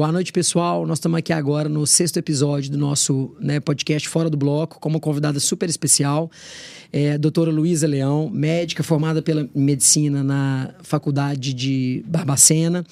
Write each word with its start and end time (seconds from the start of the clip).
Boa 0.00 0.10
noite, 0.10 0.32
pessoal. 0.32 0.86
Nós 0.86 0.96
estamos 0.96 1.18
aqui 1.18 1.30
agora 1.30 1.68
no 1.68 1.86
sexto 1.86 2.16
episódio 2.16 2.70
do 2.70 2.78
nosso 2.78 3.36
né, 3.38 3.60
podcast 3.60 4.08
Fora 4.08 4.30
do 4.30 4.36
Bloco, 4.38 4.80
com 4.80 4.88
uma 4.88 4.98
convidada 4.98 5.38
super 5.38 5.68
especial, 5.68 6.30
é, 6.90 7.12
a 7.12 7.16
doutora 7.18 7.50
Luísa 7.50 7.86
Leão, 7.86 8.30
médica 8.32 8.82
formada 8.82 9.20
pela 9.20 9.46
medicina 9.54 10.24
na 10.24 10.72
Faculdade 10.82 11.52
de 11.52 12.02
Barbacena. 12.06 12.82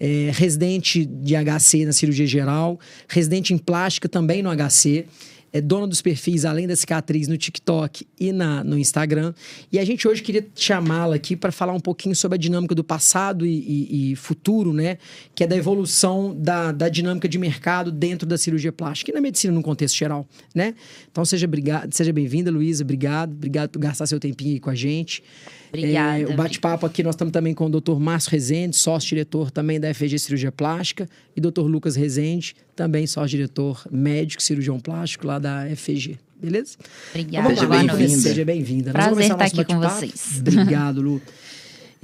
É, 0.00 0.30
residente 0.32 1.04
de 1.04 1.34
HC 1.34 1.84
na 1.84 1.92
cirurgia 1.92 2.26
geral, 2.26 2.80
residente 3.06 3.52
em 3.52 3.58
plástica 3.58 4.08
também 4.08 4.42
no 4.42 4.48
HC 4.50 5.04
é 5.52 5.60
dona 5.60 5.86
dos 5.86 6.02
perfis 6.02 6.44
Além 6.44 6.66
da 6.66 6.76
Cicatriz 6.76 7.28
no 7.28 7.36
TikTok 7.36 8.06
e 8.18 8.32
na, 8.32 8.62
no 8.62 8.78
Instagram. 8.78 9.32
E 9.72 9.78
a 9.78 9.84
gente 9.84 10.06
hoje 10.06 10.22
queria 10.22 10.46
chamá-la 10.54 11.16
aqui 11.16 11.36
para 11.36 11.50
falar 11.52 11.72
um 11.72 11.80
pouquinho 11.80 12.14
sobre 12.14 12.36
a 12.36 12.38
dinâmica 12.38 12.74
do 12.74 12.84
passado 12.84 13.46
e, 13.46 13.50
e, 13.50 14.12
e, 14.12 14.16
futuro, 14.16 14.72
né? 14.72 14.98
Que 15.34 15.44
é 15.44 15.46
da 15.46 15.56
evolução 15.56 16.34
da, 16.36 16.72
da 16.72 16.88
dinâmica 16.88 17.28
de 17.28 17.38
mercado 17.38 17.90
dentro 17.90 18.26
da 18.26 18.36
cirurgia 18.36 18.72
plástica 18.72 19.10
e 19.10 19.14
na 19.14 19.20
medicina 19.20 19.52
no 19.52 19.62
contexto 19.62 19.96
geral, 19.96 20.26
né? 20.54 20.74
Então 21.10 21.24
seja, 21.24 21.48
seja 21.90 22.12
bem-vinda, 22.12 22.50
Luísa. 22.50 22.84
Obrigado. 22.84 23.32
Obrigado 23.32 23.70
por 23.70 23.78
gastar 23.78 24.06
seu 24.06 24.20
tempinho 24.20 24.54
aí 24.54 24.60
com 24.60 24.70
a 24.70 24.74
gente. 24.74 25.22
Obrigada. 25.68 26.20
É, 26.20 26.26
o 26.26 26.36
bate-papo 26.36 26.86
aqui 26.86 27.02
nós 27.02 27.14
estamos 27.14 27.32
também 27.32 27.54
com 27.54 27.66
o 27.66 27.80
Dr. 27.80 27.98
Márcio 27.98 28.30
Rezende, 28.30 28.76
sócio-diretor 28.76 29.50
também 29.50 29.78
da 29.80 29.92
FG 29.92 30.18
Cirurgia 30.18 30.52
Plástica, 30.52 31.08
e 31.36 31.40
Dr. 31.40 31.62
Lucas 31.62 31.96
Rezende, 31.96 32.54
também 32.74 33.06
sócio-diretor 33.06 33.86
médico 33.90 34.42
cirurgião 34.42 34.78
plástico 34.78 35.26
lá 35.26 35.38
da 35.38 35.64
FG. 35.74 36.18
Beleza? 36.40 36.76
Obrigada. 37.10 37.52
Então, 37.52 37.56
Seja 37.56 37.68
bem-vinda. 37.68 38.20
Seja 38.20 38.44
bem-vinda. 38.44 38.92
Prazer 38.92 39.30
estar 39.30 39.44
aqui 39.44 39.64
com 39.64 39.80
vocês. 39.80 40.38
Obrigado, 40.40 41.00
Lu. 41.00 41.22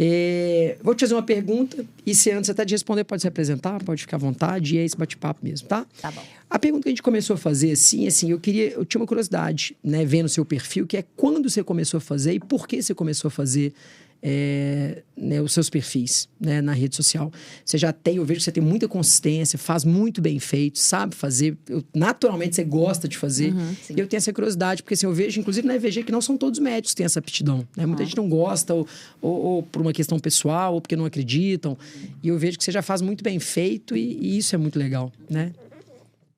É, 0.05 0.79
vou 0.83 0.97
te 0.97 1.01
fazer 1.03 1.15
uma 1.15 1.23
pergunta, 1.23 1.87
e 2.05 2.13
se 2.13 2.29
antes 2.33 2.51
até 2.51 2.65
de 2.65 2.75
responder, 2.75 3.05
pode 3.05 3.23
se 3.23 3.29
apresentar, 3.29 3.81
pode 3.85 4.01
ficar 4.01 4.17
à 4.17 4.19
vontade, 4.19 4.75
e 4.75 4.79
é 4.79 4.85
esse 4.85 4.97
bate-papo 4.97 5.39
mesmo, 5.45 5.69
tá? 5.69 5.87
Tá 6.01 6.11
bom. 6.11 6.25
A 6.51 6.59
pergunta 6.59 6.83
que 6.83 6.89
a 6.89 6.91
gente 6.91 7.03
começou 7.03 7.35
a 7.35 7.37
fazer, 7.37 7.71
assim, 7.71 8.09
assim, 8.09 8.33
eu 8.33 8.41
queria, 8.41 8.71
eu 8.71 8.85
tinha 8.85 9.01
uma 9.01 9.07
curiosidade, 9.07 9.77
né, 9.83 10.05
vendo 10.05 10.27
o 10.27 10.29
seu 10.29 10.45
perfil, 10.45 10.89
que 10.89 10.97
é 10.97 11.05
quando 11.17 11.49
você 11.49 11.63
começou 11.63 11.99
a 11.99 12.01
fazer 12.01 12.33
e 12.33 12.41
por 12.41 12.67
que 12.67 12.83
você 12.83 12.93
começou 12.93 13.29
a 13.29 13.31
fazer 13.31 13.73
é, 14.23 15.03
né, 15.17 15.43
os 15.43 15.53
seus 15.53 15.69
perfis 15.69 16.29
né, 16.41 16.63
na 16.63 16.73
rede 16.73 16.95
social. 16.95 17.33
Você 17.65 17.77
já 17.77 17.93
tem, 17.93 18.17
eu 18.17 18.25
vejo 18.25 18.39
que 18.39 18.45
você 18.45 18.53
tem 18.53 18.63
muita 18.63 18.87
consistência, 18.87 19.59
faz 19.59 19.85
muito 19.85 20.23
bem 20.23 20.39
feito, 20.39 20.79
sabe 20.79 21.17
fazer. 21.17 21.57
Eu, 21.69 21.83
naturalmente 21.93 22.55
você 22.55 22.63
gosta 22.63 23.09
de 23.09 23.19
fazer. 23.19 23.53
Uhum, 23.53 23.75
e 23.91 23.99
eu 23.99 24.07
tenho 24.07 24.19
essa 24.19 24.33
curiosidade, 24.33 24.83
porque 24.83 24.95
assim, 24.95 25.07
eu 25.07 25.13
vejo, 25.13 25.41
inclusive 25.41 25.67
na 25.67 25.75
EVG, 25.75 26.05
que 26.05 26.13
não 26.13 26.21
são 26.21 26.37
todos 26.37 26.61
médicos 26.61 26.93
que 26.93 26.99
têm 26.99 27.07
essa 27.07 27.19
aptidão. 27.19 27.67
Né? 27.77 27.85
Muita 27.85 28.03
uhum. 28.03 28.09
gente 28.09 28.17
não 28.17 28.29
gosta, 28.29 28.73
ou, 28.73 28.87
ou, 29.21 29.41
ou, 29.43 29.63
por 29.65 29.83
uma 29.83 29.93
questão 29.93 30.21
pessoal, 30.21 30.75
ou 30.75 30.81
porque 30.81 30.95
não 30.95 31.05
acreditam. 31.05 31.77
E 32.23 32.29
eu 32.29 32.39
vejo 32.39 32.57
que 32.57 32.65
você 32.65 32.71
já 32.71 32.83
faz 32.83 33.03
muito 33.03 33.25
bem 33.25 33.41
feito 33.41 33.97
e, 33.97 34.19
e 34.21 34.39
isso 34.39 34.55
é 34.55 34.59
muito 34.59 34.79
legal, 34.79 35.13
né? 35.29 35.53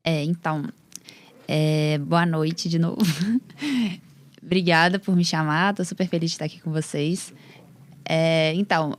É, 0.03 0.23
então. 0.25 0.65
É, 1.47 1.99
boa 1.99 2.25
noite 2.25 2.71
de 2.71 2.79
novo. 2.79 3.05
Obrigada 4.43 4.99
por 4.99 5.15
me 5.15 5.25
chamar, 5.25 5.75
tô 5.75 5.85
super 5.85 6.07
feliz 6.09 6.31
de 6.31 6.35
estar 6.35 6.45
aqui 6.47 6.61
com 6.61 6.71
vocês. 6.71 7.33
É, 8.05 8.53
então, 8.55 8.97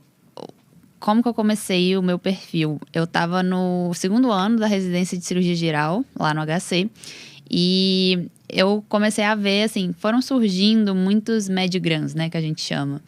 como 0.98 1.22
que 1.22 1.28
eu 1.28 1.34
comecei 1.34 1.96
o 1.96 2.02
meu 2.02 2.18
perfil? 2.18 2.80
Eu 2.92 3.04
estava 3.04 3.42
no 3.42 3.92
segundo 3.94 4.30
ano 4.32 4.58
da 4.58 4.66
residência 4.66 5.16
de 5.16 5.24
cirurgia 5.24 5.54
geral, 5.54 6.04
lá 6.18 6.34
no 6.34 6.42
HC, 6.42 6.90
e 7.50 8.28
eu 8.48 8.84
comecei 8.88 9.24
a 9.24 9.34
ver, 9.34 9.64
assim, 9.64 9.94
foram 9.98 10.20
surgindo 10.20 10.94
muitos 10.94 11.48
medigrams, 11.48 12.14
né, 12.14 12.28
que 12.28 12.36
a 12.36 12.40
gente 12.40 12.60
chama. 12.60 13.00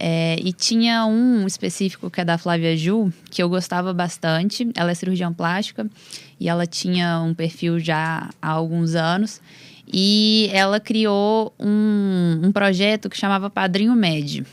É, 0.00 0.36
e 0.40 0.52
tinha 0.52 1.04
um 1.06 1.44
específico 1.46 2.08
que 2.08 2.20
é 2.20 2.24
da 2.24 2.38
Flávia 2.38 2.76
Ju, 2.76 3.12
que 3.30 3.42
eu 3.42 3.48
gostava 3.48 3.92
bastante. 3.92 4.70
Ela 4.76 4.92
é 4.92 4.94
cirurgiã 4.94 5.32
plástica 5.32 5.90
e 6.38 6.48
ela 6.48 6.66
tinha 6.66 7.20
um 7.20 7.34
perfil 7.34 7.80
já 7.80 8.30
há 8.40 8.48
alguns 8.48 8.94
anos. 8.94 9.40
E 9.92 10.48
ela 10.52 10.78
criou 10.78 11.52
um, 11.58 12.40
um 12.44 12.52
projeto 12.52 13.10
que 13.10 13.16
chamava 13.16 13.50
Padrinho 13.50 13.94
Med. 13.96 14.44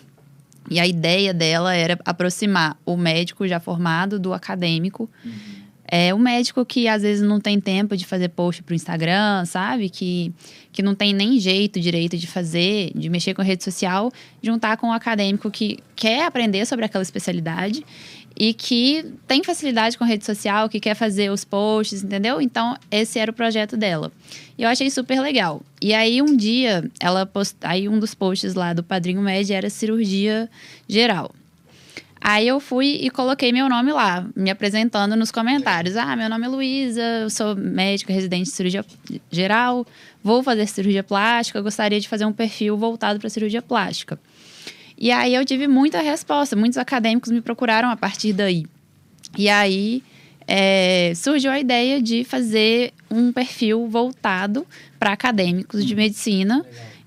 E 0.69 0.79
a 0.79 0.87
ideia 0.87 1.33
dela 1.33 1.75
era 1.75 1.97
aproximar 2.05 2.77
o 2.85 2.97
médico 2.97 3.47
já 3.47 3.59
formado 3.59 4.19
do 4.19 4.33
acadêmico. 4.33 5.09
Uhum. 5.23 5.65
É 5.87 6.11
o 6.13 6.17
médico 6.17 6.65
que 6.65 6.87
às 6.87 7.03
vezes 7.03 7.23
não 7.23 7.39
tem 7.39 7.59
tempo 7.59 7.95
de 7.95 8.05
fazer 8.05 8.29
post 8.29 8.63
para 8.63 8.73
o 8.73 8.75
Instagram, 8.75 9.45
sabe? 9.45 9.87
Que, 9.87 10.33
que 10.71 10.81
não 10.81 10.95
tem 10.95 11.13
nem 11.13 11.39
jeito 11.39 11.79
direito 11.79 12.17
de 12.17 12.25
fazer, 12.25 12.91
de 12.95 13.07
mexer 13.07 13.35
com 13.35 13.41
a 13.41 13.45
rede 13.45 13.63
social, 13.63 14.11
juntar 14.41 14.77
com 14.77 14.87
o 14.87 14.91
acadêmico 14.91 15.51
que 15.51 15.77
quer 15.95 16.25
aprender 16.25 16.65
sobre 16.65 16.85
aquela 16.85 17.03
especialidade 17.03 17.85
e 18.38 18.53
que 18.53 19.06
tem 19.28 19.44
facilidade 19.44 19.97
com 19.97 20.03
rede 20.03 20.25
social, 20.25 20.68
que 20.68 20.79
quer 20.79 20.94
fazer 20.94 21.31
os 21.31 21.46
posts, 21.46 22.03
entendeu? 22.03 22.41
Então, 22.41 22.75
esse 22.91 23.18
era 23.18 23.31
o 23.31 23.34
projeto 23.34 23.78
dela. 23.78 24.12
E 24.57 24.63
eu 24.63 24.69
achei 24.69 24.90
super 24.90 25.22
legal. 25.22 25.62
E 25.81 25.94
aí, 25.94 26.22
um 26.22 26.35
dia, 26.35 26.90
ela 27.00 27.25
post... 27.25 27.56
aí 27.62 27.88
um 27.88 27.97
dos 27.97 28.13
posts 28.13 28.53
lá 28.53 28.74
do 28.74 28.84
Padrinho 28.84 29.22
Médio 29.22 29.56
era 29.56 29.69
cirurgia 29.69 30.50
geral. 30.88 31.31
Aí 32.28 32.47
eu 32.47 32.59
fui 32.59 32.97
e 33.01 33.09
coloquei 33.12 33.51
meu 33.51 33.69
nome 33.69 33.91
lá, 33.91 34.25
me 34.35 34.50
apresentando 34.50 35.16
nos 35.16 35.31
comentários. 35.31 35.95
Ah, 35.95 36.16
meu 36.16 36.28
nome 36.28 36.45
é 36.45 36.50
Luísa, 36.50 37.01
eu 37.22 37.29
sou 37.29 37.56
médica 37.56 38.12
residente 38.12 38.45
de 38.45 38.50
cirurgia 38.50 38.84
geral, 39.29 39.85
vou 40.24 40.41
fazer 40.41 40.66
cirurgia 40.66 41.03
plástica, 41.03 41.62
gostaria 41.62 42.00
de 42.00 42.07
fazer 42.07 42.25
um 42.25 42.34
perfil 42.34 42.75
voltado 42.78 43.19
para 43.19 43.29
cirurgia 43.29 43.62
plástica. 43.62 44.19
E 44.97 45.11
aí 45.11 45.35
eu 45.35 45.45
tive 45.45 45.67
muita 45.67 46.01
resposta, 46.01 46.56
muitos 46.56 46.78
acadêmicos 46.78 47.31
me 47.31 47.41
procuraram 47.41 47.89
a 47.89 47.97
partir 47.97 48.33
daí. 48.33 48.66
E 49.38 49.50
aí 49.50 50.01
é, 50.47 51.13
surgiu 51.16 51.51
a 51.51 51.59
ideia 51.59 52.01
de 52.01 52.23
fazer 52.23 52.94
um 53.09 53.31
perfil 53.31 53.88
voltado 53.88 54.66
para 55.00 55.11
acadêmicos 55.11 55.85
de 55.85 55.95
medicina, 55.95 56.66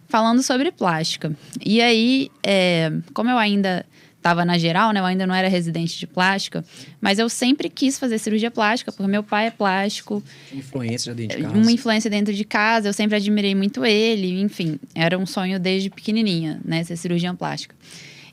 falando 0.08 0.42
sobre 0.42 0.70
plástica. 0.72 1.32
E 1.64 1.80
aí, 1.80 2.30
é, 2.42 2.92
como 3.14 3.30
eu 3.30 3.38
ainda 3.38 3.86
estava 4.18 4.44
na 4.44 4.58
geral, 4.58 4.92
né? 4.92 5.00
Eu 5.00 5.04
ainda 5.04 5.26
não 5.26 5.34
era 5.34 5.48
residente 5.48 5.98
de 5.98 6.06
plástica, 6.06 6.64
mas 7.00 7.18
eu 7.18 7.28
sempre 7.28 7.70
quis 7.70 7.98
fazer 7.98 8.18
cirurgia 8.18 8.50
plástica, 8.50 8.92
porque 8.92 9.10
meu 9.10 9.22
pai 9.22 9.46
é 9.46 9.50
plástico. 9.50 10.22
Influência 10.52 11.14
dentro 11.14 11.36
de 11.38 11.42
casa. 11.44 11.56
Uma 11.56 11.72
influência 11.72 12.10
dentro 12.10 12.34
de 12.34 12.44
casa, 12.44 12.88
eu 12.88 12.92
sempre 12.92 13.16
admirei 13.16 13.54
muito 13.54 13.84
ele, 13.84 14.40
enfim, 14.40 14.78
era 14.94 15.16
um 15.16 15.24
sonho 15.24 15.58
desde 15.58 15.88
pequenininha, 15.88 16.60
né? 16.64 16.84
Ser 16.84 16.96
cirurgiã 16.96 17.34
plástica. 17.34 17.74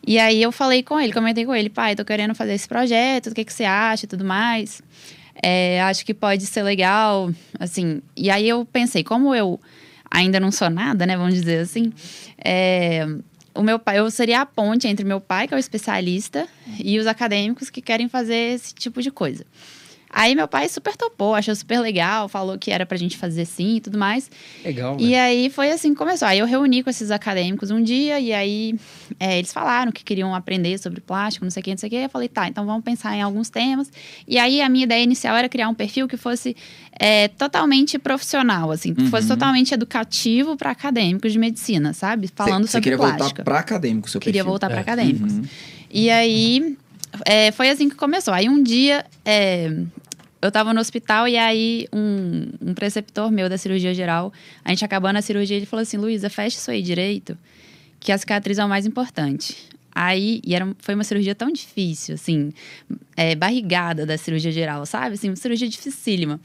E 0.06 0.20
aí 0.20 0.42
eu 0.42 0.52
falei 0.52 0.84
com 0.84 1.00
ele, 1.00 1.14
comentei 1.14 1.46
com 1.46 1.56
ele, 1.56 1.70
pai, 1.70 1.96
tô 1.96 2.06
querendo 2.06 2.36
fazer 2.36 2.54
esse 2.54 2.68
projeto, 2.68 3.28
o 3.28 3.34
que, 3.34 3.44
que 3.44 3.54
você 3.54 3.64
acha 3.64 4.06
e 4.06 4.08
tudo 4.08 4.26
mais. 4.26 4.82
É, 5.42 5.82
acho 5.84 6.06
que 6.06 6.14
pode 6.14 6.46
ser 6.46 6.64
legal, 6.64 7.32
assim. 7.60 8.02
E 8.16 8.30
aí 8.30 8.48
eu 8.48 8.66
pensei, 8.66 9.04
como 9.04 9.34
eu 9.34 9.60
ainda 10.10 10.40
não 10.40 10.52
sou 10.52 10.70
nada, 10.70 11.06
né? 11.06 11.18
Vamos 11.18 11.34
dizer 11.34 11.60
assim. 11.60 11.92
É, 12.44 13.08
o 13.56 13.64
meu 13.64 13.80
pai, 13.80 14.00
eu 14.00 14.12
seria 14.12 14.42
a 14.42 14.46
ponte 14.46 14.88
entre 14.88 15.06
meu 15.06 15.22
pai, 15.22 15.48
que 15.48 15.54
é 15.54 15.58
o 15.58 15.60
especialista, 15.60 16.48
e 16.78 17.00
os 17.00 17.08
acadêmicos 17.08 17.70
que 17.70 17.82
querem 17.82 18.10
fazer 18.10 18.54
esse 18.54 18.74
tipo 18.74 19.02
de 19.02 19.10
coisa. 19.10 19.46
Aí 20.16 20.34
meu 20.34 20.48
pai 20.48 20.70
super 20.70 20.96
topou, 20.96 21.36
achou 21.36 21.54
super 21.54 21.78
legal, 21.82 22.30
falou 22.30 22.58
que 22.58 22.72
era 22.72 22.86
pra 22.86 22.98
gente 22.98 23.18
fazer 23.18 23.44
sim 23.44 23.76
e 23.76 23.82
tudo 23.82 23.98
mais. 23.98 24.32
Legal. 24.64 24.96
E 24.98 25.10
né? 25.10 25.20
aí 25.20 25.50
foi 25.50 25.70
assim 25.70 25.90
que 25.90 25.98
começou. 25.98 26.26
Aí 26.26 26.40
eu 26.40 26.46
reuni 26.46 26.82
com 26.82 26.90
esses 26.90 27.12
acadêmicos 27.12 27.70
um 27.70 27.84
dia 27.84 28.18
e 28.18 28.32
aí 28.32 28.80
é, 29.20 29.38
eles 29.38 29.52
falaram 29.52 29.92
que 29.92 30.06
queriam 30.06 30.34
aprender 30.34 30.78
sobre 30.78 31.02
plástico, 31.02 31.44
não 31.44 31.52
sei 31.52 31.60
o 31.60 31.64
que, 31.66 31.72
não 31.72 31.78
sei 31.78 31.88
o 31.88 31.90
que. 31.90 31.98
Eu 31.98 32.10
falei, 32.10 32.30
tá, 32.30 32.48
então 32.48 32.66
vamos 32.66 32.82
pensar 32.86 33.14
em 33.14 33.22
alguns 33.22 33.50
temas. 33.50 33.92
E 34.26 34.38
aí 34.38 34.62
a 34.62 34.70
minha 34.70 34.86
ideia 34.86 35.04
inicial 35.04 35.36
era 35.36 35.50
criar 35.50 35.68
um 35.68 35.74
perfil 35.74 36.08
que 36.08 36.16
fosse 36.16 36.56
é, 36.98 37.28
totalmente 37.28 38.00
profissional, 38.00 38.72
assim, 38.72 38.94
que 38.94 39.02
uhum. 39.02 39.10
fosse 39.10 39.28
totalmente 39.28 39.74
educativo 39.74 40.56
para 40.56 40.72
acadêmicos 40.72 41.34
de 41.34 41.40
medicina, 41.40 41.92
sabe? 41.92 42.30
Falando 42.34 42.68
cê, 42.68 42.72
sobre 42.72 42.84
queria 42.84 42.98
plástica. 42.98 43.24
voltar 43.26 43.44
para 43.44 43.60
acadêmicos, 43.60 44.14
seu 44.14 44.22
Queria 44.22 44.44
perfil. 44.44 44.50
voltar 44.50 44.72
é. 44.72 44.80
acadêmicos. 44.80 45.34
Uhum. 45.34 45.44
E 45.92 46.10
aí 46.10 46.78
é, 47.26 47.52
foi 47.52 47.70
assim 47.70 47.90
que 47.90 47.96
começou. 47.96 48.34
Aí 48.34 48.50
um 48.50 48.62
dia 48.62 49.06
é, 49.24 49.72
eu 50.42 50.52
tava 50.52 50.74
no 50.74 50.80
hospital 50.80 51.28
e 51.28 51.38
aí 51.38 51.88
um, 51.94 52.48
um, 52.62 52.74
preceptor 52.74 53.32
meu 53.32 53.50
da 53.50 53.58
cirurgia 53.58 53.94
geral, 53.94 54.32
a 54.64 54.70
gente 54.70 54.84
acabando 54.86 55.18
a 55.18 55.22
cirurgia, 55.22 55.58
ele 55.58 55.66
falou 55.66 55.82
assim: 55.82 55.98
Luísa, 55.98 56.30
fecha 56.30 56.58
isso 56.58 56.70
aí 56.70 56.82
direito, 56.82 57.38
que 58.00 58.12
a 58.12 58.18
cicatriz 58.18 58.58
é 58.58 58.66
o 58.66 58.70
mais 58.70 58.86
importante. 58.86 59.70
Aí, 59.98 60.42
e 60.46 60.54
era, 60.54 60.68
foi 60.80 60.94
uma 60.94 61.06
cirurgia 61.06 61.34
tão 61.34 61.50
difícil, 61.50 62.16
assim, 62.16 62.52
é, 63.16 63.34
barrigada 63.34 64.06
da 64.06 64.18
cirurgia 64.18 64.52
geral, 64.52 64.86
sabe? 64.86 65.16
Assim, 65.16 65.30
uma 65.30 65.38
cirurgia 65.38 65.70
dificílima. 65.70 66.40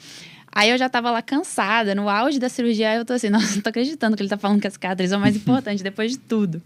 Aí 0.52 0.70
eu 0.70 0.78
já 0.78 0.88
tava 0.88 1.10
lá 1.10 1.20
cansada, 1.20 1.94
no 1.94 2.08
auge 2.08 2.38
da 2.38 2.48
cirurgia, 2.48 2.90
aí 2.90 2.96
eu 2.98 3.04
tô 3.04 3.12
assim, 3.12 3.28
nossa, 3.30 3.56
não 3.56 3.62
tô 3.62 3.68
acreditando 3.68 4.16
que 4.16 4.22
ele 4.22 4.30
tá 4.30 4.38
falando 4.38 4.60
que 4.60 4.68
a 4.68 4.70
cicatriz 4.70 5.10
é 5.10 5.16
o 5.16 5.20
mais 5.20 5.34
importante, 5.36 5.82
depois 5.82 6.12
de 6.12 6.18
tudo. 6.18 6.62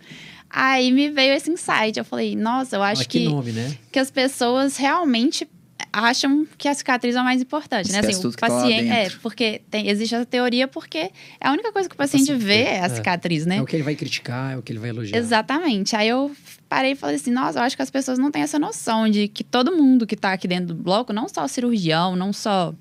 Aí 0.49 0.93
me 0.93 1.11
veio 1.11 1.35
esse 1.35 1.51
insight, 1.51 1.99
eu 1.99 2.05
falei, 2.05 2.37
nossa, 2.37 2.77
eu 2.77 2.83
acho 2.83 3.03
ah, 3.03 3.05
que, 3.07 3.21
que, 3.21 3.29
nome, 3.29 3.51
né? 3.51 3.77
que 3.91 3.99
as 3.99 4.11
pessoas 4.11 4.77
realmente 4.77 5.49
acham 5.95 6.47
que 6.59 6.67
a 6.69 6.75
cicatriz 6.75 7.15
é 7.17 7.21
o 7.21 7.25
mais 7.25 7.41
importante, 7.43 7.91
né? 7.93 7.99
Esquece 8.01 8.13
Assim, 8.13 8.23
tudo 8.23 8.33
o 8.33 8.35
que 8.35 8.41
tá 8.41 8.49
lá 8.49 8.61
paciente. 8.63 8.89
é, 8.91 9.03
dentro. 9.05 9.21
porque 9.21 9.61
tem, 9.71 9.89
existe 9.89 10.15
essa 10.15 10.27
teoria 10.27 10.67
porque 10.67 10.99
é 10.99 11.13
a 11.49 11.53
única 11.53 11.71
coisa 11.73 11.89
que 11.89 11.95
o 11.95 11.99
paciente 11.99 12.33
vê 12.35 12.63
é 12.65 12.81
a 12.81 12.87
É. 12.87 12.89
cicatriz, 12.89 13.47
né? 13.47 13.57
É 13.57 13.63
o 13.63 13.67
que 13.67 13.77
ele 13.77 13.83
vai 13.83 13.95
criticar, 13.95 14.53
é 14.53 14.57
o 14.57 14.63
que 14.63 14.73
ele 14.73 14.79
vai 14.81 14.91
elogiar. 14.91 15.17
Exatamente. 15.19 15.95
Aí 15.97 16.09
eu 16.09 16.31
parei 16.69 16.93
e 16.93 16.95
falei 16.97 17.17
assim: 17.17 17.31
nossa, 17.31 17.59
eu 17.59 17.63
acho 17.63 17.77
que 17.77 17.83
as 17.83 17.91
pessoas 17.91 18.19
não 18.19 18.31
têm 18.31 18.43
essa 18.43 18.59
noção 18.59 19.09
de 19.09 19.29
que 19.29 19.45
todo 19.45 19.71
mundo 19.77 20.07
que 20.07 20.17
tá 20.17 20.33
aqui 20.33 20.49
dentro 20.49 20.69
do 20.69 20.75
bloco, 20.75 21.13
não 21.13 21.29
só 21.29 21.45
o 21.45 21.49
cirurgião, 21.49 22.17
não 22.17 22.33
só 22.33 22.75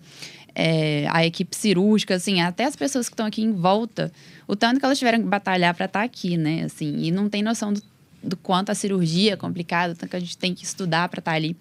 é, 0.56 1.08
a 1.12 1.26
equipe 1.26 1.56
cirúrgica, 1.56 2.16
assim, 2.16 2.42
até 2.42 2.66
as 2.66 2.76
pessoas 2.76 3.08
que 3.10 3.14
estão 3.14 3.26
aqui 3.26 3.42
em 3.42 3.52
volta, 3.54 4.12
o 4.48 4.56
tanto 4.56 4.80
que 4.80 4.86
elas 4.86 4.98
tiveram 4.98 5.20
que 5.20 5.26
batalhar 5.26 5.74
para 5.74 5.86
estar 5.86 6.04
aqui, 6.04 6.38
né? 6.38 6.64
Assim, 6.64 6.96
e 7.04 7.12
não 7.12 7.28
tem 7.30 7.42
noção 7.42 7.74
do, 7.74 7.82
do 8.24 8.38
quanto 8.38 8.72
a 8.72 8.76
cirurgia 8.76 9.34
é 9.34 9.36
complicada, 9.36 9.94
o 9.94 9.96
tanto 9.96 10.10
que 10.10 10.16
a 10.16 10.20
gente 10.20 10.38
tem 10.38 10.54
que 10.54 10.64
estudar 10.64 11.10
para 11.10 11.20
estar 11.20 11.32
ali. 11.34 11.56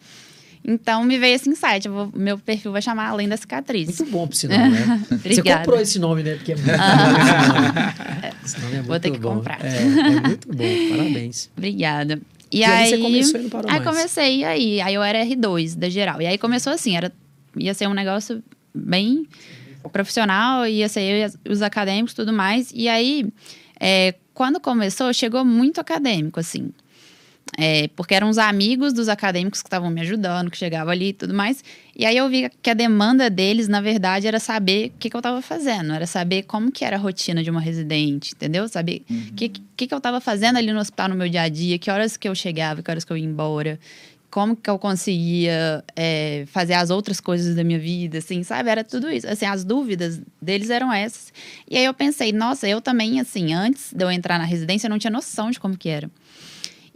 Então 0.65 1.03
me 1.05 1.19
veio 1.19 1.35
esse 1.35 1.49
insight. 1.51 1.89
vou- 1.89 2.11
meu 2.15 2.39
perfil 2.39 2.71
vai 2.73 2.81
chamar 2.81 3.09
Além 3.09 3.29
da 3.29 3.37
Cicatriz. 3.37 3.87
Muito 3.99 4.07
bom, 4.13 4.27
por 4.29 4.37
sinal, 4.37 4.69
né? 4.71 5.03
Você 5.25 5.43
comprou 5.43 5.81
esse 5.81 5.99
nome, 5.99 6.23
né? 6.23 6.37
Porque 6.37 6.53
é 6.53 6.57
muito 6.57 6.69
bom 6.69 6.77
esse 8.45 8.61
nome. 8.61 8.75
É 8.77 8.83
Vou 8.83 8.89
muito 8.91 9.03
ter 9.03 9.11
que 9.11 9.19
bom. 9.19 9.35
comprar. 9.37 9.59
É, 9.65 9.77
é 9.77 10.21
muito 10.29 10.49
bom. 10.55 10.65
Parabéns. 10.89 11.51
Obrigada. 11.57 12.21
E, 12.51 12.59
E 12.59 12.65
aí 12.65 12.73
aí, 12.85 12.91
você 12.91 12.99
começou 12.99 13.41
e 13.41 13.43
não 13.45 13.51
parou 13.51 13.71
aí 13.71 13.81
mais. 13.81 13.89
comecei 13.97 14.37
e 14.41 14.45
aí, 14.45 14.81
aí 14.81 14.95
eu 14.95 15.03
era 15.03 15.25
R2 15.25 15.75
da 15.77 15.89
geral. 15.89 16.21
E 16.23 16.27
aí 16.27 16.37
começou 16.39 16.73
assim, 16.73 16.97
era 16.97 17.11
ia 17.57 17.75
ser 17.75 17.89
um 17.89 17.95
negócio 17.95 18.43
bem 18.75 19.27
profissional, 19.93 20.67
ia 20.67 20.89
ser 20.89 21.01
eu 21.47 21.53
os 21.53 21.61
acadêmicos 21.63 22.13
e 22.13 22.17
tudo 22.17 22.33
mais. 22.33 22.71
E 22.75 22.89
aí, 22.89 23.27
é, 23.81 24.15
quando 24.33 24.61
começou, 24.61 25.13
chegou 25.13 25.45
muito 25.45 25.81
acadêmico, 25.81 26.39
assim. 26.39 26.71
É, 27.59 27.89
porque 27.89 28.15
eram 28.15 28.31
os 28.31 28.39
amigos 28.39 28.95
dos 28.95 29.11
acadêmicos 29.11 29.61
que 29.61 29.69
estavam 29.69 29.91
me 29.91 30.01
ajudando, 30.01 30.51
que 30.51 30.57
chegavam 30.57 30.91
ali 30.91 31.09
e 31.09 31.13
tudo 31.13 31.35
mais. 31.35 31.63
E 31.95 32.07
aí 32.07 32.17
eu 32.17 32.27
vi 32.29 32.51
que 32.63 32.71
a 32.71 32.75
demanda 32.75 33.29
deles, 33.29 33.69
na 33.69 33.81
verdade, 33.81 34.27
era 34.27 34.41
saber 34.41 34.89
o 34.89 34.99
que, 34.99 35.11
que 35.11 35.17
eu 35.17 35.19
estava 35.19 35.43
fazendo. 35.43 35.93
Era 35.93 36.07
saber 36.07 36.45
como 36.45 36.73
que 36.73 36.83
era 36.83 36.97
a 36.97 36.99
rotina 36.99 37.43
de 37.43 37.51
uma 37.51 37.61
residente, 37.61 38.33
entendeu? 38.35 38.67
Saber 38.69 39.03
o 39.11 39.35
que, 39.35 39.51
que, 39.77 39.87
que 39.87 39.93
eu 39.93 39.99
estava 39.99 40.19
fazendo 40.19 40.57
ali 40.57 40.73
no 40.73 40.81
hospital 40.81 41.11
no 41.11 41.15
meu 41.15 41.29
dia 41.29 41.43
a 41.43 41.49
dia, 41.49 41.79
que 41.79 41.91
horas 41.91 42.17
que 42.17 42.27
eu 42.27 42.35
chegava, 42.35 42.83
que 42.83 42.91
horas 42.91 43.05
que 43.05 43.13
eu 43.13 43.19
ia 43.19 43.27
embora. 43.27 43.79
Como 44.31 44.57
que 44.57 44.71
eu 44.71 44.79
conseguia 44.79 45.85
é, 45.95 46.45
fazer 46.47 46.73
as 46.73 46.89
outras 46.89 47.21
coisas 47.21 47.55
da 47.55 47.63
minha 47.63 47.79
vida, 47.79 48.17
assim, 48.17 48.43
sabe? 48.43 48.71
Era 48.71 48.83
tudo 48.83 49.11
isso. 49.11 49.29
Assim, 49.29 49.45
as 49.45 49.63
dúvidas 49.63 50.23
deles 50.41 50.71
eram 50.71 50.91
essas. 50.91 51.31
E 51.71 51.77
aí 51.77 51.85
eu 51.85 51.93
pensei, 51.93 52.33
nossa, 52.33 52.67
eu 52.67 52.81
também, 52.81 53.21
assim, 53.21 53.53
antes 53.53 53.93
de 53.93 54.03
eu 54.03 54.11
entrar 54.11 54.39
na 54.39 54.47
residência, 54.47 54.87
eu 54.87 54.91
não 54.91 54.99
tinha 54.99 55.11
noção 55.11 55.51
de 55.51 55.61
como 55.61 55.77
que 55.77 55.91
era. 55.91 56.11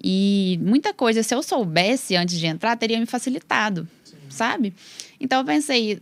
E 0.09 0.61
muita 0.63 0.95
coisa, 0.95 1.21
se 1.25 1.35
eu 1.35 1.43
soubesse 1.43 2.15
antes 2.15 2.39
de 2.39 2.47
entrar, 2.47 2.77
teria 2.77 2.97
me 3.01 3.07
facilitado, 3.07 3.89
sabe? 4.31 4.73
Então 5.19 5.41
eu 5.41 5.45
pensei, 5.45 6.01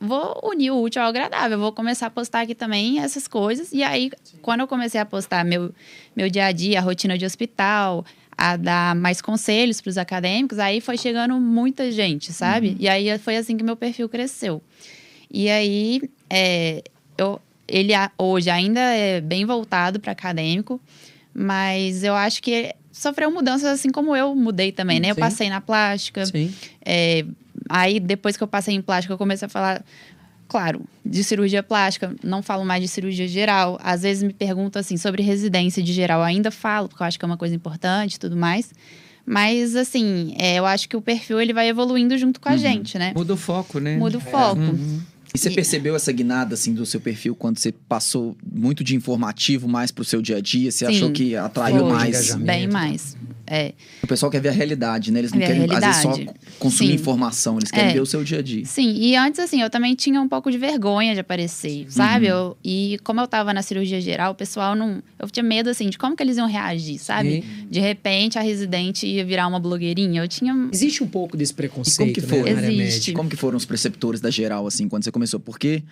vou 0.00 0.40
unir 0.42 0.72
o 0.72 0.82
útil 0.82 1.02
ao 1.02 1.08
agradável, 1.08 1.56
vou 1.56 1.70
começar 1.70 2.08
a 2.08 2.10
postar 2.10 2.40
aqui 2.40 2.52
também 2.52 2.98
essas 2.98 3.28
coisas. 3.28 3.72
E 3.72 3.84
aí, 3.84 4.10
quando 4.42 4.62
eu 4.62 4.66
comecei 4.66 5.00
a 5.00 5.06
postar 5.06 5.44
meu, 5.44 5.72
meu 6.16 6.28
dia 6.28 6.46
a 6.46 6.52
dia, 6.52 6.80
a 6.80 6.82
rotina 6.82 7.16
de 7.16 7.24
hospital, 7.24 8.04
a 8.36 8.56
dar 8.56 8.96
mais 8.96 9.20
conselhos 9.22 9.80
para 9.80 9.90
os 9.90 9.98
acadêmicos, 9.98 10.58
aí 10.58 10.80
foi 10.80 10.98
chegando 10.98 11.38
muita 11.38 11.92
gente, 11.92 12.32
sabe? 12.32 12.76
E 12.80 12.88
aí 12.88 13.16
foi 13.18 13.36
assim 13.36 13.56
que 13.56 13.62
meu 13.62 13.76
perfil 13.76 14.08
cresceu. 14.08 14.60
E 15.30 15.48
aí, 15.48 16.02
é, 16.28 16.82
eu, 17.16 17.40
ele 17.68 17.92
hoje 18.18 18.50
ainda 18.50 18.80
é 18.80 19.20
bem 19.20 19.44
voltado 19.44 20.00
para 20.00 20.10
acadêmico, 20.10 20.80
mas 21.32 22.02
eu 22.02 22.16
acho 22.16 22.42
que 22.42 22.74
sofreu 22.98 23.30
mudanças 23.30 23.68
assim 23.68 23.90
como 23.90 24.14
eu 24.16 24.34
mudei 24.34 24.72
também, 24.72 24.98
né? 24.98 25.10
Eu 25.10 25.14
Sim. 25.14 25.20
passei 25.20 25.48
na 25.48 25.60
plástica, 25.60 26.26
Sim. 26.26 26.52
é, 26.84 27.24
aí, 27.68 28.00
depois 28.00 28.36
que 28.36 28.42
eu 28.42 28.48
passei 28.48 28.74
em 28.74 28.82
plástica, 28.82 29.14
eu 29.14 29.18
comecei 29.18 29.46
a 29.46 29.48
falar, 29.48 29.84
claro, 30.48 30.82
de 31.04 31.22
cirurgia 31.22 31.62
plástica, 31.62 32.14
não 32.24 32.42
falo 32.42 32.64
mais 32.64 32.82
de 32.82 32.88
cirurgia 32.88 33.28
geral. 33.28 33.78
Às 33.82 34.02
vezes 34.02 34.22
me 34.22 34.32
perguntam 34.32 34.80
assim 34.80 34.96
sobre 34.96 35.22
residência 35.22 35.82
de 35.82 35.92
geral, 35.92 36.22
ainda 36.22 36.50
falo, 36.50 36.88
porque 36.88 37.02
eu 37.02 37.06
acho 37.06 37.18
que 37.18 37.24
é 37.24 37.26
uma 37.26 37.36
coisa 37.36 37.54
importante 37.54 38.14
e 38.14 38.18
tudo 38.18 38.36
mais. 38.36 38.72
Mas, 39.24 39.76
assim, 39.76 40.34
é, 40.38 40.58
eu 40.58 40.64
acho 40.64 40.88
que 40.88 40.96
o 40.96 41.02
perfil 41.02 41.38
ele 41.38 41.52
vai 41.52 41.68
evoluindo 41.68 42.16
junto 42.16 42.40
com 42.40 42.48
a 42.48 42.56
gente, 42.56 42.98
né? 42.98 43.12
Muda 43.14 43.34
o 43.34 43.36
foco, 43.36 43.78
né? 43.78 43.96
Muda 43.96 44.16
o 44.16 44.20
foco. 44.20 44.60
E 45.34 45.38
você 45.38 45.50
E- 45.50 45.54
percebeu 45.54 45.94
essa 45.94 46.10
guinada 46.12 46.54
assim 46.54 46.72
do 46.72 46.86
seu 46.86 47.00
perfil 47.00 47.34
quando 47.34 47.58
você 47.58 47.72
passou 47.72 48.36
muito 48.50 48.82
de 48.82 48.96
informativo 48.96 49.68
mais 49.68 49.90
pro 49.90 50.04
seu 50.04 50.22
dia 50.22 50.36
a 50.36 50.40
dia? 50.40 50.70
Você 50.70 50.86
Sim. 50.86 50.96
achou 50.96 51.12
que 51.12 51.36
atraiu 51.36 51.80
Foi. 51.80 51.92
mais? 51.92 52.34
Bem 52.36 52.66
mais. 52.68 53.16
É. 53.50 53.72
O 54.02 54.06
pessoal 54.06 54.30
quer 54.30 54.40
ver 54.40 54.48
a 54.50 54.52
realidade, 54.52 55.10
né? 55.10 55.20
Eles 55.20 55.32
não 55.32 55.40
querem 55.40 55.62
às 55.70 55.80
vezes 55.80 56.02
só 56.02 56.14
consumir 56.58 56.88
Sim. 56.90 56.94
informação, 56.94 57.56
eles 57.58 57.70
querem 57.70 57.90
É. 57.90 57.94
ver 57.94 58.00
o 58.00 58.06
seu 58.06 58.22
dia 58.22 58.38
a 58.38 58.42
dia. 58.42 58.64
Sim, 58.66 58.94
e 58.96 59.16
antes, 59.16 59.40
assim, 59.40 59.62
eu 59.62 59.70
também 59.70 59.94
tinha 59.94 60.20
um 60.20 60.28
pouco 60.28 60.50
de 60.50 60.58
vergonha 60.58 61.14
de 61.14 61.20
aparecer, 61.20 61.86
sabe? 61.88 62.26
Eu, 62.26 62.56
e 62.64 62.98
como 63.04 63.20
eu 63.20 63.26
tava 63.26 63.54
na 63.54 63.62
cirurgia 63.62 64.00
geral, 64.00 64.32
o 64.32 64.34
pessoal 64.34 64.74
não. 64.74 65.02
Eu 65.18 65.28
tinha 65.30 65.42
medo, 65.42 65.70
assim, 65.70 65.88
de 65.88 65.96
como 65.98 66.14
que 66.14 66.22
eles 66.22 66.36
iam 66.36 66.46
reagir, 66.46 66.98
sabe? 66.98 67.42
De 67.70 67.80
repente 67.80 68.38
a 68.38 68.42
residente 68.42 69.06
ia 69.06 69.24
virar 69.24 69.46
uma 69.46 69.58
blogueirinha. 69.58 70.22
Eu 70.22 70.28
tinha. 70.28 70.54
Existe 70.72 71.02
um 71.02 71.08
pouco 71.08 71.36
desse 71.36 71.54
preconceito, 71.54 72.20
que 72.20 72.20
né, 72.20 72.26
foi? 72.42 72.52
área 72.52 72.70
Existe. 72.72 73.12
Como 73.12 73.28
que 73.28 73.36
foram 73.36 73.56
os 73.56 73.64
preceptores 73.64 74.20
da 74.20 74.30
geral, 74.30 74.66
assim, 74.66 74.88
quando 74.88 75.04
você 75.04 75.10
começou? 75.10 75.40
Porque 75.40 75.82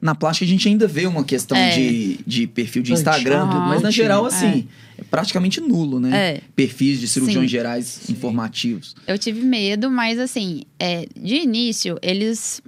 na 0.00 0.14
plástica 0.14 0.44
a 0.44 0.48
gente 0.48 0.68
ainda 0.68 0.86
vê 0.86 1.06
uma 1.06 1.24
questão 1.24 1.56
É. 1.56 1.70
de, 1.70 2.18
de 2.26 2.46
perfil 2.46 2.82
de 2.82 2.92
Instagram, 2.92 3.46
mas 3.46 3.82
na 3.82 3.90
geral, 3.90 4.26
assim, 4.26 4.46
é 4.46 4.64
praticamente 5.10 5.60
nulo, 5.60 5.98
né? 6.00 6.34
É. 6.36 6.40
Perfis 6.54 6.98
de 7.00 7.08
cirurgiões 7.08 7.50
Sim. 7.50 7.56
gerais 7.56 8.08
informativos. 8.10 8.94
Eu 9.06 9.18
tive 9.18 9.40
medo, 9.42 9.90
mas 9.90 10.18
assim, 10.18 10.62
é, 10.78 11.06
de 11.16 11.36
início, 11.36 11.98
eles. 12.02 12.60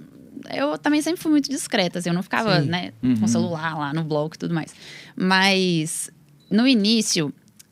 Eu 0.55 0.77
também 0.77 1.01
sempre 1.01 1.21
fui 1.21 1.29
muito 1.31 1.49
discreta, 1.49 1.99
assim, 1.99 2.09
eu 2.09 2.13
não 2.15 2.23
ficava, 2.23 2.61
Sim. 2.61 2.67
né, 2.69 2.91
Uhum. 3.03 3.17
com 3.17 3.27
celular 3.27 3.77
lá 3.77 3.93
no 3.93 4.03
blog 4.03 4.33
e 4.33 4.37
tudo 4.37 4.53
mais. 4.53 4.73
Mas 5.15 6.09
no 6.49 6.67
início, 6.67 7.31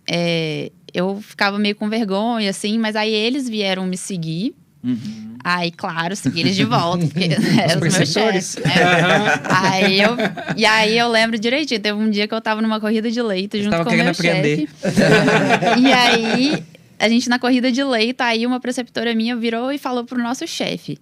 é, 0.09 0.71
eu 0.93 1.19
ficava 1.21 1.57
meio 1.57 1.75
com 1.75 1.89
vergonha, 1.89 2.49
assim, 2.49 2.77
mas 2.77 2.95
aí 2.95 3.11
eles 3.11 3.49
vieram 3.49 3.85
me 3.87 3.97
seguir. 3.97 4.53
Uhum. 4.83 5.37
Aí, 5.43 5.71
claro, 5.71 6.15
segui 6.15 6.41
eles 6.41 6.55
de 6.55 6.65
volta, 6.65 7.05
porque 7.05 7.29
eram 7.61 7.87
os 7.87 7.97
meus 7.97 8.11
chefes. 8.11 8.57
É. 8.57 9.41
aí 9.49 10.01
eu, 10.01 10.15
e 10.55 10.65
aí 10.65 10.97
eu 10.97 11.07
lembro 11.09 11.39
direitinho, 11.39 11.79
teve 11.79 11.97
um 11.97 12.09
dia 12.09 12.27
que 12.27 12.33
eu 12.33 12.41
tava 12.41 12.61
numa 12.61 12.79
corrida 12.79 13.09
de 13.09 13.21
leito 13.21 13.61
junto 13.61 13.83
com 13.83 13.89
o 13.89 13.93
meu 13.93 14.13
chefe. 14.13 14.67
e 15.79 15.91
aí, 15.93 16.63
a 16.99 17.07
gente 17.07 17.29
na 17.29 17.39
corrida 17.39 17.71
de 17.71 17.83
leito, 17.83 18.21
aí 18.21 18.45
uma 18.45 18.59
preceptora 18.59 19.13
minha 19.13 19.35
virou 19.35 19.71
e 19.71 19.77
falou 19.77 20.03
pro 20.03 20.21
nosso 20.21 20.45
chefe. 20.47 20.99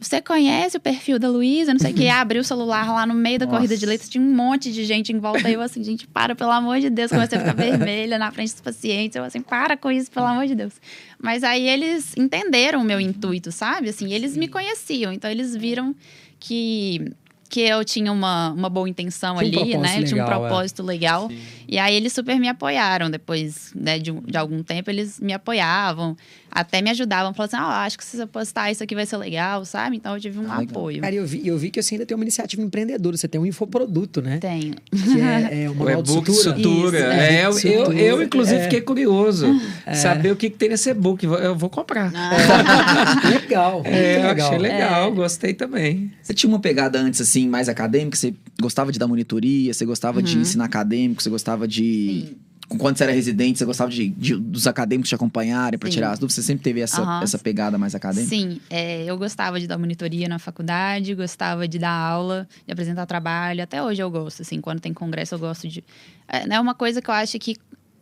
Você 0.00 0.20
conhece 0.20 0.76
o 0.76 0.80
perfil 0.80 1.18
da 1.18 1.28
Luísa? 1.28 1.72
Não 1.72 1.80
sei 1.80 1.92
o 1.92 1.94
que. 1.94 2.08
Abriu 2.08 2.42
o 2.42 2.44
celular 2.44 2.90
lá 2.92 3.06
no 3.06 3.14
meio 3.14 3.38
da 3.38 3.46
Nossa. 3.46 3.56
corrida 3.56 3.76
de 3.76 3.86
leito, 3.86 4.08
tinha 4.08 4.22
um 4.22 4.34
monte 4.34 4.72
de 4.72 4.84
gente 4.84 5.12
em 5.12 5.18
volta. 5.18 5.50
Eu 5.50 5.60
assim, 5.60 5.82
gente, 5.82 6.06
para, 6.06 6.34
pelo 6.34 6.50
amor 6.50 6.80
de 6.80 6.90
Deus. 6.90 7.10
Comecei 7.10 7.38
a 7.38 7.40
ficar 7.40 7.54
vermelha 7.56 8.18
na 8.18 8.30
frente 8.30 8.52
dos 8.52 8.60
pacientes. 8.60 9.16
Eu 9.16 9.24
assim, 9.24 9.40
para 9.40 9.76
com 9.76 9.90
isso, 9.90 10.10
pelo 10.10 10.26
amor 10.26 10.46
de 10.46 10.54
Deus. 10.54 10.74
Mas 11.20 11.42
aí 11.44 11.68
eles 11.68 12.16
entenderam 12.16 12.80
o 12.80 12.84
meu 12.84 13.00
intuito, 13.00 13.50
sabe? 13.50 13.88
Assim, 13.88 14.12
eles 14.12 14.36
me 14.36 14.48
conheciam. 14.48 15.12
Então 15.12 15.30
eles 15.30 15.54
viram 15.56 15.94
que, 16.38 17.12
que 17.48 17.60
eu 17.60 17.84
tinha 17.84 18.12
uma, 18.12 18.50
uma 18.50 18.68
boa 18.68 18.88
intenção 18.88 19.36
Tinha 19.38 19.58
um 19.58 19.62
ali, 19.62 19.72
propósito 19.72 20.00
né? 20.00 20.06
tinha 20.06 20.22
um 20.22 20.24
legal, 20.24 20.44
é. 20.44 20.48
propósito 20.48 20.82
legal. 20.82 21.30
E 21.68 21.78
aí 21.78 21.94
eles 21.94 22.12
super 22.12 22.38
me 22.40 22.48
apoiaram. 22.48 23.10
Depois 23.10 23.72
né, 23.76 23.98
de, 23.98 24.10
um- 24.10 24.22
de 24.22 24.36
algum 24.36 24.62
tempo, 24.62 24.90
eles 24.90 25.20
me 25.20 25.32
apoiavam, 25.34 26.16
até 26.50 26.80
me 26.80 26.88
ajudavam. 26.90 27.34
Falavam 27.34 27.58
assim: 27.60 27.70
ah, 27.70 27.84
acho 27.84 27.98
que 27.98 28.04
se 28.04 28.16
você 28.16 28.26
postar 28.26 28.70
isso 28.72 28.82
aqui 28.82 28.94
vai 28.94 29.04
ser 29.04 29.18
legal, 29.18 29.64
sabe? 29.64 29.96
Então 29.96 30.14
eu 30.14 30.20
tive 30.20 30.38
um 30.38 30.50
Ah, 30.50 30.58
apoio. 30.62 31.00
Cara, 31.02 31.14
eu 31.14 31.26
vi, 31.26 31.46
eu 31.46 31.58
vi 31.58 31.70
que 31.70 31.82
você 31.82 31.94
ainda 31.94 32.06
tem 32.06 32.14
uma 32.16 32.24
iniciativa 32.24 32.62
empreendedora. 32.62 33.16
Você 33.16 33.28
tem 33.28 33.40
um 33.40 33.44
infoproduto, 33.46 34.22
né? 34.22 34.38
Tenho. 34.38 34.74
Que 34.90 35.20
é, 35.20 35.64
é 35.64 35.70
O 35.78 35.88
e-book 35.90 36.32
sutura. 36.32 36.56
sutura. 36.56 36.98
Isso, 36.98 37.06
É, 37.06 37.34
é. 37.34 37.40
eu, 37.42 37.46
eu, 37.48 37.52
Sutura, 37.52 37.98
eu, 37.98 38.22
inclusive, 38.22 38.56
é. 38.60 38.62
fiquei 38.62 38.80
curioso. 38.80 39.46
Saber 39.94 40.32
o 40.32 40.36
que, 40.36 40.48
que 40.50 40.56
tem 40.56 40.68
nesse 40.70 40.88
e-book. 40.90 41.24
Eu 41.24 41.54
vou 41.56 41.68
comprar. 41.68 42.10
legal. 43.30 43.82
É, 43.84 44.16
eu 44.18 44.22
legal. 44.28 44.46
achei 44.46 44.58
legal, 44.58 45.08
É. 45.08 45.14
gostei 45.14 45.54
também. 45.54 46.10
Você 46.22 46.34
tinha 46.34 46.48
uma 46.48 46.58
pegada 46.60 46.98
antes, 46.98 47.20
assim, 47.20 47.48
mais 47.48 47.68
acadêmica? 47.68 48.16
Você 48.16 48.34
gostava 48.60 48.92
de 48.92 48.98
dar 48.98 49.06
monitoria? 49.06 49.72
Você 49.72 49.84
gostava 49.84 50.22
de 50.22 50.36
ensinar 50.38 50.64
acadêmico? 50.64 51.22
Você 51.22 51.30
gostava 51.30 51.57
de... 51.66 52.20
Uhum. 52.22 52.26
Sim. 52.28 52.36
Quando 52.76 52.98
você 52.98 53.04
era 53.04 53.12
residente, 53.14 53.58
você 53.58 53.64
gostava 53.64 53.90
de, 53.90 54.10
de- 54.10 54.36
dos 54.36 54.66
acadêmicos 54.66 55.08
te 55.08 55.14
acompanharem 55.14 55.78
para 55.78 55.88
tirar 55.88 56.10
as 56.12 56.18
dúvidas? 56.18 56.34
Você 56.34 56.42
sempre 56.42 56.62
teve 56.64 56.80
essa, 56.82 57.00
Aham. 57.00 57.22
essa 57.22 57.38
pegada 57.38 57.78
mais 57.78 57.94
acadêmica? 57.94 58.28
Sim, 58.28 58.60
é, 58.68 59.04
eu 59.06 59.16
gostava 59.16 59.58
de 59.58 59.66
dar 59.66 59.78
monitoria 59.78 60.28
na 60.28 60.38
faculdade, 60.38 61.14
gostava 61.14 61.66
de 61.66 61.78
dar 61.78 61.90
aula, 61.90 62.46
de 62.66 62.70
apresentar 62.70 63.06
trabalho. 63.06 63.62
Até 63.62 63.82
hoje 63.82 64.02
eu 64.02 64.10
gosto, 64.10 64.42
assim, 64.42 64.60
quando 64.60 64.80
tem 64.80 64.92
congresso 64.92 65.34
eu 65.34 65.38
gosto 65.38 65.66
de. 65.66 65.82
É 66.28 66.46
né, 66.46 66.60
uma 66.60 66.74
coisa 66.74 67.00
que 67.00 67.08
eu 67.08 67.14
acho 67.14 67.38
que 67.38 67.56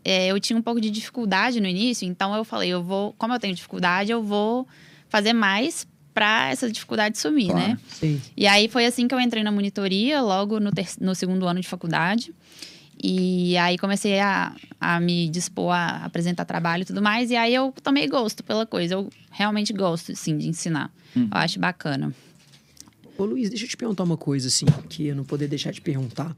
é, 0.05 0.27
eu 0.33 0.41
tinha 0.41 0.59
um 0.59 0.63
pouco 0.63 0.81
de 0.81 0.91
dificuldade 0.91 1.61
no 1.61 1.69
início, 1.69 2.05
então 2.05 2.35
eu 2.35 2.43
falei, 2.43 2.69
eu 2.69 2.83
vou, 2.83 3.13
como 3.17 3.33
eu 3.35 3.39
tenho 3.39 3.55
dificuldade, 3.55 4.11
eu 4.11 4.21
vou 4.21 4.67
fazer 5.09 5.33
mais 5.33 5.87
para 6.13 6.51
essa 6.51 6.69
dificuldade 6.69 7.19
sumir, 7.19 7.53
Claro. 7.53 7.69
né? 7.69 7.79
Sim. 7.89 8.21
E 8.37 8.49
aí 8.49 8.69
foi 8.69 8.85
assim 8.85 9.07
que 9.07 9.15
eu 9.15 9.21
entrei 9.21 9.45
na 9.45 9.53
monitoria, 9.53 10.21
logo 10.23 10.59
no, 10.59 10.73
ter- 10.73 10.89
no 11.01 11.15
segundo 11.15 11.47
ano 11.47 11.61
de 11.61 11.69
faculdade. 11.69 12.35
E 13.03 13.57
aí 13.59 13.77
comecei 13.79 14.19
a, 14.21 14.55
a 14.81 14.99
me 15.01 15.29
dispor 15.29 15.73
a 15.73 16.05
apresentar 16.05 16.45
trabalho 16.45 16.83
e 16.83 16.85
tudo 16.87 17.03
mais. 17.03 17.31
E 17.31 17.37
aí 17.37 17.55
eu 17.55 17.73
tomei 17.83 18.09
gosto 18.09 18.43
pela 18.43 18.67
coisa. 18.67 18.95
Eu 18.95 19.11
realmente 19.31 19.73
gosto, 19.73 20.15
sim, 20.17 20.37
de 20.37 20.49
ensinar. 20.49 20.91
Eu 21.31 21.39
acho 21.39 21.59
bacana. 21.61 22.15
Ô 23.19 23.25
Luiz, 23.25 23.49
deixa 23.49 23.65
eu 23.65 23.69
te 23.69 23.77
perguntar 23.77 24.03
uma 24.05 24.17
coisa, 24.17 24.49
assim, 24.49 24.67
que 24.89 25.07
eu 25.07 25.17
não 25.17 25.25
poder 25.25 25.49
deixar 25.49 25.73
de 25.73 25.81
perguntar. 25.81 26.37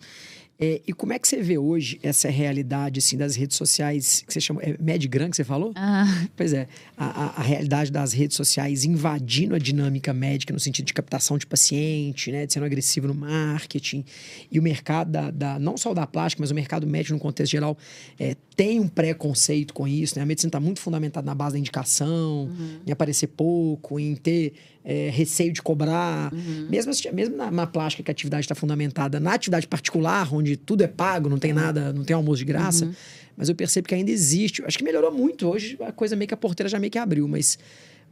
É, 0.60 0.80
e 0.88 0.92
como 0.92 1.12
é 1.12 1.18
que 1.20 1.28
você 1.28 1.40
vê 1.40 1.56
hoje 1.56 2.00
essa 2.02 2.28
realidade, 2.28 2.98
assim, 2.98 3.16
das 3.16 3.36
redes 3.36 3.56
sociais, 3.56 4.24
que 4.26 4.32
você 4.32 4.40
chama... 4.40 4.60
É 4.62 4.76
Medgram 4.80 5.30
que 5.30 5.36
você 5.36 5.44
falou? 5.44 5.70
Ah, 5.76 6.04
Pois 6.36 6.52
é, 6.52 6.66
a, 6.96 7.40
a- 7.40 7.42
realidade 7.42 7.92
das 7.92 8.12
redes 8.12 8.36
sociais 8.36 8.84
invadindo 8.84 9.54
a 9.54 9.58
dinâmica 9.58 10.12
médica 10.12 10.52
no 10.52 10.58
sentido 10.58 10.86
de 10.86 10.92
captação 10.94 11.38
de 11.38 11.46
paciente, 11.46 12.32
né, 12.32 12.44
de 12.44 12.52
sendo 12.52 12.66
agressivo 12.66 13.06
no 13.06 13.14
marketing. 13.14 14.04
E 14.50 14.58
o 14.58 14.62
mercado, 14.62 15.12
da, 15.12 15.30
da- 15.30 15.58
não 15.60 15.76
só 15.76 15.94
da 15.94 16.06
plástica, 16.08 16.42
mas 16.42 16.50
o 16.50 16.54
mercado 16.56 16.86
médico 16.88 17.14
no 17.14 17.20
contexto 17.20 17.52
geral, 17.52 17.78
é, 18.18 18.34
tem 18.56 18.80
um 18.80 18.88
preconceito 18.88 19.72
com 19.72 19.86
isso. 19.86 20.16
Né? 20.16 20.22
A 20.22 20.26
medicina 20.26 20.48
está 20.48 20.58
muito 20.58 20.80
fundamentada 20.80 21.24
na 21.24 21.34
base 21.36 21.52
da 21.52 21.58
indicação, 21.60 22.50
em 22.84 22.90
aparecer 22.90 23.28
pouco, 23.28 24.00
em 24.00 24.16
ter 24.16 24.54
é, 24.84 25.08
receio 25.10 25.52
de 25.52 25.62
cobrar. 25.62 26.32
Mesmo, 26.68 26.90
assim, 26.90 27.08
mesmo 27.12 27.36
na, 27.36 27.48
na 27.50 27.66
plástica, 27.66 28.02
que 28.02 28.10
a 28.10 28.12
atividade 28.12 28.40
está 28.44 28.56
fundamentada 28.56 29.20
na 29.20 29.34
atividade 29.34 29.68
particular, 29.68 30.34
onde 30.34 30.47
tudo 30.56 30.82
é 30.82 30.86
pago, 30.88 31.28
não 31.28 31.38
tem 31.38 31.52
nada, 31.52 31.92
não 31.92 32.04
tem 32.04 32.14
almoço 32.14 32.38
de 32.38 32.44
graça. 32.44 32.90
Mas 33.36 33.48
eu 33.48 33.54
percebo 33.54 33.86
que 33.88 33.94
ainda 33.94 34.10
existe. 34.10 34.62
Acho 34.64 34.78
que 34.78 34.84
melhorou 34.84 35.12
muito. 35.12 35.48
Hoje 35.48 35.76
a 35.80 35.92
coisa 35.92 36.16
meio 36.16 36.26
que 36.28 36.34
a 36.34 36.36
porteira 36.36 36.68
já 36.68 36.78
meio 36.78 36.90
que 36.90 36.98
abriu, 36.98 37.26
mas. 37.28 37.58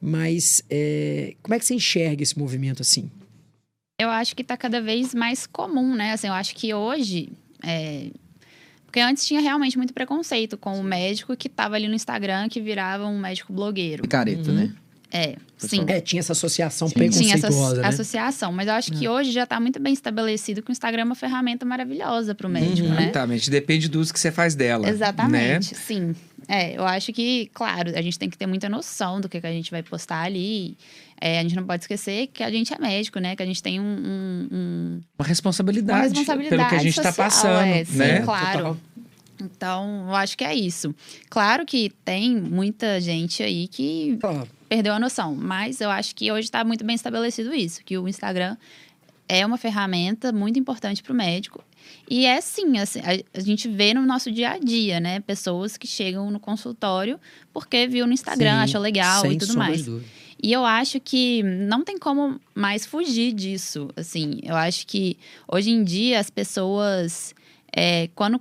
Mas 0.00 0.62
é, 0.68 1.34
como 1.42 1.54
é 1.54 1.58
que 1.58 1.64
você 1.64 1.74
enxerga 1.74 2.22
esse 2.22 2.38
movimento 2.38 2.82
assim? 2.82 3.10
eu 3.98 4.10
acho 4.10 4.36
que 4.36 4.44
tá 4.44 4.58
cada 4.58 4.78
vez 4.80 5.14
mais 5.14 5.46
comum, 5.46 5.94
né? 5.94 6.12
Assim, 6.12 6.26
eu 6.26 6.34
acho 6.34 6.54
que 6.54 6.72
hoje. 6.74 7.30
é, 7.64 8.08
Porque 8.84 9.00
antes 9.00 9.24
tinha 9.26 9.40
realmente 9.40 9.78
muito 9.78 9.94
preconceito 9.94 10.58
com 10.58 10.78
o 10.78 10.82
médico 10.84 11.34
que 11.34 11.48
tava 11.48 11.76
ali 11.76 11.88
no 11.88 11.94
Instagram, 11.94 12.46
que 12.50 12.60
virava 12.60 13.06
um 13.06 13.18
médico 13.18 13.52
blogueiro. 13.54 14.02
Picareta, 14.02 14.50
Uhum. 14.50 14.54
né? 14.56 14.74
É, 15.12 15.36
sim. 15.56 15.84
É, 15.86 16.00
tinha 16.00 16.18
essa 16.20 16.32
associação 16.32 16.88
Sim. 16.88 16.94
Tinha 16.94 17.06
essa 17.34 17.46
preconceituosa, 17.46 17.80
né? 17.82 17.88
associação, 17.88 18.52
mas 18.52 18.66
eu 18.66 18.74
acho 18.74 18.90
que 18.92 19.08
hoje 19.08 19.30
já 19.30 19.44
está 19.44 19.60
muito 19.60 19.78
bem 19.80 19.92
estabelecido 19.92 20.62
que 20.62 20.70
o 20.70 20.72
Instagram 20.72 21.02
é 21.02 21.04
uma 21.04 21.14
ferramenta 21.14 21.64
maravilhosa 21.64 22.34
para 22.34 22.46
o 22.46 22.50
médico, 22.50 22.88
né? 22.88 23.04
Exatamente. 23.04 23.48
Depende 23.50 23.88
do 23.88 24.00
uso 24.00 24.12
que 24.12 24.18
você 24.18 24.32
faz 24.32 24.54
dela. 24.56 24.84
Né? 24.84 24.90
Exatamente, 24.90 25.74
sim. 25.76 26.14
É, 26.48 26.76
eu 26.76 26.84
acho 26.84 27.12
que, 27.12 27.48
claro, 27.54 27.90
a 27.96 28.02
gente 28.02 28.18
tem 28.18 28.28
que 28.28 28.36
ter 28.36 28.46
muita 28.46 28.68
noção 28.68 29.20
do 29.20 29.28
que, 29.28 29.40
que 29.40 29.46
a 29.46 29.52
gente 29.52 29.70
vai 29.70 29.82
postar 29.82 30.22
ali. 30.22 30.76
É, 31.20 31.38
a 31.38 31.42
gente 31.42 31.54
não 31.56 31.64
pode 31.64 31.84
esquecer 31.84 32.26
que 32.26 32.42
a 32.42 32.50
gente 32.50 32.74
é 32.74 32.78
médico, 32.78 33.18
né? 33.20 33.34
Que 33.36 33.42
a 33.42 33.46
gente 33.46 33.62
tem 33.62 33.80
um, 33.80 33.84
um- 33.84 34.48
um- 34.52 35.00
Uma 35.18 35.26
responsabilidade, 35.26 35.98
uma 35.98 36.02
responsabilidade 36.08 36.56
pelo 36.56 36.68
que 36.68 36.74
a 36.74 36.78
gente 36.78 36.98
está 36.98 37.12
passando, 37.12 37.64
é, 37.64 37.84
sim, 37.84 37.96
né? 37.96 38.20
claro. 38.22 38.58
Total. 38.58 38.76
Então, 39.40 40.06
eu 40.08 40.14
acho 40.14 40.36
que 40.36 40.44
é 40.44 40.54
isso. 40.54 40.94
Claro 41.28 41.64
que 41.66 41.90
tem 42.04 42.36
muita 42.36 43.00
gente 43.00 43.42
aí 43.42 43.68
que 43.68 44.16
Claro. 44.20 44.48
Perdeu 44.68 44.92
a 44.92 44.98
noção. 44.98 45.34
Mas 45.34 45.80
eu 45.80 45.90
acho 45.90 46.14
que 46.14 46.30
hoje 46.30 46.46
está 46.46 46.64
muito 46.64 46.84
bem 46.84 46.94
estabelecido 46.94 47.54
isso, 47.54 47.84
que 47.84 47.96
o 47.96 48.08
Instagram 48.08 48.56
é 49.28 49.44
uma 49.44 49.56
ferramenta 49.56 50.32
muito 50.32 50.58
importante 50.58 51.02
para 51.02 51.12
o 51.12 51.16
médico. 51.16 51.64
E 52.08 52.26
é 52.26 52.40
sim, 52.40 52.78
assim, 52.78 53.00
a, 53.00 53.40
gente 53.40 53.68
vê 53.68 53.94
no 53.94 54.02
nosso 54.02 54.30
dia 54.30 54.50
a 54.50 54.58
dia, 54.58 55.00
né? 55.00 55.20
Pessoas 55.20 55.76
que 55.76 55.86
chegam 55.86 56.30
no 56.30 56.40
consultório 56.40 57.18
porque 57.52 57.86
viu 57.86 58.06
no 58.06 58.12
Instagram, 58.12 58.58
Sim, 58.58 58.64
achou 58.64 58.80
legal 58.80 59.26
e 59.26 59.38
tudo 59.38 59.56
mais. 59.56 59.84
dúvida. 59.84 60.06
E 60.42 60.52
eu 60.52 60.64
acho 60.64 61.00
que 61.00 61.42
não 61.42 61.82
tem 61.82 61.98
como 61.98 62.38
mais 62.54 62.84
fugir 62.84 63.32
disso. 63.32 63.88
Assim, 63.96 64.40
eu 64.42 64.54
acho 64.54 64.86
que 64.86 65.16
hoje 65.48 65.70
em 65.70 65.82
dia 65.82 66.20
as 66.20 66.28
pessoas, 66.28 67.34
é, 67.74 68.08
quando 68.14 68.40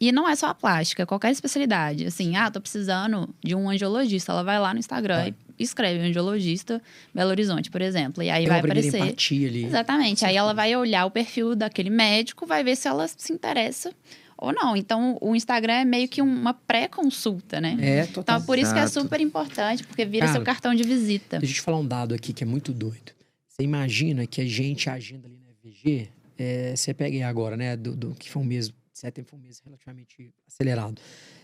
e 0.00 0.12
não 0.12 0.28
é 0.28 0.36
só 0.36 0.46
a 0.46 0.54
plástica, 0.54 1.04
qualquer 1.04 1.32
especialidade. 1.32 2.06
Assim, 2.06 2.36
ah, 2.36 2.50
tô 2.50 2.60
precisando 2.60 3.28
de 3.42 3.54
um 3.54 3.68
angiologista. 3.68 4.32
Ela 4.32 4.44
vai 4.44 4.58
lá 4.58 4.72
no 4.72 4.78
Instagram 4.78 5.16
Vai. 5.16 5.28
e 5.28 5.47
escreve 5.58 6.00
angiologista 6.00 6.80
Belo 7.14 7.30
Horizonte, 7.30 7.70
por 7.70 7.80
exemplo. 7.82 8.22
E 8.22 8.30
aí 8.30 8.42
Tem 8.44 8.48
vai 8.48 8.60
aparecer. 8.60 8.98
empatia 8.98 9.48
ali. 9.48 9.64
Exatamente. 9.64 10.24
Aí 10.24 10.36
ela 10.36 10.52
vai 10.52 10.74
olhar 10.76 11.04
o 11.06 11.10
perfil 11.10 11.54
daquele 11.54 11.90
médico, 11.90 12.46
vai 12.46 12.62
ver 12.64 12.76
se 12.76 12.86
ela 12.88 13.06
se 13.08 13.32
interessa 13.32 13.92
ou 14.36 14.52
não. 14.52 14.76
Então, 14.76 15.18
o 15.20 15.34
Instagram 15.34 15.72
é 15.74 15.84
meio 15.84 16.08
que 16.08 16.22
uma 16.22 16.54
pré-consulta, 16.54 17.60
né? 17.60 17.76
É, 17.80 18.06
total. 18.06 18.36
Então, 18.36 18.46
por 18.46 18.58
isso 18.58 18.72
que 18.72 18.78
é 18.78 18.86
super 18.86 19.20
importante, 19.20 19.84
porque 19.84 20.04
vira 20.04 20.26
Cara, 20.26 20.36
seu 20.38 20.44
cartão 20.44 20.74
de 20.74 20.82
visita. 20.84 21.38
Deixa 21.38 21.52
eu 21.52 21.56
te 21.56 21.60
falar 21.60 21.78
um 21.78 21.86
dado 21.86 22.14
aqui 22.14 22.32
que 22.32 22.42
é 22.44 22.46
muito 22.46 22.72
doido. 22.72 23.12
Você 23.48 23.62
imagina 23.64 24.26
que 24.26 24.40
a 24.40 24.46
gente 24.46 24.88
agindo 24.88 25.26
ali 25.26 25.36
na 25.38 25.48
FVG, 25.60 26.08
é, 26.38 26.76
você 26.76 26.94
pega 26.94 27.16
aí 27.16 27.22
agora, 27.24 27.56
né, 27.56 27.76
do, 27.76 27.96
do- 27.96 28.14
que 28.14 28.30
foi 28.30 28.40
um 28.42 28.44
mês, 28.46 28.72
setembro 28.92 29.30
foi 29.30 29.38
um 29.40 29.42
mês 29.42 29.60
relativamente 29.64 30.30
acelerado. 30.46 31.00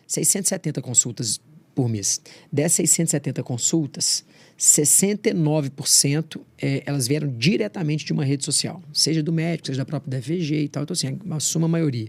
670 0.06 0.80
consultas 0.80 1.40
por 1.74 1.88
mês. 1.88 2.20
Dessas 2.52 2.90
670 2.90 3.42
consultas, 3.42 4.24
69% 4.58 6.40
é, 6.60 6.82
elas 6.86 7.08
vieram 7.08 7.28
diretamente 7.36 8.04
de 8.04 8.12
uma 8.12 8.24
rede 8.24 8.44
social, 8.44 8.82
seja 8.92 9.22
do 9.22 9.32
médico, 9.32 9.66
seja 9.66 9.78
da 9.78 9.84
própria 9.84 10.18
DFG 10.18 10.62
e 10.62 10.68
tal. 10.68 10.84
Então, 10.84 10.94
assim, 10.94 11.18
uma 11.24 11.40
suma 11.40 11.66
maioria. 11.66 12.08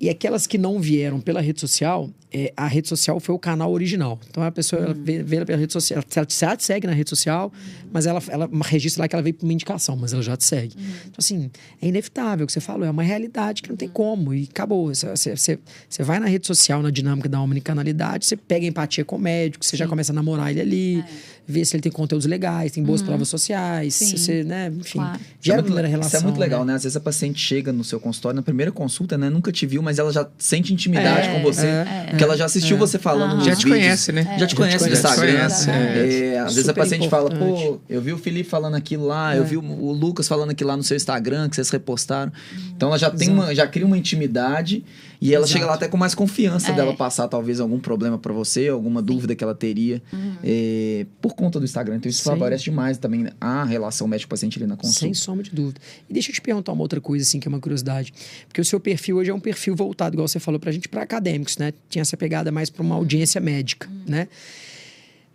E 0.00 0.08
aquelas 0.08 0.46
que 0.46 0.56
não 0.56 0.80
vieram 0.80 1.20
pela 1.20 1.42
rede 1.42 1.60
social, 1.60 2.08
é, 2.32 2.50
a 2.56 2.66
rede 2.66 2.88
social 2.88 3.20
foi 3.20 3.34
o 3.34 3.38
canal 3.38 3.70
original. 3.70 4.18
Então 4.30 4.42
a 4.42 4.50
pessoa 4.50 4.80
ela 4.82 4.94
vê, 4.94 5.22
vê 5.22 5.36
ela 5.36 5.44
pela 5.44 5.58
rede 5.58 5.72
social, 5.74 5.96
ela, 5.98 6.02
te- 6.24 6.46
ela 6.46 6.56
te 6.56 6.64
segue 6.64 6.86
na 6.86 6.94
rede 6.94 7.10
social, 7.10 7.52
mas 7.92 8.06
ela, 8.06 8.22
ela 8.28 8.48
registra 8.64 9.02
lá 9.02 9.08
que 9.08 9.14
ela 9.14 9.22
veio 9.22 9.34
por 9.34 9.44
uma 9.44 9.52
indicação, 9.52 9.96
mas 9.96 10.14
ela 10.14 10.22
já 10.22 10.36
te 10.38 10.44
segue. 10.44 10.74
Então, 11.02 11.16
assim, 11.18 11.50
é 11.82 11.88
inevitável 11.88 12.44
o 12.44 12.46
que 12.46 12.52
você 12.54 12.60
falou, 12.60 12.86
é 12.86 12.90
uma 12.90 13.02
realidade 13.02 13.60
que 13.60 13.68
não 13.68 13.76
tem 13.76 13.88
como, 13.90 14.32
e 14.32 14.48
acabou. 14.50 14.86
Você, 14.94 15.06
você, 15.10 15.36
você- 15.36 15.58
você 15.86 16.02
vai 16.02 16.18
na 16.18 16.26
rede 16.26 16.46
social, 16.46 16.80
na 16.80 16.88
dinâmica 16.90 17.28
da 17.28 17.38
omnicanalidade, 17.42 18.24
você 18.24 18.36
pega 18.38 18.64
empatia 18.64 19.04
com 19.04 19.16
o 19.16 19.18
médico, 19.18 19.62
você 19.62 19.76
já 19.76 19.86
começa 19.86 20.12
a 20.12 20.14
namorar 20.14 20.50
ele 20.50 20.60
ali, 20.62 21.04
vê 21.46 21.62
se 21.64 21.76
ele 21.76 21.82
tem 21.82 21.92
conteúdos 21.92 22.26
legais, 22.26 22.72
tem 22.72 22.82
boas 22.82 23.02
provas 23.02 23.28
sociais, 23.28 23.92
Sim. 23.94 24.16
você, 24.16 24.44
né, 24.44 24.72
enfim, 24.74 24.98
Claro. 24.98 25.20
gera 25.42 25.56
é 25.56 25.58
a 25.58 25.62
muito- 25.62 25.64
primeira 25.66 25.88
relação. 25.88 26.08
Isso 26.08 26.16
é 26.16 26.22
muito 26.26 26.38
legal, 26.40 26.64
né? 26.64 26.74
Às 26.74 26.84
vezes 26.84 26.96
a 26.96 27.00
paciente 27.00 27.38
chega 27.38 27.70
no 27.70 27.84
seu 27.84 28.00
consultório, 28.00 28.36
na 28.36 28.42
primeira 28.42 28.70
consulta, 28.72 29.18
né? 29.18 29.28
Nunca 29.28 29.50
te 29.52 29.66
viu, 29.66 29.82
mas 29.82 29.89
ela 29.98 30.12
já 30.12 30.26
sente 30.38 30.72
intimidade 30.72 31.28
É, 31.28 31.32
com 31.34 31.42
você. 31.42 31.66
é, 31.66 32.06
porque 32.10 32.22
ela 32.24 32.36
já 32.36 32.44
assistiu 32.44 32.76
você 32.76 32.98
falando 32.98 33.36
nos 33.36 33.44
Já 33.44 33.56
te 33.56 33.64
vídeos. 33.64 33.78
conhece, 33.80 34.12
né? 34.12 34.36
Já 34.38 34.46
te 34.46 34.54
conhece 34.54 34.84
no 34.88 34.94
Já 34.94 34.96
te 34.96 35.06
Instagram. 35.06 35.32
conhece, 35.36 35.70
É, 35.70 36.38
às 36.38 36.54
vezes 36.54 36.68
a 36.68 36.74
paciente 36.74 37.08
fala, 37.08 37.32
importante. 37.34 37.62
pô, 37.68 37.80
eu 37.88 38.00
vi 38.00 38.12
o 38.12 38.18
Felipe 38.18 38.48
falando 38.48 38.74
aquilo 38.76 39.06
lá, 39.06 39.36
eu 39.36 39.44
vi 39.44 39.56
o, 39.56 39.62
o 39.62 39.92
Lucas 39.92 40.26
falando 40.28 40.50
aquilo 40.50 40.68
lá 40.70 40.76
no 40.76 40.82
seu 40.82 40.96
Instagram, 40.96 41.48
que 41.48 41.56
vocês 41.56 41.70
repostaram. 41.70 42.32
Então 42.76 42.88
ela 42.88 42.98
já 42.98 43.10
tem 43.10 43.28
uma, 43.30 43.54
já 43.54 43.66
cria 43.66 43.86
uma 43.86 43.98
intimidade 43.98 44.84
e 45.20 45.34
ela 45.34 45.44
Exato. 45.44 45.52
chega 45.52 45.66
lá 45.66 45.74
até 45.74 45.86
com 45.88 45.96
mais 45.96 46.14
confiança 46.14 46.70
É. 46.70 46.74
dela 46.74 46.94
passar 46.96 47.28
talvez 47.28 47.60
algum 47.60 47.78
problema 47.78 48.18
pra 48.18 48.32
você, 48.32 48.68
alguma 48.68 49.02
dúvida 49.02 49.34
que 49.34 49.44
ela 49.44 49.54
teria 49.54 50.02
é, 50.42 51.04
por 51.20 51.34
conta 51.34 51.58
do 51.58 51.64
Instagram. 51.64 51.96
Então 51.96 52.08
isso 52.08 52.22
Sim. 52.22 52.30
favorece 52.30 52.64
demais 52.64 52.96
também 52.98 53.26
a 53.40 53.64
relação 53.64 54.08
médico-paciente 54.08 54.58
ali 54.58 54.66
na 54.66 54.76
consulta. 54.76 55.00
Sem 55.00 55.12
sombra 55.14 55.42
de 55.44 55.50
dúvida. 55.50 55.80
E 56.08 56.12
deixa 56.12 56.30
eu 56.30 56.34
te 56.34 56.40
perguntar 56.40 56.72
uma 56.72 56.82
outra 56.82 57.00
coisa, 57.00 57.22
assim, 57.24 57.38
que 57.38 57.46
é 57.46 57.50
uma 57.50 57.60
curiosidade. 57.60 58.12
Porque 58.48 58.60
o 58.60 58.64
seu 58.64 58.80
perfil 58.80 59.16
hoje 59.18 59.30
é 59.30 59.34
um 59.34 59.40
perfil 59.40 59.76
voltado, 59.76 60.14
igual 60.14 60.26
você 60.26 60.40
falou, 60.40 60.58
pra 60.58 60.72
gente, 60.72 60.88
para 60.88 61.02
acadêmicos, 61.02 61.58
né? 61.58 61.72
Tinha 61.88 62.02
essa 62.02 62.16
pegada 62.16 62.50
mais 62.50 62.70
pra 62.70 62.82
uma 62.82 62.94
audiência 62.94 63.40
médica, 63.40 63.88
né? 64.06 64.26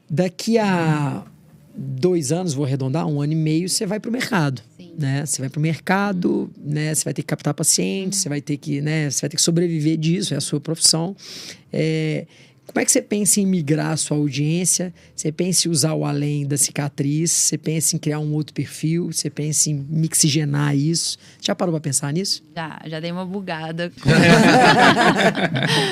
Daqui 0.10 0.58
a 0.58 1.24
dois 1.76 2.32
anos, 2.32 2.54
vou 2.54 2.66
arredondar, 2.66 3.06
um 3.08 3.22
ano 3.22 3.34
e 3.34 3.36
meio, 3.36 3.68
você 3.68 3.86
vai 3.86 4.00
pro 4.00 4.12
mercado. 4.12 4.62
Né? 4.98 5.26
Você 5.26 5.42
vai 5.42 5.50
pro 5.50 5.60
mercado, 5.60 6.50
né? 6.58 6.94
Você 6.94 7.04
vai 7.04 7.14
ter 7.14 7.22
que 7.22 7.28
captar 7.28 7.54
pacientes, 7.54 8.20
você 8.20 8.30
vai 8.30 8.42
ter 8.42 8.58
que, 8.58 8.82
né? 8.82 9.10
Você 9.10 9.22
vai 9.22 9.30
ter 9.30 9.38
que 9.38 9.44
sobreviver 9.44 9.98
disso, 9.98 10.34
é 10.34 10.38
a 10.38 10.42
sua 10.42 10.60
profissão. 10.60 11.16
É, 11.72 12.26
Como 12.68 12.82
é 12.82 12.86
que 12.86 12.92
você 12.92 13.02
pensa 13.02 13.40
em 13.40 13.46
migrar 13.46 13.92
a 13.92 13.98
sua 13.98 14.18
audiência? 14.18 14.94
Você 15.16 15.32
pensa 15.32 15.68
em 15.68 15.72
usar 15.72 15.94
o 15.94 16.04
além 16.04 16.46
da 16.48 16.58
cicatriz? 16.58 17.32
Você 17.32 17.58
pensa 17.58 17.96
em 17.96 18.00
criar 18.00 18.20
um 18.20 18.34
outro 18.34 18.54
perfil? 18.54 19.12
Você 19.12 19.30
pensa 19.30 19.70
em 19.70 19.86
mixigenar 19.90 20.76
isso? 20.76 21.18
Já 21.42 21.56
parou 21.56 21.72
pra 21.74 21.80
pensar 21.80 22.12
nisso? 22.12 22.44
Já, 22.56 22.82
já 22.86 23.00
dei 23.00 23.12
uma 23.12 23.26
bugada. 23.26 23.92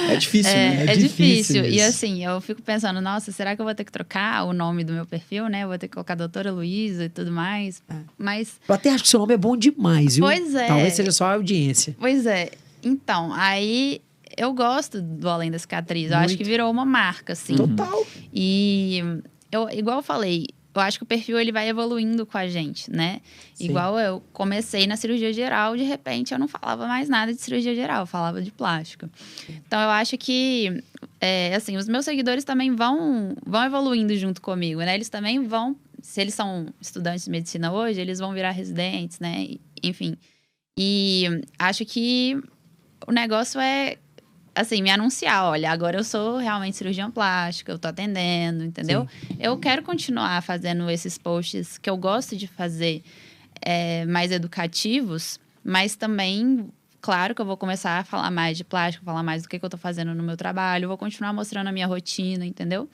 É 0.10 0.15
difícil, 0.18 0.51
né? 0.53 0.75
É, 0.75 0.80
É 0.80 0.84
é 0.84 0.96
difícil 0.98 1.63
difícil. 1.63 1.65
E 1.65 1.82
assim, 1.82 2.24
eu 2.25 2.39
fico 2.42 2.62
pensando, 2.62 3.00
nossa, 3.01 3.32
será 3.32 3.56
que 3.56 3.62
eu 3.62 3.65
vou 3.65 3.74
ter 3.75 3.84
que 3.84 3.92
trocar 3.92 4.44
o 4.46 4.53
nome 4.53 4.84
do 4.84 4.94
meu 4.94 5.06
perfil, 5.06 5.48
né? 5.48 5.65
Vou 5.65 5.77
ter 5.77 5.88
que 5.88 5.94
colocar 5.94 6.15
doutora 6.15 6.51
Luísa 6.51 7.06
e 7.06 7.10
tudo 7.10 7.32
mais. 7.32 7.82
Mas, 8.18 8.53
Eu 8.68 8.75
até 8.75 8.89
acho 8.92 9.03
que 9.03 9.10
seu 9.10 9.20
nome 9.20 9.34
é 9.34 9.38
bom 9.38 9.56
demais, 9.58 10.15
viu? 10.15 10.25
Pois 10.25 10.53
é. 10.56 10.68
Talvez 10.68 10.94
seja 10.94 11.12
só 11.12 11.25
a 11.25 11.34
audiência. 11.34 11.96
pois 12.00 12.25
é. 12.25 12.50
Então, 12.84 13.32
aí 13.34 14.01
eu 14.38 14.54
gosto 14.54 15.02
do 15.02 15.30
Além 15.30 15.52
da 15.52 15.60
Cicatriz. 15.60 16.12
Eu 16.12 16.18
acho 16.18 16.38
que 16.38 16.44
virou 16.44 16.70
uma 16.70 16.86
marca, 16.86 17.34
assim. 17.34 17.56
Total. 17.56 18.06
E 18.34 19.02
eu, 19.52 19.70
igual 19.70 19.98
eu 20.00 20.04
falei, 20.04 20.48
eu 20.74 20.82
acho 20.82 20.98
que 20.98 21.04
o 21.04 21.06
perfil 21.08 21.40
ele 21.40 21.52
vai 21.52 21.70
evoluindo 21.70 22.25
com 22.25 22.38
a 22.38 22.48
gente, 22.48 22.92
né? 22.92 23.22
Sim. 23.54 23.66
Igual 23.66 24.00
eu 24.00 24.24
comecei 24.34 24.88
na 24.88 24.96
cirurgia 24.96 25.32
geral, 25.32 25.78
de 25.78 25.84
repente 25.84 26.34
eu 26.34 26.40
não 26.40 26.48
falava 26.48 26.88
mais 26.88 27.08
nada 27.08 27.32
de 27.32 27.40
cirurgia 27.40 27.75
geral, 27.75 28.02
eu 28.02 28.08
falava 28.08 28.42
de 28.42 28.52
plástica. 28.52 29.10
Então 29.48 29.80
eu 29.80 29.90
acho 29.90 30.18
que 30.18 30.84
é, 31.22 31.54
assim, 31.54 31.78
os 31.78 31.88
meus 31.88 32.06
seguidores 32.06 32.44
também 32.44 32.75
vão, 32.75 33.36
vão 33.46 33.63
evoluindo 33.63 34.16
junto 34.18 34.42
comigo, 34.42 34.80
né? 34.82 34.96
Eles 34.96 35.10
também 35.10 35.44
vão, 35.44 35.75
se 36.02 36.20
eles 36.20 36.34
são 36.34 36.68
estudantes 36.82 37.25
de 37.25 37.32
medicina 37.32 37.72
hoje, 37.72 38.02
eles 38.02 38.20
vão 38.20 38.34
virar 38.34 38.52
residentes, 38.52 39.20
né? 39.20 39.48
Enfim. 39.84 40.18
E 40.78 41.25
acho 41.60 41.86
que 41.86 42.42
o 43.08 43.12
negócio 43.12 43.62
é 43.62 43.98
assim, 44.56 44.82
me 44.82 44.90
anunciar, 44.90 45.46
olha, 45.46 45.72
agora 45.72 45.98
eu 45.98 46.04
sou 46.04 46.38
realmente 46.38 46.78
cirurgião 46.78 47.10
plástica, 47.10 47.72
eu 47.72 47.80
tô 47.80 47.88
atendendo, 47.88 48.64
entendeu? 48.64 49.08
Sim. 49.10 49.38
Eu 49.40 49.58
quero 49.58 49.84
continuar 49.84 50.42
fazendo 50.44 50.90
esses 50.90 51.18
posts 51.18 51.78
que 51.78 51.90
eu 51.90 51.98
gosto 51.98 52.36
de 52.36 52.48
fazer 52.48 53.04
é, 53.62 54.06
mais 54.06 54.32
educativos, 54.32 55.40
mas 55.64 55.96
também, 55.96 56.70
claro 57.02 57.34
que 57.34 57.42
eu 57.42 57.46
vou 57.46 57.58
começar 57.58 58.00
a 58.00 58.04
falar 58.04 58.30
mais 58.30 58.58
de 58.58 58.64
plástico, 58.64 59.04
falar 59.06 59.24
mais 59.24 59.44
do 59.44 59.50
que, 59.50 59.58
que 59.58 59.66
eu 59.66 59.70
tô 59.70 59.78
fazendo 59.78 60.14
no 60.14 60.22
meu 60.22 60.38
trabalho, 60.38 60.88
vou 60.88 60.98
continuar 60.98 61.34
mostrando 61.34 61.68
a 61.68 61.72
minha 61.72 61.88
rotina, 61.88 62.46
entendeu? 62.46 62.88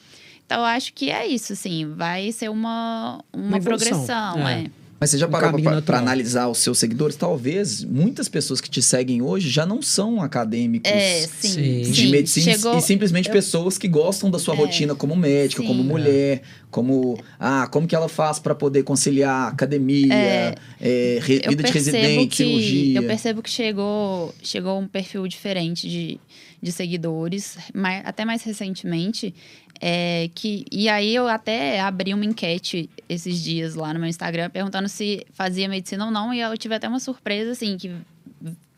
Então, 0.46 0.60
eu 0.60 0.66
acho 0.66 0.94
que 0.94 1.12
é 1.12 1.28
isso, 1.28 1.54
assim, 1.54 1.94
vai 1.94 2.32
ser 2.32 2.50
uma, 2.50 3.24
uma, 3.32 3.58
uma 3.58 3.62
progressão, 3.62 4.48
é. 4.48 4.64
é. 4.64 4.72
Mas 5.00 5.12
você 5.12 5.18
já 5.18 5.28
parou 5.28 5.60
para 5.82 5.98
analisar 5.98 6.50
os 6.50 6.58
seus 6.58 6.78
seguidores? 6.78 7.16
Talvez 7.16 7.86
muitas 7.86 8.28
pessoas 8.28 8.60
que 8.60 8.70
te 8.70 8.82
seguem 8.82 9.22
hoje 9.22 9.50
já 9.50 9.66
não 9.66 9.82
são 9.82 10.22
acadêmicos 10.22 10.92
é, 10.92 11.26
sim, 11.26 11.82
de 11.84 12.02
sim. 12.02 12.12
medicina 12.12 12.52
Chegou... 12.52 12.78
e 12.78 12.82
simplesmente 12.82 13.30
eu... 13.30 13.34
pessoas 13.34 13.78
que 13.78 13.88
gostam 13.88 14.30
da 14.30 14.38
sua 14.38 14.54
é, 14.54 14.58
rotina 14.58 14.94
como 14.94 15.16
médica, 15.16 15.62
sim. 15.62 15.68
como 15.68 15.84
mulher, 15.84 16.42
como 16.70 17.18
ah, 17.40 17.68
como 17.72 17.88
que 17.88 17.96
ela 17.96 18.10
faz 18.10 18.40
para 18.40 18.54
poder 18.54 18.84
conciliar 18.84 19.48
academia, 19.48 20.14
é, 20.14 20.56
é, 20.82 21.20
vida 21.48 21.64
de 21.64 21.72
residente, 21.72 22.28
que, 22.28 22.36
cirurgia. 22.36 23.00
Eu 23.00 23.04
percebo 23.04 23.42
que 23.42 23.50
chegou 23.50 24.36
chegou 24.44 24.80
um 24.80 24.88
perfil 24.88 25.26
diferente 25.28 25.88
de, 25.88 26.20
de 26.62 26.72
seguidores, 26.74 27.58
mais, 27.74 28.06
até 28.06 28.26
mais 28.26 28.44
recentemente, 28.44 29.34
é, 29.82 30.30
que, 30.36 30.66
e 30.72 30.90
aí 30.90 31.16
eu 31.16 31.28
até 31.28 31.80
abri 31.80 32.14
uma 32.14 32.26
enquete 32.26 32.90
esses 33.08 33.42
dias 33.42 33.76
lá 33.76 33.94
no 33.94 34.00
meu 34.00 34.10
Instagram 34.10 34.50
perguntando 34.50 34.90
se 34.90 35.26
fazia 35.34 35.70
medicina 35.70 36.06
ou 36.06 36.12
não, 36.12 36.34
e 36.34 36.42
eu 36.42 36.58
tive 36.58 36.76
até 36.76 36.88
uma 36.88 37.00
surpresa, 37.00 37.52
assim, 37.52 37.78
que 37.78 37.92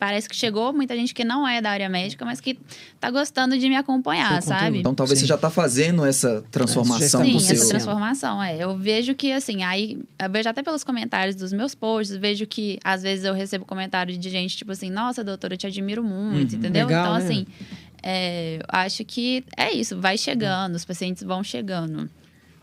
parece 0.02 0.28
que 0.28 0.36
chegou 0.36 0.74
muita 0.74 0.96
gente 0.96 1.14
que 1.14 1.24
não 1.24 1.48
é 1.48 1.62
da 1.62 1.70
área 1.70 1.88
médica, 1.88 2.26
mas 2.26 2.42
que 2.42 2.58
tá 3.00 3.12
gostando 3.12 3.56
de 3.56 3.70
me 3.70 3.76
acompanhar, 3.76 4.42
sabe? 4.42 4.80
Então 4.80 4.96
talvez 4.96 5.20
Sim. 5.20 5.26
você 5.26 5.30
já 5.30 5.38
tá 5.38 5.52
fazendo 5.52 6.04
essa 6.04 6.44
transformação 6.50 7.24
Sim, 7.24 7.38
essa 7.38 7.56
seu... 7.56 7.70
transformação, 7.70 8.42
é. 8.42 8.58
Eu 8.58 8.76
vejo 8.76 9.14
que, 9.14 9.32
assim, 9.32 9.62
aí, 9.62 10.00
eu 10.20 10.30
vejo 10.32 10.50
até 10.50 10.64
pelos 10.64 10.84
comentários 10.84 11.36
dos 11.36 11.54
meus 11.54 11.76
posts, 11.76 12.16
vejo 12.16 12.48
que 12.48 12.80
às 12.84 13.04
vezes 13.04 13.26
eu 13.26 13.34
recebo 13.36 13.64
comentários 13.64 14.18
de 14.18 14.28
gente, 14.28 14.58
tipo 14.58 14.72
assim, 14.72 14.90
nossa, 14.90 15.24
doutora, 15.24 15.54
eu 15.54 15.58
te 15.60 15.68
admiro 15.68 16.04
muito, 16.04 16.54
uhum. 16.54 16.60
entendeu? 16.60 16.88
Legal, 16.88 17.04
então, 17.04 17.20
né? 17.20 17.24
assim, 17.24 17.46
é, 18.04 18.60
acho 18.68 19.04
que 19.06 19.44
é 19.58 19.72
isso, 19.72 20.00
vai 20.00 20.18
chegando, 20.18 20.76
os 20.76 20.86
pacientes 20.86 21.24
vão 21.24 21.44
chegando. 21.44 22.10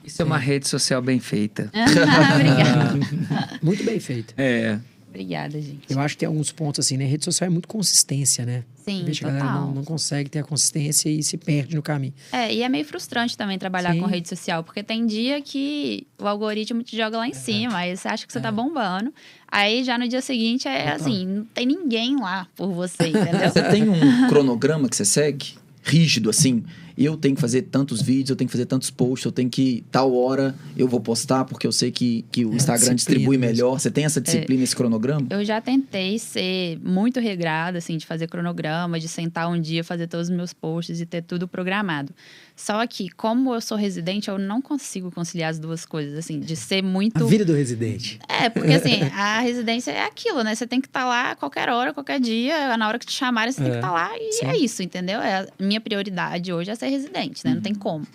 Isso 0.04 0.22
é 0.22 0.24
uma 0.24 0.38
rede 0.38 0.66
social 0.66 1.02
bem 1.02 1.20
feita. 1.20 1.70
Obrigada. 2.34 3.58
Muito 3.62 3.84
bem 3.84 4.00
feita. 4.00 4.34
É. 4.36 4.78
Obrigada, 5.08 5.60
gente. 5.60 5.90
Eu 5.90 5.98
acho 6.00 6.14
que 6.14 6.20
tem 6.20 6.26
alguns 6.26 6.52
pontos 6.52 6.84
assim, 6.84 6.96
né? 6.96 7.04
rede 7.06 7.24
social 7.24 7.46
é 7.46 7.50
muito 7.50 7.66
consistência, 7.66 8.44
né? 8.44 8.62
Sim, 8.76 9.04
Vejo 9.04 9.20
total. 9.20 9.36
a 9.36 9.38
galera 9.40 9.60
não, 9.60 9.74
não, 9.74 9.84
consegue 9.84 10.30
ter 10.30 10.40
a 10.40 10.44
consistência 10.44 11.08
e 11.08 11.22
se 11.22 11.36
perde 11.36 11.74
no 11.74 11.82
caminho. 11.82 12.12
É, 12.30 12.52
e 12.52 12.62
é 12.62 12.68
meio 12.68 12.84
frustrante 12.84 13.36
também 13.36 13.58
trabalhar 13.58 13.92
Sim. 13.92 14.00
com 14.00 14.06
rede 14.06 14.28
social, 14.28 14.62
porque 14.62 14.82
tem 14.82 15.06
dia 15.06 15.40
que 15.40 16.06
o 16.18 16.26
algoritmo 16.26 16.82
te 16.82 16.96
joga 16.96 17.16
lá 17.18 17.26
em 17.26 17.32
é. 17.32 17.34
cima, 17.34 17.78
aí 17.78 17.96
você 17.96 18.08
acha 18.08 18.26
que 18.26 18.32
você 18.32 18.40
tá 18.40 18.48
é. 18.48 18.50
tá 18.50 18.52
bombando. 18.52 19.12
Aí 19.50 19.82
já 19.82 19.96
no 19.98 20.06
dia 20.06 20.20
seguinte 20.20 20.68
é 20.68 20.92
Total. 20.92 20.96
assim, 20.96 21.26
não 21.26 21.44
tem 21.46 21.66
ninguém 21.66 22.16
lá 22.20 22.46
por 22.54 22.70
você, 22.72 23.08
entendeu? 23.08 23.50
Você 23.50 23.62
tem 23.70 23.88
um 23.88 24.28
cronograma 24.28 24.88
que 24.88 24.96
você 24.96 25.04
segue? 25.04 25.54
Rígido, 25.82 26.28
assim? 26.28 26.64
Eu 27.04 27.16
tenho 27.16 27.36
que 27.36 27.40
fazer 27.40 27.62
tantos 27.62 28.02
vídeos, 28.02 28.30
eu 28.30 28.36
tenho 28.36 28.48
que 28.48 28.52
fazer 28.52 28.66
tantos 28.66 28.90
posts, 28.90 29.24
eu 29.24 29.30
tenho 29.30 29.48
que 29.48 29.84
tal 29.90 30.14
hora 30.16 30.54
eu 30.76 30.88
vou 30.88 31.00
postar 31.00 31.44
porque 31.44 31.66
eu 31.66 31.70
sei 31.70 31.92
que, 31.92 32.24
que 32.32 32.44
o 32.44 32.52
é, 32.52 32.56
Instagram 32.56 32.96
distribui 32.96 33.38
melhor. 33.38 33.78
Você 33.78 33.90
tem 33.90 34.04
essa 34.04 34.20
disciplina, 34.20 34.62
é, 34.62 34.64
esse 34.64 34.74
cronograma? 34.74 35.26
Eu 35.30 35.44
já 35.44 35.60
tentei 35.60 36.18
ser 36.18 36.78
muito 36.82 37.20
regrada, 37.20 37.78
assim, 37.78 37.96
de 37.96 38.04
fazer 38.04 38.26
cronograma, 38.26 38.98
de 38.98 39.08
sentar 39.08 39.48
um 39.48 39.60
dia, 39.60 39.84
fazer 39.84 40.08
todos 40.08 40.28
os 40.28 40.34
meus 40.34 40.52
posts 40.52 41.00
e 41.00 41.06
ter 41.06 41.22
tudo 41.22 41.46
programado. 41.46 42.12
Só 42.56 42.84
que, 42.88 43.08
como 43.10 43.54
eu 43.54 43.60
sou 43.60 43.78
residente, 43.78 44.28
eu 44.28 44.36
não 44.36 44.60
consigo 44.60 45.12
conciliar 45.12 45.50
as 45.50 45.60
duas 45.60 45.86
coisas, 45.86 46.18
assim, 46.18 46.40
de 46.40 46.56
ser 46.56 46.82
muito. 46.82 47.22
A 47.22 47.26
vida 47.26 47.44
do 47.44 47.54
residente. 47.54 48.18
É, 48.28 48.50
porque 48.50 48.72
assim, 48.72 49.02
a 49.14 49.38
residência 49.38 49.92
é 49.92 50.04
aquilo, 50.04 50.42
né? 50.42 50.56
Você 50.56 50.66
tem 50.66 50.80
que 50.80 50.88
estar 50.88 51.02
tá 51.02 51.06
lá 51.06 51.30
a 51.30 51.36
qualquer 51.36 51.68
hora, 51.68 51.94
qualquer 51.94 52.18
dia, 52.18 52.76
na 52.76 52.88
hora 52.88 52.98
que 52.98 53.06
te 53.06 53.12
chamarem, 53.12 53.52
você 53.52 53.60
é, 53.60 53.62
tem 53.62 53.72
que 53.72 53.78
estar 53.78 53.88
tá 53.88 53.94
lá 53.94 54.18
e 54.18 54.32
sim. 54.32 54.46
é 54.46 54.56
isso, 54.56 54.82
entendeu? 54.82 55.20
É, 55.20 55.42
a 55.42 55.48
minha 55.60 55.80
prioridade 55.80 56.52
hoje 56.52 56.72
é 56.72 56.74
ser 56.74 56.87
residente, 56.88 57.44
né? 57.44 57.50
Uhum. 57.50 57.54
Não 57.56 57.62
tem 57.62 57.72
uhum. 57.72 57.78
como. 57.78 58.06